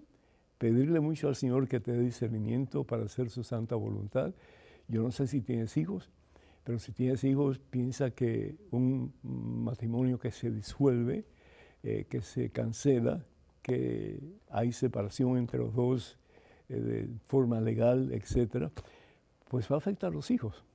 pedirle 0.57 0.99
mucho 0.99 1.29
al 1.29 1.35
Señor 1.35 1.67
que 1.69 1.79
te 1.79 1.93
dé 1.93 1.99
discernimiento 2.01 2.83
para 2.83 3.05
hacer 3.05 3.29
su 3.29 3.43
santa 3.43 3.75
voluntad. 3.75 4.33
Yo 4.89 5.01
no 5.01 5.11
sé 5.11 5.27
si 5.27 5.39
tienes 5.39 5.77
hijos, 5.77 6.09
pero 6.63 6.79
si 6.79 6.91
tienes 6.91 7.23
hijos, 7.23 7.59
piensa 7.59 8.11
que 8.11 8.57
un 8.71 9.13
matrimonio 9.23 10.19
que 10.19 10.31
se 10.31 10.51
disuelve, 10.51 11.25
eh, 11.83 12.05
que 12.09 12.21
se 12.21 12.49
cancela, 12.49 13.25
que 13.61 14.19
hay 14.49 14.71
separación 14.71 15.37
entre 15.37 15.59
los 15.59 15.73
dos 15.73 16.17
eh, 16.69 16.75
de 16.75 17.09
forma 17.27 17.61
legal, 17.61 18.11
etcétera, 18.11 18.71
pues 19.47 19.71
va 19.71 19.75
a 19.75 19.77
afectar 19.77 20.11
a 20.11 20.13
los 20.13 20.31
hijos. 20.31 20.65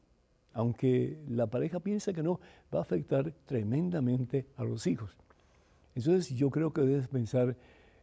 Aunque 0.53 1.19
la 1.29 1.49
pareja 1.49 1.81
piensa 1.81 2.13
que 2.13 2.23
no, 2.23 2.41
va 2.73 2.79
a 2.79 2.83
afectar 2.83 3.33
tremendamente 3.47 4.47
a 4.57 4.65
los 4.65 4.87
hijos. 4.87 5.17
Entonces 5.99 6.31
yo 6.31 6.49
creo 6.51 6.73
que 6.73 6.83
debes 6.83 7.09
pensar 7.09 7.57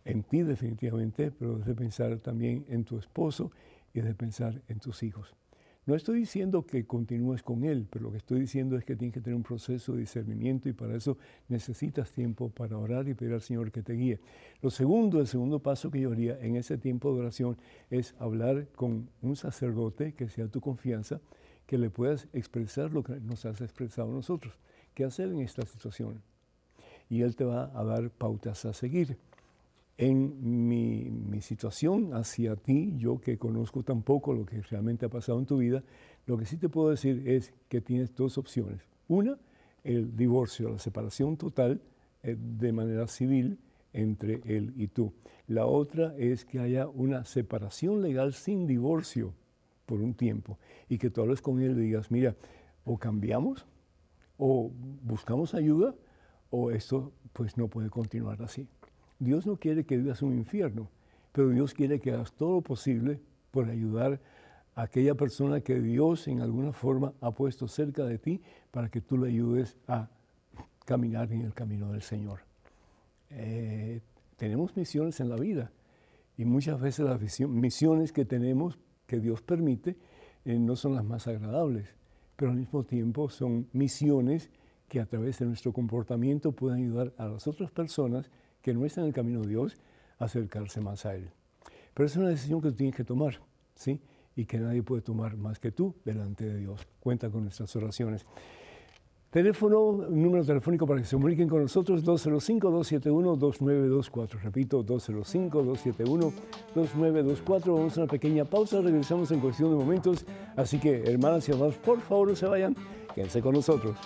en 0.04 0.24
ti 0.24 0.42
definitivamente, 0.42 1.32
pero 1.32 1.58
debes 1.58 1.78
pensar 1.78 2.18
también 2.20 2.66
en 2.68 2.84
tu 2.84 2.98
esposo 2.98 3.54
y 3.94 4.02
debes 4.02 4.16
pensar 4.16 4.62
en 4.68 4.80
tus 4.80 5.02
hijos. 5.02 5.34
No 5.86 5.96
estoy 5.96 6.20
diciendo 6.20 6.66
que 6.66 6.86
continúes 6.86 7.42
con 7.42 7.64
Él, 7.64 7.88
pero 7.90 8.04
lo 8.04 8.12
que 8.12 8.18
estoy 8.18 8.42
diciendo 8.42 8.76
es 8.76 8.84
que 8.84 8.98
tienes 8.98 9.14
que 9.14 9.22
tener 9.22 9.38
un 9.38 9.44
proceso 9.44 9.94
de 9.94 10.00
discernimiento 10.00 10.68
y 10.68 10.74
para 10.74 10.94
eso 10.94 11.18
necesitas 11.48 12.12
tiempo 12.12 12.50
para 12.50 12.78
orar 12.78 13.08
y 13.08 13.14
pedir 13.14 13.32
al 13.32 13.42
Señor 13.42 13.72
que 13.72 13.82
te 13.82 13.94
guíe. 13.94 14.20
Lo 14.62 14.72
segundo, 14.72 15.22
el 15.22 15.28
segundo 15.28 15.60
paso 15.60 15.90
que 15.90 16.02
yo 16.02 16.12
haría 16.12 16.38
en 16.42 16.58
ese 16.58 16.78
tiempo 16.78 17.14
de 17.14 17.22
oración 17.22 17.56
es 17.90 18.14
hablar 18.20 18.68
con 18.76 19.10
un 19.22 19.38
sacerdote 19.38 20.16
que 20.16 20.28
sea 20.28 20.50
tu 20.50 20.60
confianza, 20.60 21.22
que 21.66 21.78
le 21.78 21.90
puedas 21.90 22.28
expresar 22.34 22.92
lo 22.92 23.04
que 23.04 23.22
nos 23.22 23.46
has 23.46 23.62
expresado 23.62 24.12
nosotros. 24.12 24.54
¿Qué 24.94 25.06
hacer 25.06 25.30
en 25.30 25.40
esta 25.40 25.66
situación? 25.66 26.35
Y 27.10 27.22
Él 27.22 27.36
te 27.36 27.44
va 27.44 27.72
a 27.74 27.84
dar 27.84 28.10
pautas 28.10 28.66
a 28.66 28.74
seguir 28.74 29.18
en 29.98 30.68
mi, 30.68 31.42
situación 31.42 32.14
hacia 32.14 32.56
ti, 32.56 32.96
yo 32.98 33.20
que 33.20 33.38
conozco 33.38 33.84
tan 33.84 34.02
poco 34.02 34.34
lo 34.34 34.46
que 34.46 34.62
realmente 34.62 35.06
ha 35.06 35.10
pasado 35.10 35.40
en 35.40 35.46
tu 35.46 35.58
vida, 35.58 35.84
lo 36.26 36.38
que 36.38 36.46
sí 36.46 36.58
te 36.58 36.70
puedo 36.70 36.90
decir 36.90 37.24
es 37.28 37.54
que 37.70 37.82
tienes 37.82 38.16
dos 38.16 38.38
opciones. 38.38 38.82
Una, 39.08 39.38
el 39.84 40.16
divorcio, 40.16 40.70
la 40.70 40.80
separación 40.80 41.38
total 41.38 41.82
eh, 42.24 42.36
de 42.38 42.72
manera 42.72 43.08
civil 43.08 43.60
entre 43.94 44.42
él 44.46 44.74
y 44.76 44.88
tú. 44.88 45.14
La 45.48 45.68
otra 45.68 46.16
es 46.18 46.46
que 46.46 46.60
haya 46.60 46.88
una 46.88 47.24
separación 47.24 48.02
legal 48.02 48.34
sin 48.34 48.66
divorcio 48.66 49.34
por 49.86 50.02
un 50.02 50.16
tiempo 50.16 50.58
y 50.90 50.98
que 50.98 51.10
tú 51.10 51.22
hables 51.22 51.42
con 51.42 51.62
él 51.62 51.78
y 51.78 51.82
digas, 51.82 52.10
mira, 52.10 52.36
o 52.86 52.98
cambiamos 52.98 53.66
o 54.38 54.72
buscamos 55.04 55.54
ayuda 55.54 55.94
o 56.50 56.72
esto 56.72 57.12
pues 57.34 57.58
no 57.58 57.68
puede 57.68 57.90
continuar 57.90 58.42
así. 58.42 58.68
Dios 59.20 59.46
no 59.46 59.58
quiere 59.58 59.86
que 59.86 59.98
vivas 59.98 60.22
un 60.22 60.34
infierno, 60.34 60.90
pero 61.32 61.50
Dios 61.50 61.74
quiere 61.74 62.00
que 62.00 62.12
hagas 62.12 62.34
todo 62.34 62.56
lo 62.56 62.62
posible 62.62 63.20
por 63.52 63.70
ayudar 63.70 64.20
a 64.76 64.84
aquella 64.84 65.16
persona 65.16 65.62
que 65.62 65.80
Dios 65.80 66.28
en 66.28 66.42
alguna 66.42 66.74
forma 66.74 67.14
ha 67.22 67.32
puesto 67.32 67.68
cerca 67.68 68.06
de 68.06 68.18
ti 68.18 68.42
para 68.72 68.90
que 68.90 69.02
tú 69.02 69.18
le 69.18 69.30
ayudes 69.30 69.78
a 69.88 70.10
caminar 70.86 71.32
en 71.32 71.42
el 71.42 71.54
camino 71.54 71.92
del 71.92 72.02
Señor. 72.02 72.42
Eh, 73.30 74.02
tenemos 74.38 74.76
misiones 74.78 75.20
en 75.20 75.30
la 75.30 75.38
vida 75.38 75.72
y 76.38 76.46
muchas 76.46 76.80
veces 76.80 77.06
las 77.06 77.20
misiones 77.48 78.12
que 78.12 78.26
tenemos, 78.26 78.78
que 79.08 79.20
Dios 79.20 79.42
permite, 79.42 79.96
eh, 80.44 80.60
no 80.60 80.76
son 80.76 80.96
las 80.96 81.06
más 81.06 81.28
agradables, 81.28 81.96
pero 82.36 82.52
al 82.52 82.58
mismo 82.58 82.84
tiempo 82.84 83.30
son 83.30 83.68
misiones 83.72 84.52
que 84.88 85.00
a 85.00 85.06
través 85.06 85.40
de 85.40 85.46
nuestro 85.46 85.74
comportamiento 85.74 86.52
pueden 86.52 86.84
ayudar 86.84 87.14
a 87.18 87.28
las 87.28 87.48
otras 87.48 87.72
personas 87.72 88.30
que 88.62 88.74
no 88.74 88.86
está 88.86 89.02
en 89.02 89.08
el 89.08 89.14
camino 89.14 89.42
de 89.42 89.50
Dios, 89.50 89.78
acercarse 90.18 90.82
más 90.82 91.06
a 91.06 91.16
Él. 91.16 91.30
Pero 91.94 92.08
es 92.08 92.16
una 92.16 92.30
decisión 92.30 92.62
que 92.62 92.70
tú 92.70 92.76
tienes 92.76 92.96
que 92.96 93.04
tomar, 93.04 93.40
¿sí? 93.76 94.00
Y 94.36 94.46
que 94.46 94.60
nadie 94.60 94.84
puede 94.84 95.02
tomar 95.02 95.38
más 95.38 95.60
que 95.60 95.72
tú 95.72 95.96
delante 96.04 96.46
de 96.46 96.58
Dios. 96.58 96.86
Cuenta 97.00 97.30
con 97.30 97.44
nuestras 97.44 97.74
oraciones. 97.76 98.26
Teléfono, 99.36 100.08
número 100.10 100.46
telefónico 100.46 100.88
para 100.88 101.02
que 101.02 101.06
se 101.06 101.16
comuniquen 101.16 101.50
con 101.50 101.62
nosotros, 101.62 102.06
205-271-2924. 102.06 104.42
Repito, 104.42 104.86
205-271-2924. 104.86 107.66
Vamos 107.66 107.98
a 107.98 108.02
una 108.02 108.10
pequeña 108.10 108.46
pausa, 108.46 108.80
regresamos 108.80 109.30
en 109.32 109.42
cuestión 109.42 109.72
de 109.72 109.76
momentos. 109.76 110.26
Así 110.56 110.80
que, 110.80 111.04
hermanas 111.04 111.50
y 111.50 111.52
hermanos, 111.52 111.76
por 111.76 112.00
favor 112.00 112.30
no 112.30 112.36
se 112.36 112.46
vayan, 112.46 112.78
quédense 113.14 113.42
con 113.42 113.56
nosotros. 113.56 113.98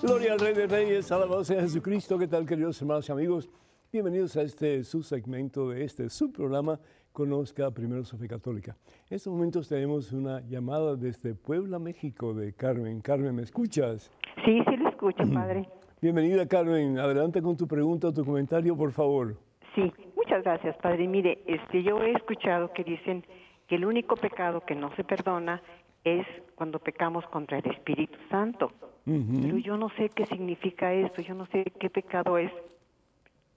Gloria 0.00 0.32
al 0.32 0.38
Rey 0.38 0.54
de 0.54 0.66
Reyes, 0.66 1.12
alabado 1.12 1.44
sea 1.44 1.60
Jesucristo. 1.60 2.18
¿Qué 2.18 2.28
tal, 2.28 2.46
queridos 2.46 2.80
hermanos 2.80 3.08
y 3.08 3.12
amigos? 3.12 3.48
Bienvenidos 3.90 4.36
a 4.36 4.42
este 4.42 4.84
subsegmento 4.84 5.70
de 5.70 5.82
este 5.82 6.10
subprograma 6.10 6.78
Conozca 7.10 7.70
Primero 7.70 8.04
su 8.04 8.18
Fe 8.18 8.28
Católica. 8.28 8.76
En 9.08 9.16
estos 9.16 9.32
momentos 9.32 9.66
tenemos 9.66 10.12
una 10.12 10.42
llamada 10.42 10.94
desde 10.94 11.34
Puebla, 11.34 11.78
México, 11.78 12.34
de 12.34 12.52
Carmen. 12.52 13.00
Carmen, 13.00 13.34
¿me 13.34 13.44
escuchas? 13.44 14.12
Sí, 14.44 14.60
sí 14.68 14.76
lo 14.76 14.90
escucho, 14.90 15.24
padre. 15.32 15.66
Bienvenida, 16.02 16.46
Carmen. 16.46 16.98
Adelante 16.98 17.40
con 17.40 17.56
tu 17.56 17.66
pregunta 17.66 18.08
o 18.08 18.12
tu 18.12 18.26
comentario, 18.26 18.76
por 18.76 18.92
favor. 18.92 19.38
Sí, 19.74 19.90
muchas 20.14 20.44
gracias, 20.44 20.76
padre. 20.82 21.08
Mire, 21.08 21.38
este, 21.46 21.82
yo 21.82 22.02
he 22.02 22.12
escuchado 22.12 22.70
que 22.74 22.84
dicen 22.84 23.24
que 23.68 23.76
el 23.76 23.86
único 23.86 24.16
pecado 24.16 24.60
que 24.66 24.74
no 24.74 24.94
se 24.96 25.04
perdona 25.04 25.62
es 26.04 26.26
cuando 26.56 26.78
pecamos 26.78 27.24
contra 27.28 27.56
el 27.56 27.70
Espíritu 27.70 28.18
Santo. 28.28 28.70
Pero 29.06 29.56
yo 29.56 29.78
no 29.78 29.88
sé 29.96 30.10
qué 30.10 30.26
significa 30.26 30.92
esto, 30.92 31.22
yo 31.22 31.34
no 31.34 31.46
sé 31.46 31.72
qué 31.80 31.88
pecado 31.88 32.36
es 32.36 32.52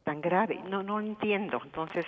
tan 0.04 0.22
grave, 0.22 0.60
no, 0.70 0.84
no 0.84 1.00
entiendo. 1.00 1.60
Entonces, 1.64 2.06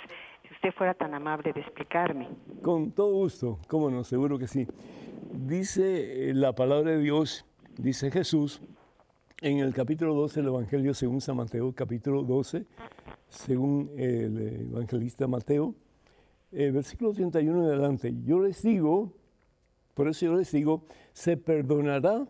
si 0.48 0.54
usted 0.54 0.74
fuera 0.74 0.94
tan 0.94 1.14
amable 1.14 1.54
de 1.54 1.62
explicarme. 1.62 2.28
Con 2.62 2.92
todo 2.92 3.14
gusto, 3.14 3.60
cómo 3.68 3.90
no, 3.90 4.04
seguro 4.04 4.38
que 4.38 4.48
sí. 4.48 4.68
Dice 5.32 6.30
eh, 6.30 6.34
la 6.34 6.54
palabra 6.54 6.92
de 6.92 7.00
Dios, 7.00 7.46
dice 7.78 8.12
Jesús, 8.12 8.62
en 9.42 9.60
el 9.60 9.74
capítulo 9.74 10.14
12 10.14 10.40
del 10.40 10.50
Evangelio 10.50 10.94
según 10.94 11.20
San 11.20 11.36
Mateo, 11.36 11.74
capítulo 11.74 12.24
12, 12.24 12.66
según 13.30 13.92
el 13.98 14.70
evangelista 14.72 15.28
Mateo, 15.28 15.76
eh, 16.52 16.72
versículo 16.72 17.14
31 17.14 17.64
en 17.64 17.66
adelante. 17.66 18.14
Yo 18.24 18.40
les 18.40 18.62
digo, 18.62 19.12
por 19.96 20.08
eso 20.08 20.28
yo 20.28 20.36
les 20.36 20.52
digo, 20.52 20.86
se 21.14 21.36
perdonará 21.36 22.28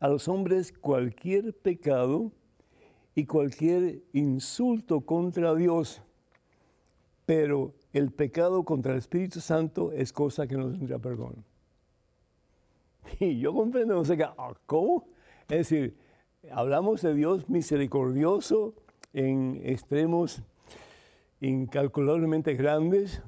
a 0.00 0.08
los 0.08 0.26
hombres 0.28 0.72
cualquier 0.72 1.54
pecado 1.54 2.32
y 3.14 3.26
cualquier 3.26 4.02
insulto 4.12 5.02
contra 5.02 5.54
Dios, 5.54 6.02
pero 7.26 7.74
el 7.92 8.10
pecado 8.10 8.64
contra 8.64 8.92
el 8.92 8.98
Espíritu 8.98 9.40
Santo 9.40 9.92
es 9.92 10.12
cosa 10.12 10.46
que 10.46 10.56
no 10.56 10.70
tendrá 10.70 10.98
perdón. 10.98 11.44
Y 13.20 13.38
yo 13.38 13.52
comprendo, 13.52 13.94
no 13.94 14.04
sé 14.04 14.16
qué, 14.16 14.24
ah, 14.24 14.54
¿cómo? 14.66 15.06
Es 15.48 15.68
decir, 15.68 15.96
hablamos 16.50 17.02
de 17.02 17.14
Dios 17.14 17.48
misericordioso 17.48 18.74
en 19.12 19.60
extremos 19.64 20.42
incalculablemente 21.40 22.54
grandes, 22.54 23.22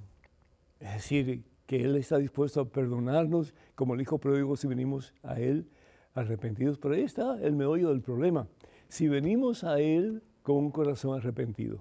es 0.81 0.93
decir, 0.95 1.45
que 1.67 1.83
Él 1.83 1.97
está 1.97 2.19
dispuesto 2.19 2.61
a 2.61 2.69
perdonarnos 2.69 3.55
como 3.75 3.95
el 3.95 4.01
Hijo 4.01 4.19
pródigo 4.19 4.57
si 4.57 4.67
venimos 4.67 5.15
a 5.23 5.41
Él 5.41 5.69
arrepentidos. 6.15 6.79
Pero 6.79 6.95
ahí 6.95 7.03
está 7.03 7.39
el 7.43 7.55
meollo 7.55 7.89
del 7.89 8.01
problema. 8.01 8.47
Si 8.95 9.09
venimos 9.09 9.65
a 9.65 9.81
Él 9.81 10.23
con 10.45 10.55
un 10.55 10.71
corazón 10.71 11.19
arrepentido, 11.19 11.81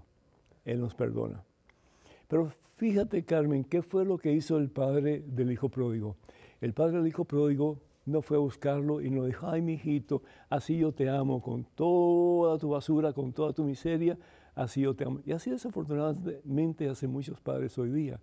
Él 0.66 0.80
nos 0.80 0.95
perdona. 0.95 1.43
Pero 2.28 2.51
fíjate, 2.78 3.24
Carmen, 3.24 3.66
¿qué 3.66 3.84
fue 3.84 4.03
lo 4.03 4.18
que 4.18 4.34
hizo 4.34 4.57
el 4.57 4.72
padre 4.72 5.24
del 5.28 5.51
hijo 5.51 5.70
pródigo? 5.70 6.16
El 6.59 6.74
padre 6.74 6.97
del 6.97 7.05
hijo 7.05 7.24
pródigo 7.26 7.78
no 8.07 8.24
fue 8.24 8.38
a 8.38 8.39
buscarlo 8.39 8.99
y 8.99 9.11
no 9.11 9.26
dijo, 9.26 9.47
ay, 9.47 9.61
mi 9.61 9.74
hijito, 9.74 10.24
así 10.49 10.76
yo 10.80 10.91
te 10.91 11.07
amo 11.07 11.39
con 11.39 11.66
toda 11.76 12.57
tu 12.57 12.70
basura, 12.70 13.14
con 13.14 13.32
toda 13.32 13.53
tu 13.53 13.64
miseria, 13.64 14.18
así 14.55 14.82
yo 14.82 14.95
te 14.95 15.03
amo. 15.03 15.20
Y 15.24 15.34
así 15.34 15.51
desafortunadamente 15.51 16.89
hace 16.89 17.07
muchos 17.07 17.39
padres 17.39 17.78
hoy 17.78 17.91
día. 17.91 18.20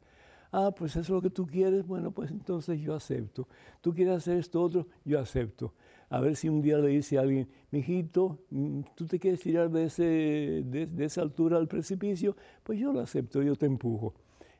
Ah, 0.51 0.73
pues 0.77 0.97
eso 0.97 1.01
es 1.01 1.11
lo 1.11 1.23
que 1.23 1.31
tú 1.31 1.47
quieres, 1.47 1.87
bueno, 1.87 2.11
pues 2.11 2.33
entonces 2.33 2.81
yo 2.81 2.97
acepto. 2.97 3.47
Tú 3.83 3.95
quieres 3.95 4.17
hacer 4.17 4.39
esto 4.39 4.61
otro, 4.61 4.89
yo 5.05 5.21
acepto 5.21 5.75
a 6.11 6.21
ver 6.21 6.35
si 6.37 6.49
un 6.49 6.61
día 6.61 6.77
le 6.79 6.89
dice 6.89 7.19
a 7.19 7.21
alguien, 7.23 7.49
mijito, 7.71 8.41
mm, 8.51 8.81
tú 8.97 9.07
te 9.07 9.21
quieres 9.21 9.41
tirar 9.41 9.71
de, 9.71 9.85
ese, 9.85 10.03
de, 10.03 11.05
esa 11.05 11.23
altura 11.23 11.57
al 11.57 11.69
precipicio, 11.69 12.37
pues 12.65 12.81
yo 12.81 12.93
lo 12.93 13.01
acepto, 13.01 13.41
yo 13.43 13.55
te 13.55 13.67
empujo. 13.67 14.13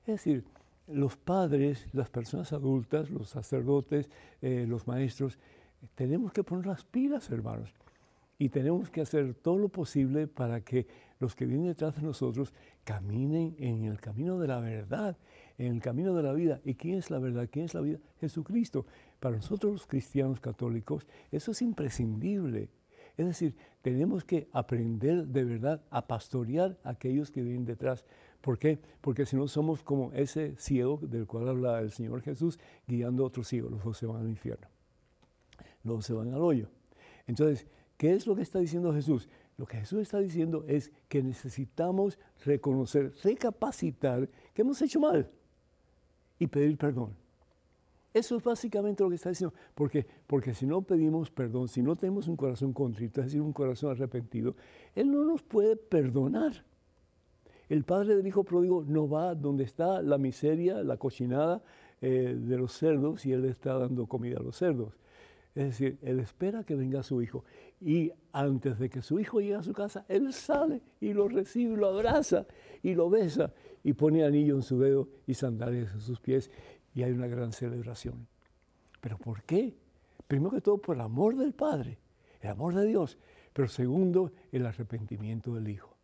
Es 0.03 0.15
decir, 0.15 0.45
los 0.87 1.17
padres, 1.17 1.89
las 1.93 2.09
personas 2.09 2.53
adultas, 2.53 3.11
los 3.11 3.29
sacerdotes, 3.29 4.09
eh, 4.41 4.65
los 4.69 4.87
maestros, 4.87 5.39
tenemos 5.97 6.33
que 6.33 6.45
poner 6.45 6.67
las 6.67 6.85
pilas, 6.85 7.31
hermanos. 7.31 7.75
Y 8.39 8.49
tenemos 8.49 8.89
que 8.89 9.01
hacer 9.01 9.35
todo 9.35 9.59
lo 9.59 9.69
posible 9.69 10.27
para 10.27 10.61
que 10.63 10.87
los 11.19 11.35
que 11.35 11.47
vienen 11.47 11.67
detrás 11.67 11.97
de 11.97 12.03
nosotros 12.03 12.55
caminen 12.85 13.55
en 13.59 13.85
el 13.85 14.01
camino 14.01 14.39
de 14.39 14.49
la 14.49 14.61
verdad, 14.61 15.17
en 15.59 15.75
el 15.75 15.83
camino 15.83 16.15
de 16.15 16.23
la 16.23 16.33
vida. 16.33 16.61
¿Y 16.65 16.75
quién 16.75 16.97
es 16.97 17.11
la 17.11 17.19
verdad? 17.19 17.49
¿Quién 17.51 17.67
es 17.67 17.75
la 17.75 17.83
vida? 17.83 17.99
Jesucristo. 18.21 18.87
Para 19.21 19.37
nosotros 19.37 19.73
los 19.73 19.87
cristianos 19.87 20.41
católicos 20.41 21.07
eso 21.31 21.53
es 21.53 21.63
imprescindible. 21.63 22.71
Es 23.17 23.27
decir, 23.27 23.55
tenemos 23.83 24.25
que 24.25 24.49
aprender 24.53 25.27
de 25.27 25.45
verdad 25.45 25.83
a 25.91 26.07
pastorear 26.07 26.79
a 26.83 26.91
aquellos 26.91 27.31
que 27.31 27.43
vienen 27.43 27.67
detrás. 27.67 28.07
¿Por 28.41 28.59
qué? 28.59 28.81
Porque 29.03 29.27
si 29.27 29.37
no 29.37 29.47
somos 29.47 29.83
como 29.83 30.13
ese 30.15 30.57
ciego 30.57 30.99
del 31.03 31.27
cual 31.27 31.49
habla 31.49 31.81
el 31.81 31.91
Señor 31.91 32.23
Jesús, 32.23 32.59
guiando 32.87 33.25
a 33.25 33.27
otros 33.27 33.47
ciegos. 33.49 33.71
Los 33.71 33.85
dos 33.85 33.99
se 33.99 34.07
van 34.07 34.23
al 34.23 34.29
infierno. 34.31 34.67
Los 35.85 36.07
se 36.07 36.15
van 36.15 36.33
al 36.33 36.41
hoyo. 36.41 36.69
Entonces, 37.27 37.67
¿qué 37.99 38.15
es 38.15 38.27
lo 38.27 38.35
que 38.35 38.43
está 38.43 38.59
diciendo 38.59 38.93
Jesús? 38.95 39.29
Lo 39.59 39.67
que 39.67 39.77
Jesús 39.77 40.01
está 40.01 40.19
diciendo 40.19 40.65
es 40.67 40.91
que 41.09 41.23
necesitamos 41.23 42.19
reconocer, 42.47 43.13
recapacitar 43.23 44.31
que 44.55 44.63
hemos 44.63 44.81
hecho 44.81 45.01
mal 45.01 45.31
y 46.39 46.47
pedir 46.47 46.79
perdón. 46.79 47.15
Eso 48.13 48.37
es 48.37 48.43
básicamente 48.43 49.03
lo 49.03 49.09
que 49.09 49.17
está 49.17 49.29
diciendo. 49.29 49.55
Porque, 49.75 50.55
si 50.55 50.67
no 50.67 50.83
pedimos 50.83 51.31
perdón, 51.31 51.69
si 51.69 51.83
no 51.83 51.97
tenemos 51.97 52.27
un 52.29 52.37
corazón 52.37 52.73
contrito, 52.73 53.21
es 53.21 53.29
decir, 53.29 53.41
un 53.41 53.53
corazón 53.53 53.93
arrepentido, 53.93 54.57
Él 54.95 55.11
no 55.11 55.25
nos 55.25 55.43
puede 55.43 55.77
perdonar. 55.77 56.65
El 57.69 57.85
padre 57.85 58.17
del 58.17 58.27
hijo 58.27 58.43
pródigo 58.43 58.85
no 58.87 59.09
va 59.09 59.35
donde 59.37 59.63
está 59.63 60.03
la 60.03 60.19
miseria, 60.19 60.83
la 60.83 60.97
cochinada 60.97 61.63
eh, 62.01 62.37
de 62.37 62.57
los 62.57 62.73
cerdos 62.73 63.25
y 63.27 63.33
Él 63.33 63.45
está 63.45 63.79
dando 63.79 64.07
comida 64.07 64.39
a 64.39 64.43
los 64.43 64.57
cerdos. 64.57 64.99
Es 65.55 65.67
decir, 65.67 65.99
Él 66.03 66.19
espera 66.19 66.65
que 66.65 66.75
venga 66.75 67.05
su 67.05 67.23
hijo. 67.23 67.45
Y 67.81 68.13
antes 68.33 68.79
de 68.79 68.91
que 68.91 69.03
su 69.03 69.21
hijo 69.21 69.41
llegue 69.41 69.55
a 69.55 69.63
su 69.63 69.73
casa, 69.73 70.05
Él 70.09 70.33
sale 70.33 70.83
y 71.01 71.13
lo 71.13 71.29
recibe, 71.29 71.77
lo 71.77 71.89
abraza 71.89 72.47
y 72.83 72.95
lo 72.95 73.09
besa 73.09 73.53
y 73.83 73.93
pone 73.93 74.25
anillo 74.25 74.57
en 74.57 74.63
su 74.63 74.79
dedo 74.79 75.09
y 75.27 75.35
sandalias 75.35 75.93
en 75.95 76.01
sus 76.01 76.21
pies 76.21 76.51
y 76.95 77.03
hay 77.03 77.13
una 77.13 77.27
gran 77.27 77.53
celebración. 77.53 78.27
¿Pero 79.01 79.19
por 79.19 79.43
qué? 79.43 79.77
Primero 80.27 80.51
que 80.51 80.61
todo 80.61 80.79
por 80.79 80.97
el 80.97 81.03
amor 81.03 81.37
del 81.37 81.53
Padre, 81.53 81.99
el 82.41 82.51
amor 82.51 82.75
de 82.75 82.87
Dios, 82.87 83.19
pero 83.53 83.69
segundo, 83.69 84.33
el 84.53 84.67
arrepentimiento 84.67 85.55
del 85.55 85.69
Hijo. 85.69 85.97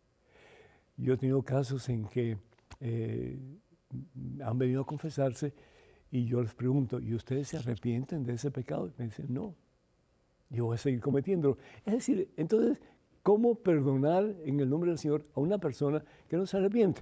Yo 0.97 1.13
he 1.13 1.17
tenido 1.17 1.41
casos 1.43 1.87
en 1.89 2.05
que 2.07 2.37
eh, 2.79 3.39
han 4.43 4.57
venido 4.57 4.81
a 4.81 4.85
confesarse 4.85 5.53
y 6.11 6.25
yo 6.25 6.41
les 6.41 6.53
pregunto, 6.53 6.99
¿y 6.99 7.13
ustedes 7.13 7.49
se 7.49 7.57
arrepienten 7.57 8.23
de 8.23 8.33
ese 8.33 8.51
pecado? 8.51 8.91
Me 8.97 9.05
dicen, 9.05 9.27
no, 9.29 9.55
yo 10.49 10.65
voy 10.65 10.75
a 10.75 10.77
seguir 10.77 10.99
cometiéndolo. 10.99 11.57
Es 11.85 11.93
decir, 11.93 12.31
entonces, 12.37 12.79
¿cómo 13.23 13.55
perdonar 13.55 14.35
en 14.43 14.59
el 14.59 14.69
nombre 14.69 14.89
del 14.89 14.97
Señor 14.97 15.25
a 15.35 15.39
una 15.39 15.57
persona 15.57 16.03
que 16.27 16.37
no 16.37 16.45
se 16.45 16.57
arrepiente? 16.57 17.01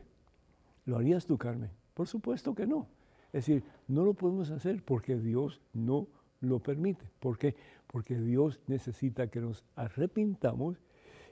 ¿Lo 0.86 0.98
harías 0.98 1.26
tú, 1.26 1.38
Carmen? 1.38 1.70
Por 1.94 2.08
supuesto 2.08 2.54
que 2.54 2.68
no. 2.68 2.88
Es 3.36 3.48
decir, 3.48 3.64
no 3.90 4.06
lo 4.06 4.14
podemos 4.14 4.50
hacer 4.50 4.82
porque 4.82 5.18
Dios 5.18 5.60
no 5.74 6.08
lo 6.40 6.60
permite. 6.60 7.04
¿Por 7.20 7.38
qué? 7.38 7.54
Porque 7.86 8.18
Dios 8.18 8.62
necesita 8.68 9.28
que 9.28 9.42
nos 9.42 9.66
arrepintamos 9.76 10.78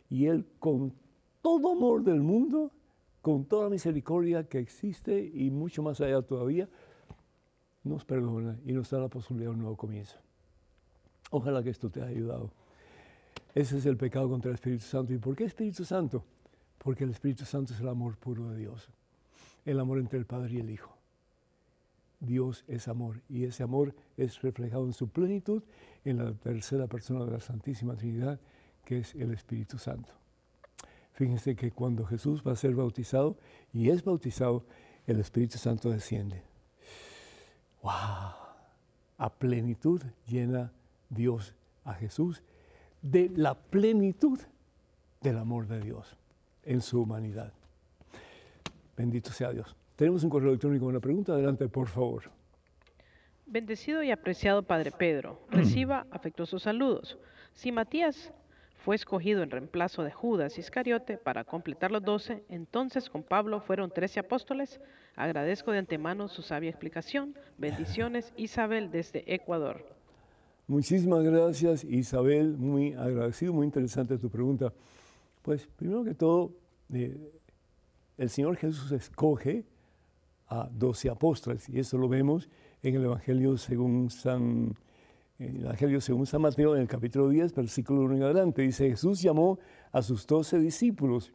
y 0.09 0.25
Él 0.25 0.45
con 0.59 0.91
todo 1.41 1.71
amor 1.71 2.03
del 2.03 2.19
mundo, 2.19 2.71
con 3.21 3.45
toda 3.45 3.69
misericordia 3.69 4.43
que 4.43 4.59
existe 4.59 5.31
y 5.33 5.49
mucho 5.49 5.81
más 5.81 6.01
allá 6.01 6.21
todavía, 6.21 6.67
nos 7.85 8.03
perdona 8.03 8.59
y 8.65 8.73
nos 8.73 8.89
da 8.89 8.99
la 8.99 9.07
posibilidad 9.07 9.51
de 9.51 9.55
un 9.55 9.61
nuevo 9.61 9.77
comienzo. 9.77 10.17
Ojalá 11.31 11.63
que 11.63 11.69
esto 11.69 11.89
te 11.89 12.01
haya 12.01 12.09
ayudado. 12.09 12.51
Ese 13.55 13.77
es 13.77 13.85
el 13.85 13.95
pecado 13.95 14.27
contra 14.27 14.49
el 14.49 14.55
Espíritu 14.55 14.83
Santo. 14.83 15.13
¿Y 15.13 15.19
por 15.19 15.37
qué 15.37 15.45
Espíritu 15.45 15.85
Santo? 15.85 16.25
Porque 16.79 17.05
el 17.05 17.11
Espíritu 17.11 17.45
Santo 17.45 17.73
es 17.73 17.79
el 17.79 17.87
amor 17.87 18.17
puro 18.17 18.49
de 18.49 18.57
Dios, 18.57 18.89
el 19.63 19.79
amor 19.79 19.99
entre 19.99 20.19
el 20.19 20.25
Padre 20.25 20.55
y 20.55 20.57
el 20.57 20.69
Hijo. 20.69 20.93
Dios 22.23 22.63
es 22.67 22.87
amor 22.87 23.21
y 23.27 23.43
ese 23.43 23.63
amor 23.63 23.93
es 24.17 24.41
reflejado 24.41 24.85
en 24.85 24.93
su 24.93 25.09
plenitud 25.09 25.61
en 26.05 26.17
la 26.17 26.33
tercera 26.33 26.87
persona 26.87 27.25
de 27.25 27.31
la 27.31 27.39
Santísima 27.39 27.95
Trinidad, 27.95 28.39
que 28.85 28.99
es 28.99 29.13
el 29.15 29.31
Espíritu 29.33 29.77
Santo. 29.77 30.13
Fíjense 31.11 31.55
que 31.55 31.71
cuando 31.71 32.05
Jesús 32.05 32.41
va 32.45 32.53
a 32.53 32.55
ser 32.55 32.75
bautizado 32.75 33.37
y 33.73 33.89
es 33.89 34.03
bautizado, 34.03 34.65
el 35.05 35.19
Espíritu 35.19 35.57
Santo 35.57 35.89
desciende. 35.89 36.41
¡Wow! 37.81 37.91
A 39.17 39.29
plenitud 39.37 40.01
llena 40.25 40.71
Dios 41.09 41.55
a 41.83 41.93
Jesús 41.93 42.41
de 43.01 43.29
la 43.35 43.53
plenitud 43.53 44.39
del 45.21 45.37
amor 45.37 45.67
de 45.67 45.81
Dios 45.81 46.15
en 46.63 46.81
su 46.81 47.01
humanidad. 47.01 47.51
Bendito 48.95 49.31
sea 49.31 49.51
Dios. 49.51 49.75
Tenemos 49.95 50.23
un 50.23 50.29
correo 50.29 50.49
electrónico 50.49 50.85
con 50.85 50.93
una 50.93 50.99
pregunta. 50.99 51.33
Adelante, 51.33 51.67
por 51.67 51.87
favor. 51.87 52.23
Bendecido 53.45 54.01
y 54.01 54.11
apreciado 54.11 54.63
Padre 54.63 54.91
Pedro, 54.91 55.39
reciba 55.51 56.07
afectuosos 56.09 56.63
saludos. 56.63 57.19
Si 57.53 57.71
Matías 57.71 58.33
fue 58.77 58.95
escogido 58.95 59.43
en 59.43 59.51
reemplazo 59.51 60.03
de 60.03 60.11
Judas 60.11 60.57
Iscariote 60.57 61.17
para 61.17 61.43
completar 61.43 61.91
los 61.91 62.03
doce, 62.03 62.43
entonces 62.49 63.09
con 63.09 63.23
Pablo 63.23 63.61
fueron 63.61 63.91
trece 63.91 64.19
apóstoles. 64.19 64.81
Agradezco 65.15 65.71
de 65.71 65.77
antemano 65.77 66.27
su 66.27 66.41
sabia 66.41 66.69
explicación. 66.69 67.35
Bendiciones, 67.57 68.33
Isabel, 68.37 68.91
desde 68.91 69.33
Ecuador. 69.33 69.85
Muchísimas 70.67 71.23
gracias, 71.23 71.83
Isabel. 71.83 72.57
Muy 72.57 72.93
agradecido, 72.93 73.53
muy 73.53 73.67
interesante 73.67 74.17
tu 74.17 74.29
pregunta. 74.29 74.73
Pues 75.43 75.67
primero 75.67 76.03
que 76.03 76.13
todo, 76.13 76.51
eh, 76.93 77.31
el 78.17 78.29
Señor 78.29 78.55
Jesús 78.55 78.91
escoge 78.91 79.65
a 80.47 80.69
doce 80.71 81.09
apóstoles. 81.09 81.67
Y 81.69 81.79
eso 81.79 81.97
lo 81.97 82.07
vemos 82.07 82.49
en 82.81 82.95
el 82.95 83.05
Evangelio 83.05 83.57
según 83.57 84.09
San, 84.09 84.75
el 85.39 85.63
Evangelio 85.63 86.01
según 86.01 86.25
San 86.25 86.41
Mateo, 86.41 86.75
en 86.75 86.81
el 86.81 86.87
capítulo 86.87 87.29
10, 87.29 87.53
versículo 87.53 88.01
1 88.01 88.15
en 88.15 88.23
adelante. 88.23 88.61
Dice, 88.61 88.89
Jesús 88.89 89.21
llamó 89.21 89.59
a 89.91 90.01
sus 90.01 90.27
doce 90.27 90.59
discípulos 90.59 91.31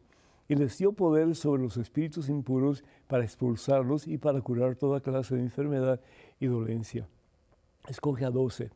y 0.47 0.55
les 0.55 0.77
dio 0.77 0.93
poder 0.93 1.35
sobre 1.35 1.61
los 1.61 1.77
espíritus 1.77 2.29
impuros 2.29 2.83
para 3.07 3.23
expulsarlos 3.23 4.07
y 4.07 4.17
para 4.17 4.41
curar 4.41 4.75
toda 4.75 4.99
clase 4.99 5.35
de 5.35 5.41
enfermedad 5.41 6.01
y 6.39 6.47
dolencia. 6.47 7.07
Escoge 7.87 8.25
a 8.25 8.31
doce. 8.31 8.71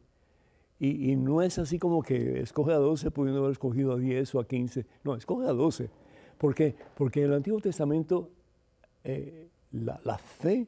Y, 0.79 1.11
y, 1.11 1.15
no 1.15 1.41
es 1.41 1.59
así 1.59 1.79
como 1.79 2.01
que 2.01 2.41
escoge 2.41 2.73
a 2.73 2.77
doce 2.77 3.09
pudiendo 3.09 3.39
haber 3.39 3.53
escogido 3.53 3.93
a 3.93 3.97
diez 3.97 4.33
o 4.35 4.39
a 4.39 4.47
quince. 4.47 4.85
No, 5.03 5.15
escoge 5.15 5.47
a 5.47 5.53
doce. 5.53 5.89
¿Por 6.37 6.53
qué? 6.53 6.75
Porque 6.95 7.21
en 7.21 7.27
el 7.27 7.33
Antiguo 7.35 7.59
Testamento 7.59 8.29
eh, 9.03 9.49
la, 9.73 10.17
fe 10.17 10.67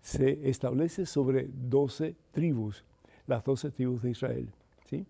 se 0.00 0.48
establece 0.48 1.06
sobre 1.06 1.48
doce 1.48 2.16
tribus, 2.32 2.84
las 3.26 3.44
doce 3.44 3.70
tribus 3.70 4.02
de 4.02 4.10
Israel. 4.10 4.48
¿sí? 4.88 5.06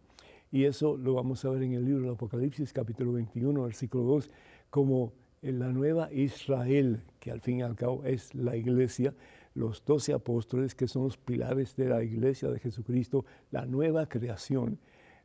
Y 0.51 0.65
eso 0.65 0.97
lo 0.97 1.15
vamos 1.15 1.45
a 1.45 1.51
ver 1.51 1.63
en 1.63 1.75
el 1.75 1.85
libro 1.85 2.03
del 2.03 2.13
Apocalipsis, 2.15 2.73
capítulo 2.73 3.13
21, 3.13 3.63
versículo 3.63 4.05
2, 4.05 4.31
como 4.71 5.13
en 5.43 5.59
la 5.59 5.69
nueva 5.69 6.13
Israel, 6.13 7.03
que 7.21 7.31
al 7.31 7.41
fin 7.41 7.59
y 7.59 7.63
al 7.63 7.77
cabo 7.77 8.05
es 8.05 8.35
la 8.35 8.57
iglesia, 8.57 9.15
los 9.55 9.85
doce 9.85 10.13
apóstoles, 10.13 10.75
que 10.75 10.89
son 10.89 11.05
los 11.05 11.17
pilares 11.17 11.77
de 11.77 11.89
la 11.89 12.03
iglesia 12.03 12.49
de 12.49 12.59
Jesucristo, 12.59 13.25
la 13.51 13.67
nueva 13.67 14.07
creación. 14.09 14.79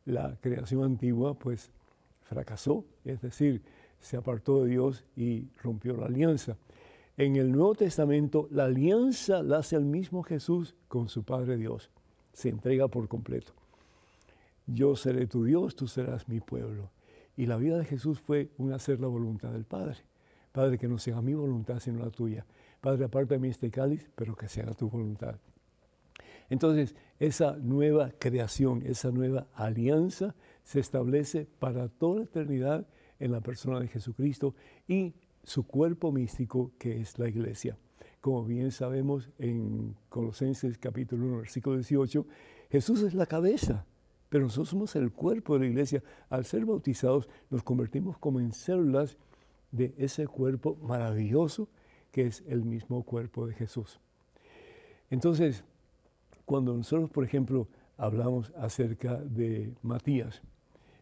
La 0.06 0.36
creación 0.40 0.84
antigua, 0.84 1.34
pues, 1.34 1.70
fracasó, 2.24 2.84
es 3.04 3.22
decir, 3.22 3.62
se 4.00 4.16
apartó 4.16 4.64
de 4.64 4.70
Dios 4.70 5.04
y 5.16 5.48
rompió 5.62 5.96
la 5.96 6.06
alianza. 6.06 6.56
En 7.16 7.36
el 7.36 7.52
Nuevo 7.52 7.76
Testamento, 7.76 8.48
la 8.50 8.64
alianza 8.64 9.42
la 9.42 9.58
hace 9.58 9.76
el 9.76 9.84
mismo 9.84 10.24
Jesús 10.24 10.74
con 10.88 11.08
su 11.08 11.22
Padre 11.22 11.56
Dios. 11.56 11.90
Se 12.32 12.48
entrega 12.48 12.88
por 12.88 13.06
completo. 13.06 13.52
Yo 14.66 14.96
seré 14.96 15.28
tu 15.28 15.44
Dios, 15.44 15.76
tú 15.76 15.86
serás 15.86 16.28
mi 16.28 16.40
pueblo. 16.40 16.90
Y 17.36 17.46
la 17.46 17.56
vida 17.56 17.78
de 17.78 17.84
Jesús 17.84 18.18
fue 18.20 18.50
un 18.58 18.72
hacer 18.72 19.00
la 19.00 19.06
voluntad 19.06 19.52
del 19.52 19.64
Padre. 19.64 19.98
Padre, 20.50 20.76
que 20.76 20.88
no 20.88 20.98
sea 20.98 21.20
mi 21.20 21.34
voluntad, 21.34 21.78
sino 21.78 22.04
la 22.04 22.10
tuya. 22.10 22.44
Padre, 22.80 23.04
aparte 23.04 23.34
de 23.34 23.40
mí 23.40 23.48
este 23.48 23.70
cáliz, 23.70 24.10
pero 24.16 24.34
que 24.34 24.48
sea 24.48 24.72
tu 24.72 24.88
voluntad. 24.88 25.36
Entonces, 26.50 26.96
esa 27.20 27.56
nueva 27.56 28.10
creación, 28.18 28.82
esa 28.84 29.10
nueva 29.10 29.46
alianza 29.54 30.34
se 30.64 30.80
establece 30.80 31.46
para 31.58 31.88
toda 31.88 32.18
la 32.18 32.24
eternidad 32.24 32.86
en 33.20 33.32
la 33.32 33.40
persona 33.40 33.78
de 33.80 33.88
Jesucristo 33.88 34.54
y 34.88 35.14
su 35.44 35.66
cuerpo 35.66 36.10
místico 36.10 36.72
que 36.78 37.00
es 37.00 37.18
la 37.18 37.28
iglesia. 37.28 37.76
Como 38.20 38.44
bien 38.44 38.70
sabemos 38.70 39.30
en 39.38 39.94
Colosenses 40.08 40.78
capítulo 40.78 41.26
1, 41.26 41.38
versículo 41.38 41.76
18, 41.76 42.26
Jesús 42.70 43.02
es 43.02 43.14
la 43.14 43.26
cabeza, 43.26 43.84
pero 44.30 44.44
nosotros 44.44 44.70
somos 44.70 44.96
el 44.96 45.12
cuerpo 45.12 45.54
de 45.54 45.60
la 45.60 45.66
iglesia. 45.66 46.02
Al 46.30 46.44
ser 46.44 46.64
bautizados 46.64 47.28
nos 47.50 47.62
convertimos 47.62 48.18
como 48.18 48.40
en 48.40 48.52
células 48.52 49.18
de 49.70 49.94
ese 49.98 50.26
cuerpo 50.26 50.76
maravilloso 50.82 51.68
que 52.10 52.26
es 52.26 52.42
el 52.46 52.64
mismo 52.64 53.02
cuerpo 53.02 53.46
de 53.46 53.54
Jesús. 53.54 54.00
Entonces, 55.10 55.64
cuando 56.44 56.74
nosotros, 56.74 57.10
por 57.10 57.24
ejemplo, 57.24 57.68
hablamos 57.96 58.52
acerca 58.56 59.16
de 59.16 59.74
Matías, 59.82 60.42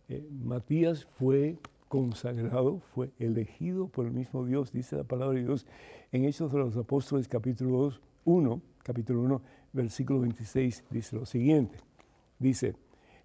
eh, 0.08 0.26
Matías 0.30 1.04
fue 1.04 1.58
consagrado, 1.92 2.80
fue 2.94 3.10
elegido 3.18 3.86
por 3.86 4.06
el 4.06 4.12
mismo 4.12 4.46
Dios, 4.46 4.72
dice 4.72 4.96
la 4.96 5.04
palabra 5.04 5.34
de 5.34 5.44
Dios 5.44 5.66
en 6.10 6.24
Hechos 6.24 6.50
de 6.50 6.58
los 6.58 6.74
Apóstoles 6.78 7.28
capítulo 7.28 7.80
2, 7.80 8.00
1, 8.24 8.62
capítulo 8.82 9.20
1, 9.20 9.42
versículo 9.74 10.20
26, 10.20 10.84
dice 10.88 11.16
lo 11.16 11.26
siguiente. 11.26 11.76
Dice, 12.38 12.76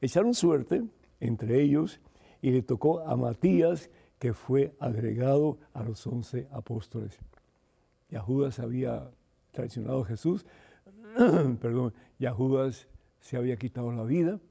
echaron 0.01 0.33
suerte 0.33 0.83
entre 1.21 1.61
ellos 1.61 2.01
y 2.41 2.51
le 2.51 2.61
tocó 2.61 3.07
a 3.07 3.15
Matías, 3.15 3.89
que 4.19 4.33
fue 4.33 4.75
agregado 4.81 5.59
a 5.73 5.81
los 5.83 6.05
once 6.05 6.49
apóstoles. 6.51 7.17
Ya 8.09 8.19
Judas 8.19 8.59
había 8.59 9.09
traicionado 9.53 10.01
a 10.01 10.05
Jesús, 10.05 10.45
perdón, 11.61 11.93
ya 12.19 12.33
Judas 12.33 12.89
se 13.21 13.37
había 13.37 13.55
quitado 13.55 13.93
la 13.93 14.03
vida 14.03 14.41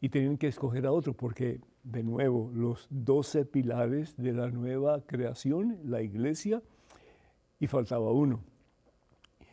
y 0.00 0.08
tenían 0.08 0.38
que 0.38 0.48
escoger 0.48 0.86
a 0.86 0.90
otro 0.90 1.12
porque 1.12 1.60
de 1.90 2.02
nuevo 2.02 2.50
los 2.54 2.86
doce 2.90 3.44
pilares 3.44 4.16
de 4.16 4.32
la 4.32 4.50
nueva 4.50 5.00
creación, 5.06 5.78
la 5.84 6.02
iglesia, 6.02 6.62
y 7.58 7.66
faltaba 7.66 8.12
uno. 8.12 8.40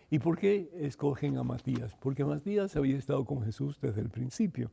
¿Y 0.09 0.19
por 0.19 0.37
qué 0.37 0.69
escogen 0.75 1.37
a 1.37 1.43
Matías? 1.43 1.95
Porque 1.99 2.23
Matías 2.23 2.75
había 2.75 2.97
estado 2.97 3.25
con 3.25 3.43
Jesús 3.43 3.79
desde 3.81 4.01
el 4.01 4.09
principio. 4.09 4.71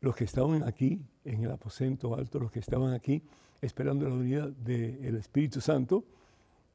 Los 0.00 0.14
que 0.14 0.24
estaban 0.24 0.62
aquí, 0.62 1.00
en 1.24 1.44
el 1.44 1.50
aposento 1.50 2.14
alto, 2.14 2.38
los 2.38 2.50
que 2.50 2.60
estaban 2.60 2.92
aquí 2.92 3.22
esperando 3.62 4.08
la 4.08 4.14
unidad 4.14 4.48
del 4.48 5.16
Espíritu 5.16 5.60
Santo, 5.60 6.04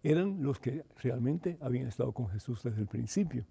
eran 0.03 0.41
los 0.41 0.59
que 0.59 0.83
realmente 0.97 1.57
habían 1.61 1.87
estado 1.87 2.11
con 2.11 2.29
Jesús 2.29 2.63
desde 2.63 2.81
el 2.81 2.87
principio. 2.87 3.45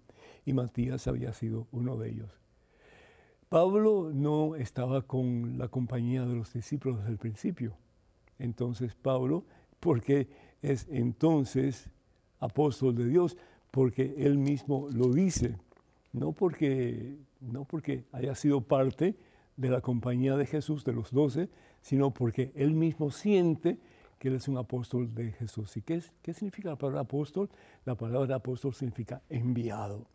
Y 0.45 0.53
Matías 0.53 1.07
había 1.07 1.31
sido 1.31 1.67
uno 1.71 1.97
de 1.97 2.09
ellos. 2.09 2.40
Pablo 3.51 4.11
no 4.13 4.55
estaba 4.55 5.01
con 5.01 5.57
la 5.57 5.67
compañía 5.67 6.25
de 6.25 6.35
los 6.35 6.53
discípulos 6.53 6.99
desde 6.99 7.11
el 7.11 7.17
principio. 7.17 7.75
Entonces 8.39 8.95
Pablo, 8.95 9.43
porque 9.81 10.29
es 10.61 10.87
entonces 10.89 11.89
apóstol 12.39 12.95
de 12.95 13.07
Dios, 13.07 13.35
porque 13.69 14.15
él 14.19 14.37
mismo 14.37 14.87
lo 14.93 15.11
dice, 15.11 15.57
no 16.13 16.31
porque, 16.31 17.17
no 17.41 17.65
porque 17.65 18.05
haya 18.13 18.35
sido 18.35 18.61
parte 18.61 19.17
de 19.57 19.69
la 19.69 19.81
compañía 19.81 20.37
de 20.37 20.45
Jesús, 20.45 20.85
de 20.85 20.93
los 20.93 21.11
doce, 21.11 21.49
sino 21.81 22.11
porque 22.11 22.53
él 22.55 22.71
mismo 22.71 23.11
siente 23.11 23.79
que 24.17 24.29
él 24.29 24.35
es 24.35 24.47
un 24.47 24.59
apóstol 24.59 25.13
de 25.13 25.33
Jesús. 25.33 25.75
¿Y 25.75 25.81
qué, 25.81 26.01
qué 26.21 26.33
significa 26.33 26.69
la 26.69 26.77
palabra 26.77 27.01
apóstol? 27.01 27.49
La 27.83 27.95
palabra 27.95 28.37
apóstol 28.37 28.73
significa 28.73 29.21
enviado. 29.27 30.05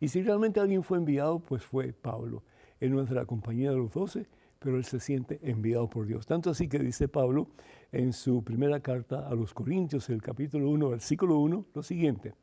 Y 0.00 0.08
si 0.08 0.22
realmente 0.22 0.58
alguien 0.58 0.82
fue 0.82 0.96
enviado, 0.96 1.38
pues 1.38 1.62
fue 1.62 1.92
Pablo. 1.92 2.42
Él 2.82 2.90
no 2.90 3.00
es 3.00 3.08
de 3.08 3.14
la 3.14 3.26
compañía 3.26 3.70
de 3.70 3.76
los 3.76 3.92
doce, 3.92 4.26
pero 4.58 4.76
él 4.76 4.84
se 4.84 4.98
siente 4.98 5.38
enviado 5.40 5.88
por 5.88 6.04
Dios. 6.04 6.26
Tanto 6.26 6.50
así 6.50 6.66
que 6.66 6.80
dice 6.80 7.06
Pablo 7.06 7.46
en 7.92 8.12
su 8.12 8.42
primera 8.42 8.80
carta 8.80 9.28
a 9.28 9.34
los 9.36 9.54
Corintios, 9.54 10.10
el 10.10 10.20
capítulo 10.20 10.68
1, 10.68 10.90
versículo 10.90 11.38
1, 11.38 11.66
lo 11.72 11.82
siguiente. 11.84 12.34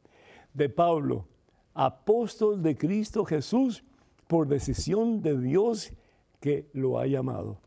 De 0.54 0.70
Pablo, 0.70 1.28
apóstol 1.74 2.64
de 2.64 2.78
Cristo 2.78 3.26
Jesús, 3.26 3.84
por 4.28 4.48
decisión 4.48 5.22
de 5.22 5.38
Dios 5.38 5.92
que 6.40 6.70
lo 6.72 7.00
ha 7.00 7.06
llamado. 7.06 7.60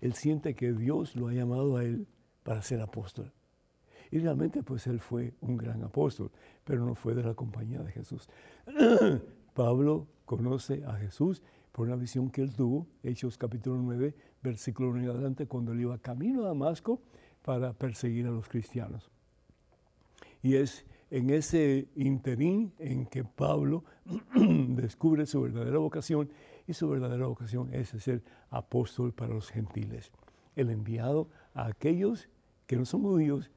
Él 0.00 0.14
siente 0.14 0.54
que 0.54 0.72
Dios 0.72 1.16
lo 1.16 1.26
ha 1.26 1.32
llamado 1.32 1.78
a 1.78 1.82
él 1.82 2.06
para 2.44 2.62
ser 2.62 2.80
apóstol. 2.80 3.32
Y 4.12 4.20
realmente 4.20 4.62
pues 4.62 4.86
él 4.86 5.00
fue 5.00 5.34
un 5.40 5.56
gran 5.56 5.82
apóstol, 5.82 6.30
pero 6.62 6.86
no 6.86 6.94
fue 6.94 7.16
de 7.16 7.24
la 7.24 7.34
compañía 7.34 7.80
de 7.80 7.90
Jesús. 7.90 8.28
Pablo 9.52 10.06
conoce 10.26 10.84
a 10.84 10.94
Jesús 10.94 11.42
por 11.76 11.88
una 11.88 11.96
visión 11.96 12.30
que 12.30 12.40
él 12.40 12.54
tuvo, 12.54 12.86
Hechos 13.02 13.36
capítulo 13.36 13.76
9, 13.76 14.14
versículo 14.42 14.88
1 14.92 15.02
y 15.02 15.06
adelante, 15.08 15.46
cuando 15.46 15.72
él 15.72 15.82
iba 15.82 15.98
camino 15.98 16.42
a 16.42 16.46
Damasco 16.46 17.02
para 17.42 17.74
perseguir 17.74 18.26
a 18.26 18.30
los 18.30 18.48
cristianos. 18.48 19.10
Y 20.42 20.54
es 20.54 20.86
en 21.10 21.28
ese 21.28 21.88
interín 21.96 22.72
en 22.78 23.04
que 23.04 23.24
Pablo 23.24 23.84
descubre 24.34 25.26
su 25.26 25.42
verdadera 25.42 25.76
vocación 25.76 26.30
y 26.66 26.72
su 26.72 26.88
verdadera 26.88 27.26
vocación 27.26 27.68
es 27.74 27.90
ser 27.90 28.22
apóstol 28.48 29.12
para 29.12 29.34
los 29.34 29.50
gentiles, 29.50 30.10
el 30.54 30.70
enviado 30.70 31.28
a 31.52 31.66
aquellos 31.66 32.30
que 32.66 32.76
no 32.76 32.86
son 32.86 33.02
judíos, 33.02 33.50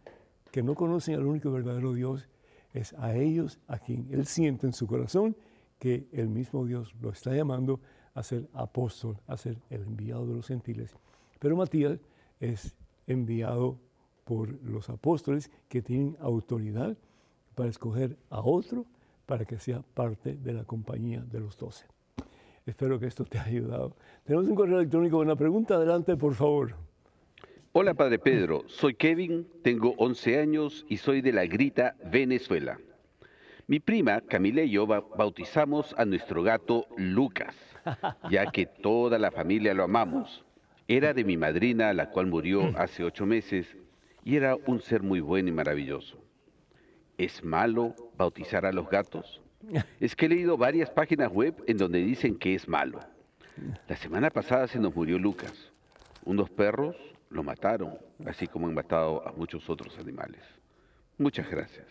que 0.52 0.62
no 0.62 0.76
conocen 0.76 1.16
al 1.16 1.26
único 1.26 1.54
verdadero 1.54 1.94
Dios, 1.94 2.28
es 2.74 2.92
a 2.96 3.16
ellos 3.16 3.62
a 3.70 3.80
quien 3.80 4.10
él 4.12 4.26
siente 4.26 4.68
en 4.68 4.74
su 4.74 4.88
corazón 4.88 5.38
que 5.80 6.10
el 6.12 6.28
mismo 6.28 6.66
Dios 6.66 6.94
lo 7.00 7.12
está 7.12 7.34
llamando 7.34 7.80
a 8.14 8.24
ser 8.24 8.48
apóstol, 8.54 9.18
a 9.28 9.38
ser 9.38 9.58
el 9.70 9.82
enviado 9.82 10.26
de 10.26 10.36
los 10.36 10.48
gentiles. 10.48 10.96
Pero 11.40 11.56
Matías 11.56 12.00
es 12.40 12.76
enviado 13.08 13.78
por 14.26 14.62
los 14.64 14.90
apóstoles 14.90 15.50
que 15.68 15.82
tienen 15.82 16.16
autoridad 16.20 16.98
para 17.56 17.70
escoger 17.70 18.18
a 18.30 18.42
otro 18.42 18.86
para 19.26 19.46
que 19.46 19.60
sea 19.60 19.82
parte 19.94 20.36
de 20.36 20.54
la 20.54 20.64
compañía 20.64 21.22
de 21.22 21.40
los 21.40 21.58
doce. 21.58 21.86
Espero 22.66 23.00
que 23.00 23.08
esto 23.08 23.26
te 23.26 23.40
haya 23.40 23.50
ayudado. 23.50 23.96
Tenemos 24.24 24.48
un 24.48 24.56
correo 24.56 24.80
electrónico 24.80 25.18
con 25.18 25.28
una 25.28 25.36
pregunta. 25.36 25.76
Adelante, 25.76 26.16
por 26.16 26.36
favor. 26.36 26.76
Hola, 27.72 27.94
Padre 27.94 28.20
Pedro. 28.20 28.64
Soy 28.68 28.96
Kevin, 28.96 29.48
tengo 29.64 29.94
11 29.98 30.40
años 30.40 30.86
y 30.90 30.98
soy 30.98 31.22
de 31.22 31.32
La 31.32 31.46
Grita, 31.46 31.96
Venezuela. 32.12 32.80
Mi 33.70 33.80
prima 33.80 34.20
Camila 34.22 34.64
y 34.64 34.72
yo 34.72 34.88
bautizamos 34.88 35.94
a 35.96 36.04
nuestro 36.04 36.42
gato 36.42 36.88
Lucas, 36.98 37.56
ya 38.32 38.48
que 38.48 38.66
toda 38.66 39.20
la 39.20 39.30
familia 39.30 39.76
lo 39.76 39.84
amamos. 39.84 40.44
Era 40.88 41.14
de 41.14 41.24
mi 41.24 41.38
madrina, 41.38 41.94
la 41.94 42.10
cual 42.10 42.26
murió 42.26 42.76
hace 42.80 43.04
ocho 43.04 43.28
meses, 43.28 43.68
y 44.24 44.38
era 44.38 44.56
un 44.56 44.82
ser 44.82 45.04
muy 45.04 45.20
bueno 45.20 45.50
y 45.50 45.52
maravilloso. 45.52 46.18
¿Es 47.20 47.44
malo 47.44 47.94
bautizar 48.18 48.66
a 48.66 48.72
los 48.72 48.90
gatos? 48.90 49.40
Es 50.00 50.16
que 50.16 50.26
he 50.26 50.30
leído 50.30 50.58
varias 50.58 50.90
páginas 50.90 51.32
web 51.32 51.64
en 51.68 51.78
donde 51.78 52.00
dicen 52.00 52.40
que 52.40 52.56
es 52.56 52.68
malo. 52.68 53.00
La 53.88 53.98
semana 53.98 54.32
pasada 54.32 54.66
se 54.66 54.80
nos 54.80 54.96
murió 54.96 55.20
Lucas. 55.20 55.72
Unos 56.26 56.50
perros 56.50 56.96
lo 57.30 57.44
mataron, 57.44 58.00
así 58.26 58.48
como 58.48 58.66
han 58.66 58.74
matado 58.74 59.28
a 59.28 59.32
muchos 59.32 59.70
otros 59.70 59.96
animales. 60.00 60.42
Muchas 61.20 61.48
gracias. 61.48 61.86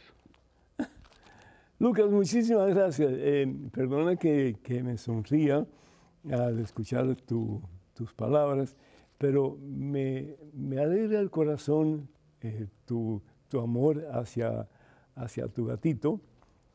Lucas, 1.81 2.11
muchísimas 2.11 2.74
gracias. 2.74 3.09
Eh, 3.12 3.47
perdona 3.70 4.16
que, 4.16 4.59
me 4.83 4.99
sonría 4.99 5.64
al 6.29 6.59
escuchar 6.59 7.14
tus 7.14 8.12
palabras, 8.16 8.74
pero 9.16 9.57
me, 9.61 10.35
alegra 10.76 11.20
el 11.20 11.31
corazón 11.31 12.09
eh, 12.41 12.66
tu, 12.85 13.22
amor 13.53 14.05
hacia, 14.12 14.68
hacia 15.14 15.47
tu 15.47 15.66
gatito 15.66 16.20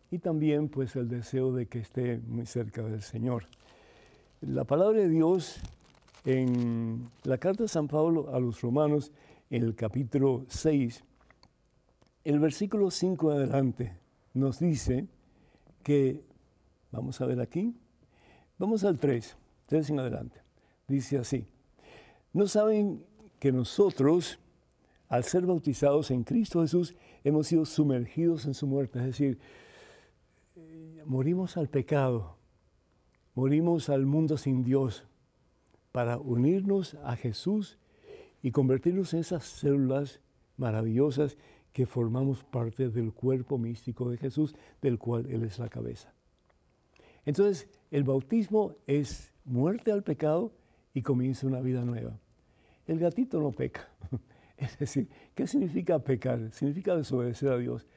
y 0.09 0.19
también 0.19 0.69
pues 0.69 0.95
el 0.95 1.09
deseo 1.09 1.51
de 1.51 1.65
que 1.65 1.79
esté 1.79 2.19
muy 2.25 2.45
cerca 2.45 2.81
del 2.83 3.01
Señor. 3.01 3.43
La 4.39 4.63
palabra 4.63 4.99
de 4.99 5.09
Dios 5.09 5.59
en 6.23 7.09
la 7.23 7.37
carta 7.39 7.63
de 7.63 7.67
San 7.67 7.89
Pablo 7.89 8.33
a 8.33 8.39
los 8.39 8.61
romanos, 8.61 9.11
el 9.49 9.75
capítulo 9.75 10.45
6, 10.47 11.03
el 12.23 12.39
versículo 12.39 12.89
5 12.89 13.31
adelante, 13.31 14.02
nos 14.33 14.59
dice 14.59 15.07
que, 15.83 16.23
vamos 16.91 17.21
a 17.21 17.25
ver 17.25 17.39
aquí, 17.39 17.75
vamos 18.57 18.83
al 18.83 18.99
3, 18.99 19.37
3 19.67 19.89
en 19.89 19.99
adelante, 19.99 20.41
dice 20.87 21.17
así, 21.17 21.47
no 22.33 22.47
saben 22.47 23.05
que 23.39 23.51
nosotros, 23.51 24.39
al 25.07 25.23
ser 25.23 25.45
bautizados 25.45 26.09
en 26.11 26.23
Cristo 26.23 26.61
Jesús, 26.61 26.95
hemos 27.23 27.47
sido 27.47 27.65
sumergidos 27.65 28.45
en 28.45 28.53
su 28.53 28.67
muerte, 28.67 28.99
es 28.99 29.05
decir, 29.05 29.39
morimos 31.05 31.57
al 31.57 31.69
pecado, 31.69 32.37
morimos 33.35 33.89
al 33.89 34.05
mundo 34.05 34.37
sin 34.37 34.63
Dios 34.63 35.05
para 35.91 36.17
unirnos 36.17 36.95
a 37.03 37.15
Jesús 37.15 37.77
y 38.41 38.51
convertirnos 38.51 39.13
en 39.13 39.19
esas 39.19 39.45
células 39.45 40.21
maravillosas 40.57 41.37
que 41.73 41.85
formamos 41.85 42.43
parte 42.43 42.89
del 42.89 43.11
cuerpo 43.11 43.57
místico 43.57 44.09
de 44.09 44.17
Jesús, 44.17 44.55
del 44.81 44.99
cual 44.99 45.25
Él 45.29 45.43
es 45.43 45.59
la 45.59 45.69
cabeza. 45.69 46.13
Entonces, 47.25 47.67
el 47.91 48.03
bautismo 48.03 48.75
es 48.85 49.33
muerte 49.43 49.91
al 49.91 50.03
pecado 50.03 50.51
y 50.93 51.01
comienza 51.01 51.47
una 51.47 51.61
vida 51.61 51.83
nueva. 51.83 52.17
El 52.85 52.99
gatito 52.99 53.39
no 53.39 53.51
peca. 53.51 53.89
Es 54.55 54.77
decir, 54.77 55.09
¿qué 55.33 55.47
significa 55.47 55.99
pecar? 55.99 56.51
Significa 56.51 56.95
desobedecer 56.95 57.51
a 57.51 57.57
Dios. 57.57 57.87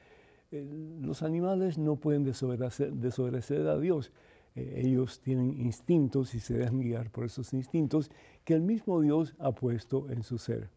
Eh, 0.51 0.67
los 1.01 1.23
animales 1.23 1.77
no 1.77 1.97
pueden 1.97 2.25
desobedecer, 2.25 3.69
a 3.69 3.79
Dios. 3.79 4.11
Eh, 4.55 4.83
ellos 4.85 5.21
tienen 5.21 5.51
instintos 5.61 6.35
y 6.35 6.41
se 6.41 6.55
dejan 6.55 6.81
guiar 6.81 7.11
por 7.11 7.27
esos 7.27 7.53
instintos 7.53 8.11
que 8.45 8.55
el 8.55 8.63
mismo 8.63 9.01
Dios 9.01 9.35
ha 9.39 9.53
puesto 9.53 10.11
en 10.11 10.23
su 10.23 10.39
ser. 10.39 10.71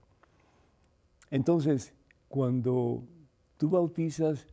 Entonces, 1.32 1.94
cuando 2.30 3.04
tú 3.58 3.70
bautizas 3.70 4.48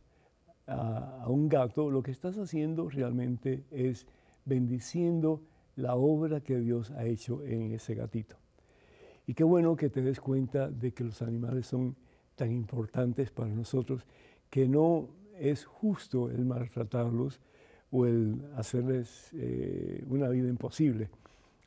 a, 0.65 1.25
un 1.27 1.47
gato, 1.47 1.89
lo 1.89 2.03
que 2.03 2.11
estás 2.11 2.37
haciendo 2.37 2.89
realmente 2.89 3.63
es 3.71 4.05
bendiciendo 4.43 5.41
la 5.75 5.95
obra 5.95 6.41
que 6.41 6.57
Dios 6.59 6.91
ha 6.91 7.05
hecho 7.05 7.43
en 7.43 7.71
ese 7.71 7.95
gatito. 7.95 8.35
Y 9.25 9.33
qué 9.33 9.43
bueno 9.43 9.75
que 9.75 9.89
te 9.89 10.01
des 10.01 10.19
cuenta 10.19 10.69
de 10.69 10.91
que 10.91 11.03
los 11.03 11.21
animales 11.21 11.67
son 11.67 11.95
tan 12.35 12.51
importantes 12.51 13.31
para 13.31 13.49
nosotros 13.49 14.05
que 14.49 14.67
no 14.67 15.09
es 15.37 15.65
justo 15.65 16.29
el 16.29 16.45
maltratarlos 16.45 17.39
o 17.91 18.05
el 18.05 18.41
hacerles 18.55 19.29
eh, 19.33 20.03
una 20.07 20.29
vida 20.29 20.49
imposible, 20.49 21.09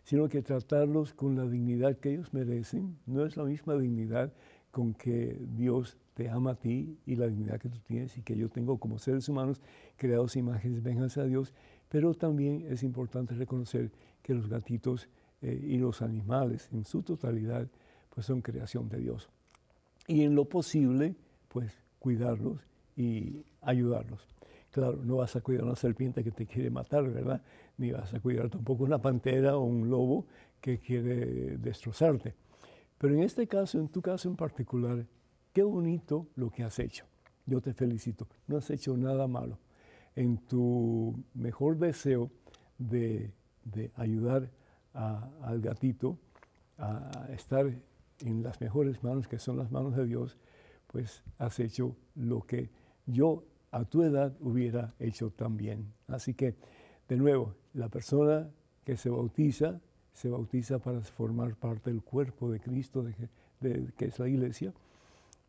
sino 0.03 0.29
que 0.29 0.43
tratarlos 0.43 1.15
con 1.15 1.37
la 1.37 1.47
dignidad 1.47 1.97
que 1.99 2.13
ellos 2.15 2.35
merecen. 2.35 2.99
No 3.07 3.25
es 3.25 3.37
la 3.37 3.45
misma 3.45 3.77
dignidad 3.77 4.33
con 4.71 4.95
que 4.95 5.39
Dios 5.57 5.97
te 6.15 6.29
ama 6.29 6.53
a 6.53 6.55
ti 6.55 6.99
y 7.07 7.17
la 7.17 7.27
dignidad 7.27 7.59
que 7.59 7.69
tú 7.69 7.79
tienes 7.79 8.17
y 8.19 8.23
que 8.23 8.37
yo 8.37 8.49
tengo 8.49 8.79
como 8.79 8.99
seres 8.99 9.29
humanos 9.29 9.61
creados 9.97 10.37
imágenes 10.37 10.83
venganza 10.83 11.23
a 11.23 11.27
Dios, 11.27 11.55
pero 11.89 12.15
también 12.15 12.67
es 12.69 12.83
importante 12.83 13.35
reconocer 13.35 13.91
que 14.23 14.35
los 14.35 14.49
gatitos 14.49 15.09
eh, 15.43 15.59
y 15.63 15.79
los 15.79 16.03
animales 16.03 16.69
en 16.73 16.85
su 16.85 17.03
totalidad, 17.03 17.67
pues 18.15 18.27
son 18.27 18.43
creación 18.43 18.89
de 18.89 18.99
Dios. 18.99 19.31
Y 20.07 20.23
en 20.23 20.35
lo 20.35 20.45
posible, 20.45 21.15
pues 21.49 21.73
cuidarlos 21.99 22.61
y 22.97 23.43
ayudarlos. 23.63 24.27
Claro, 24.71 25.01
no 25.03 25.17
vas 25.17 25.35
a 25.35 25.41
cuidar 25.41 25.65
una 25.65 25.75
serpiente 25.75 26.23
que 26.23 26.31
te 26.31 26.47
quiere 26.47 26.71
matar, 26.71 27.09
¿verdad? 27.11 27.43
Ni 27.79 27.91
vas 27.91 28.13
a 28.15 28.21
cuidar 28.21 28.51
tampoco 28.51 28.85
una 28.85 28.99
pantera 28.99 29.57
o 29.57 29.65
un 29.65 29.89
lobo 29.89 30.27
que 30.61 30.79
quiere 30.79 31.57
destrozarte. 31.59 32.35
Pero 33.01 33.15
en 33.15 33.23
este 33.23 33.47
caso, 33.47 33.79
en 33.79 33.89
tu 33.89 34.03
caso 34.03 34.29
en 34.29 34.37
particular, 34.37 35.07
qué 35.55 35.63
bonito 35.63 36.27
lo 36.37 36.51
que 36.51 36.65
has 36.65 36.79
hecho. 36.79 37.07
Yo 37.47 37.63
te 37.63 37.73
felicito. 37.73 38.29
No 38.47 38.59
has 38.59 38.69
hecho 38.69 38.95
nada 38.95 39.27
malo. 39.27 39.59
En 40.15 40.37
tu 40.37 41.25
mejor 41.33 41.79
deseo 41.79 42.31
de, 42.77 43.33
ayudar 43.97 44.51
al 44.93 45.63
gatito 45.63 46.19
a 46.77 47.27
estar 47.31 47.73
en 48.19 48.43
las 48.43 48.61
mejores 48.61 49.03
manos, 49.03 49.27
que 49.29 49.39
son 49.39 49.57
las 49.57 49.73
manos 49.73 49.97
de 49.97 50.05
Dios, 50.05 50.37
pues 50.87 51.23
has 51.39 51.59
hecho 51.59 51.97
lo 52.17 52.43
que 52.43 52.69
yo 53.07 53.45
a 53.71 53.87
tu 53.87 54.03
edad 54.03 54.37
hubiera 54.41 54.93
hecho 54.99 55.31
también. 55.31 55.91
Así 56.07 56.35
que, 56.35 56.55
de 57.09 57.17
nuevo, 57.17 57.55
la 57.73 57.89
persona 57.89 58.51
que 58.85 58.99
se 58.99 59.09
bautiza, 59.09 59.81
se 60.13 60.29
bautiza 60.29 60.79
para 60.79 61.01
formar 61.01 61.55
parte 61.57 61.91
del 61.91 62.03
cuerpo 62.03 62.51
de 62.51 62.61
Cristo, 62.61 63.03
de, 63.03 63.93
que 63.97 64.05
es 64.07 64.19
la 64.19 64.29
iglesia, 64.29 64.73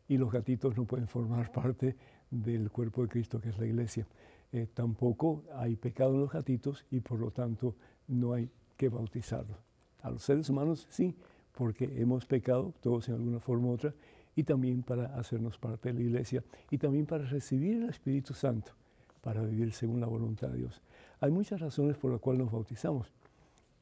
y 0.08 0.18
los 0.18 0.30
gatitos 0.30 0.76
no 0.76 0.84
pueden 0.84 1.08
formar 1.08 1.50
parte 1.52 1.96
del 2.30 2.70
cuerpo 2.70 3.02
de 3.02 3.08
Cristo, 3.08 3.40
que 3.40 3.50
es 3.50 3.58
la 3.58 3.66
iglesia. 3.66 4.06
Eh, 4.52 4.66
tampoco 4.72 5.44
hay 5.54 5.76
pecado 5.76 6.14
en 6.14 6.20
los 6.20 6.32
gatitos 6.32 6.84
y 6.90 7.00
por 7.00 7.18
lo 7.18 7.30
tanto 7.30 7.74
no 8.08 8.34
hay 8.34 8.50
que 8.76 8.88
bautizarlos. 8.88 9.56
A 10.02 10.10
los 10.10 10.22
seres 10.22 10.48
humanos 10.50 10.86
sí, 10.90 11.14
porque 11.56 12.00
hemos 12.00 12.26
pecado 12.26 12.74
todos 12.80 13.08
en 13.08 13.14
alguna 13.14 13.40
forma 13.40 13.68
u 13.68 13.72
otra, 13.72 13.94
y 14.34 14.44
también 14.44 14.82
para 14.82 15.14
hacernos 15.18 15.58
parte 15.58 15.90
de 15.90 15.94
la 15.94 16.00
iglesia 16.00 16.42
y 16.70 16.78
también 16.78 17.06
para 17.06 17.24
recibir 17.24 17.82
el 17.82 17.90
Espíritu 17.90 18.32
Santo, 18.32 18.72
para 19.20 19.42
vivir 19.42 19.72
según 19.72 20.00
la 20.00 20.06
voluntad 20.06 20.48
de 20.48 20.58
Dios. 20.58 20.80
Hay 21.20 21.30
muchas 21.30 21.60
razones 21.60 21.96
por 21.96 22.10
las 22.10 22.20
cuales 22.20 22.42
nos 22.42 22.52
bautizamos 22.52 23.12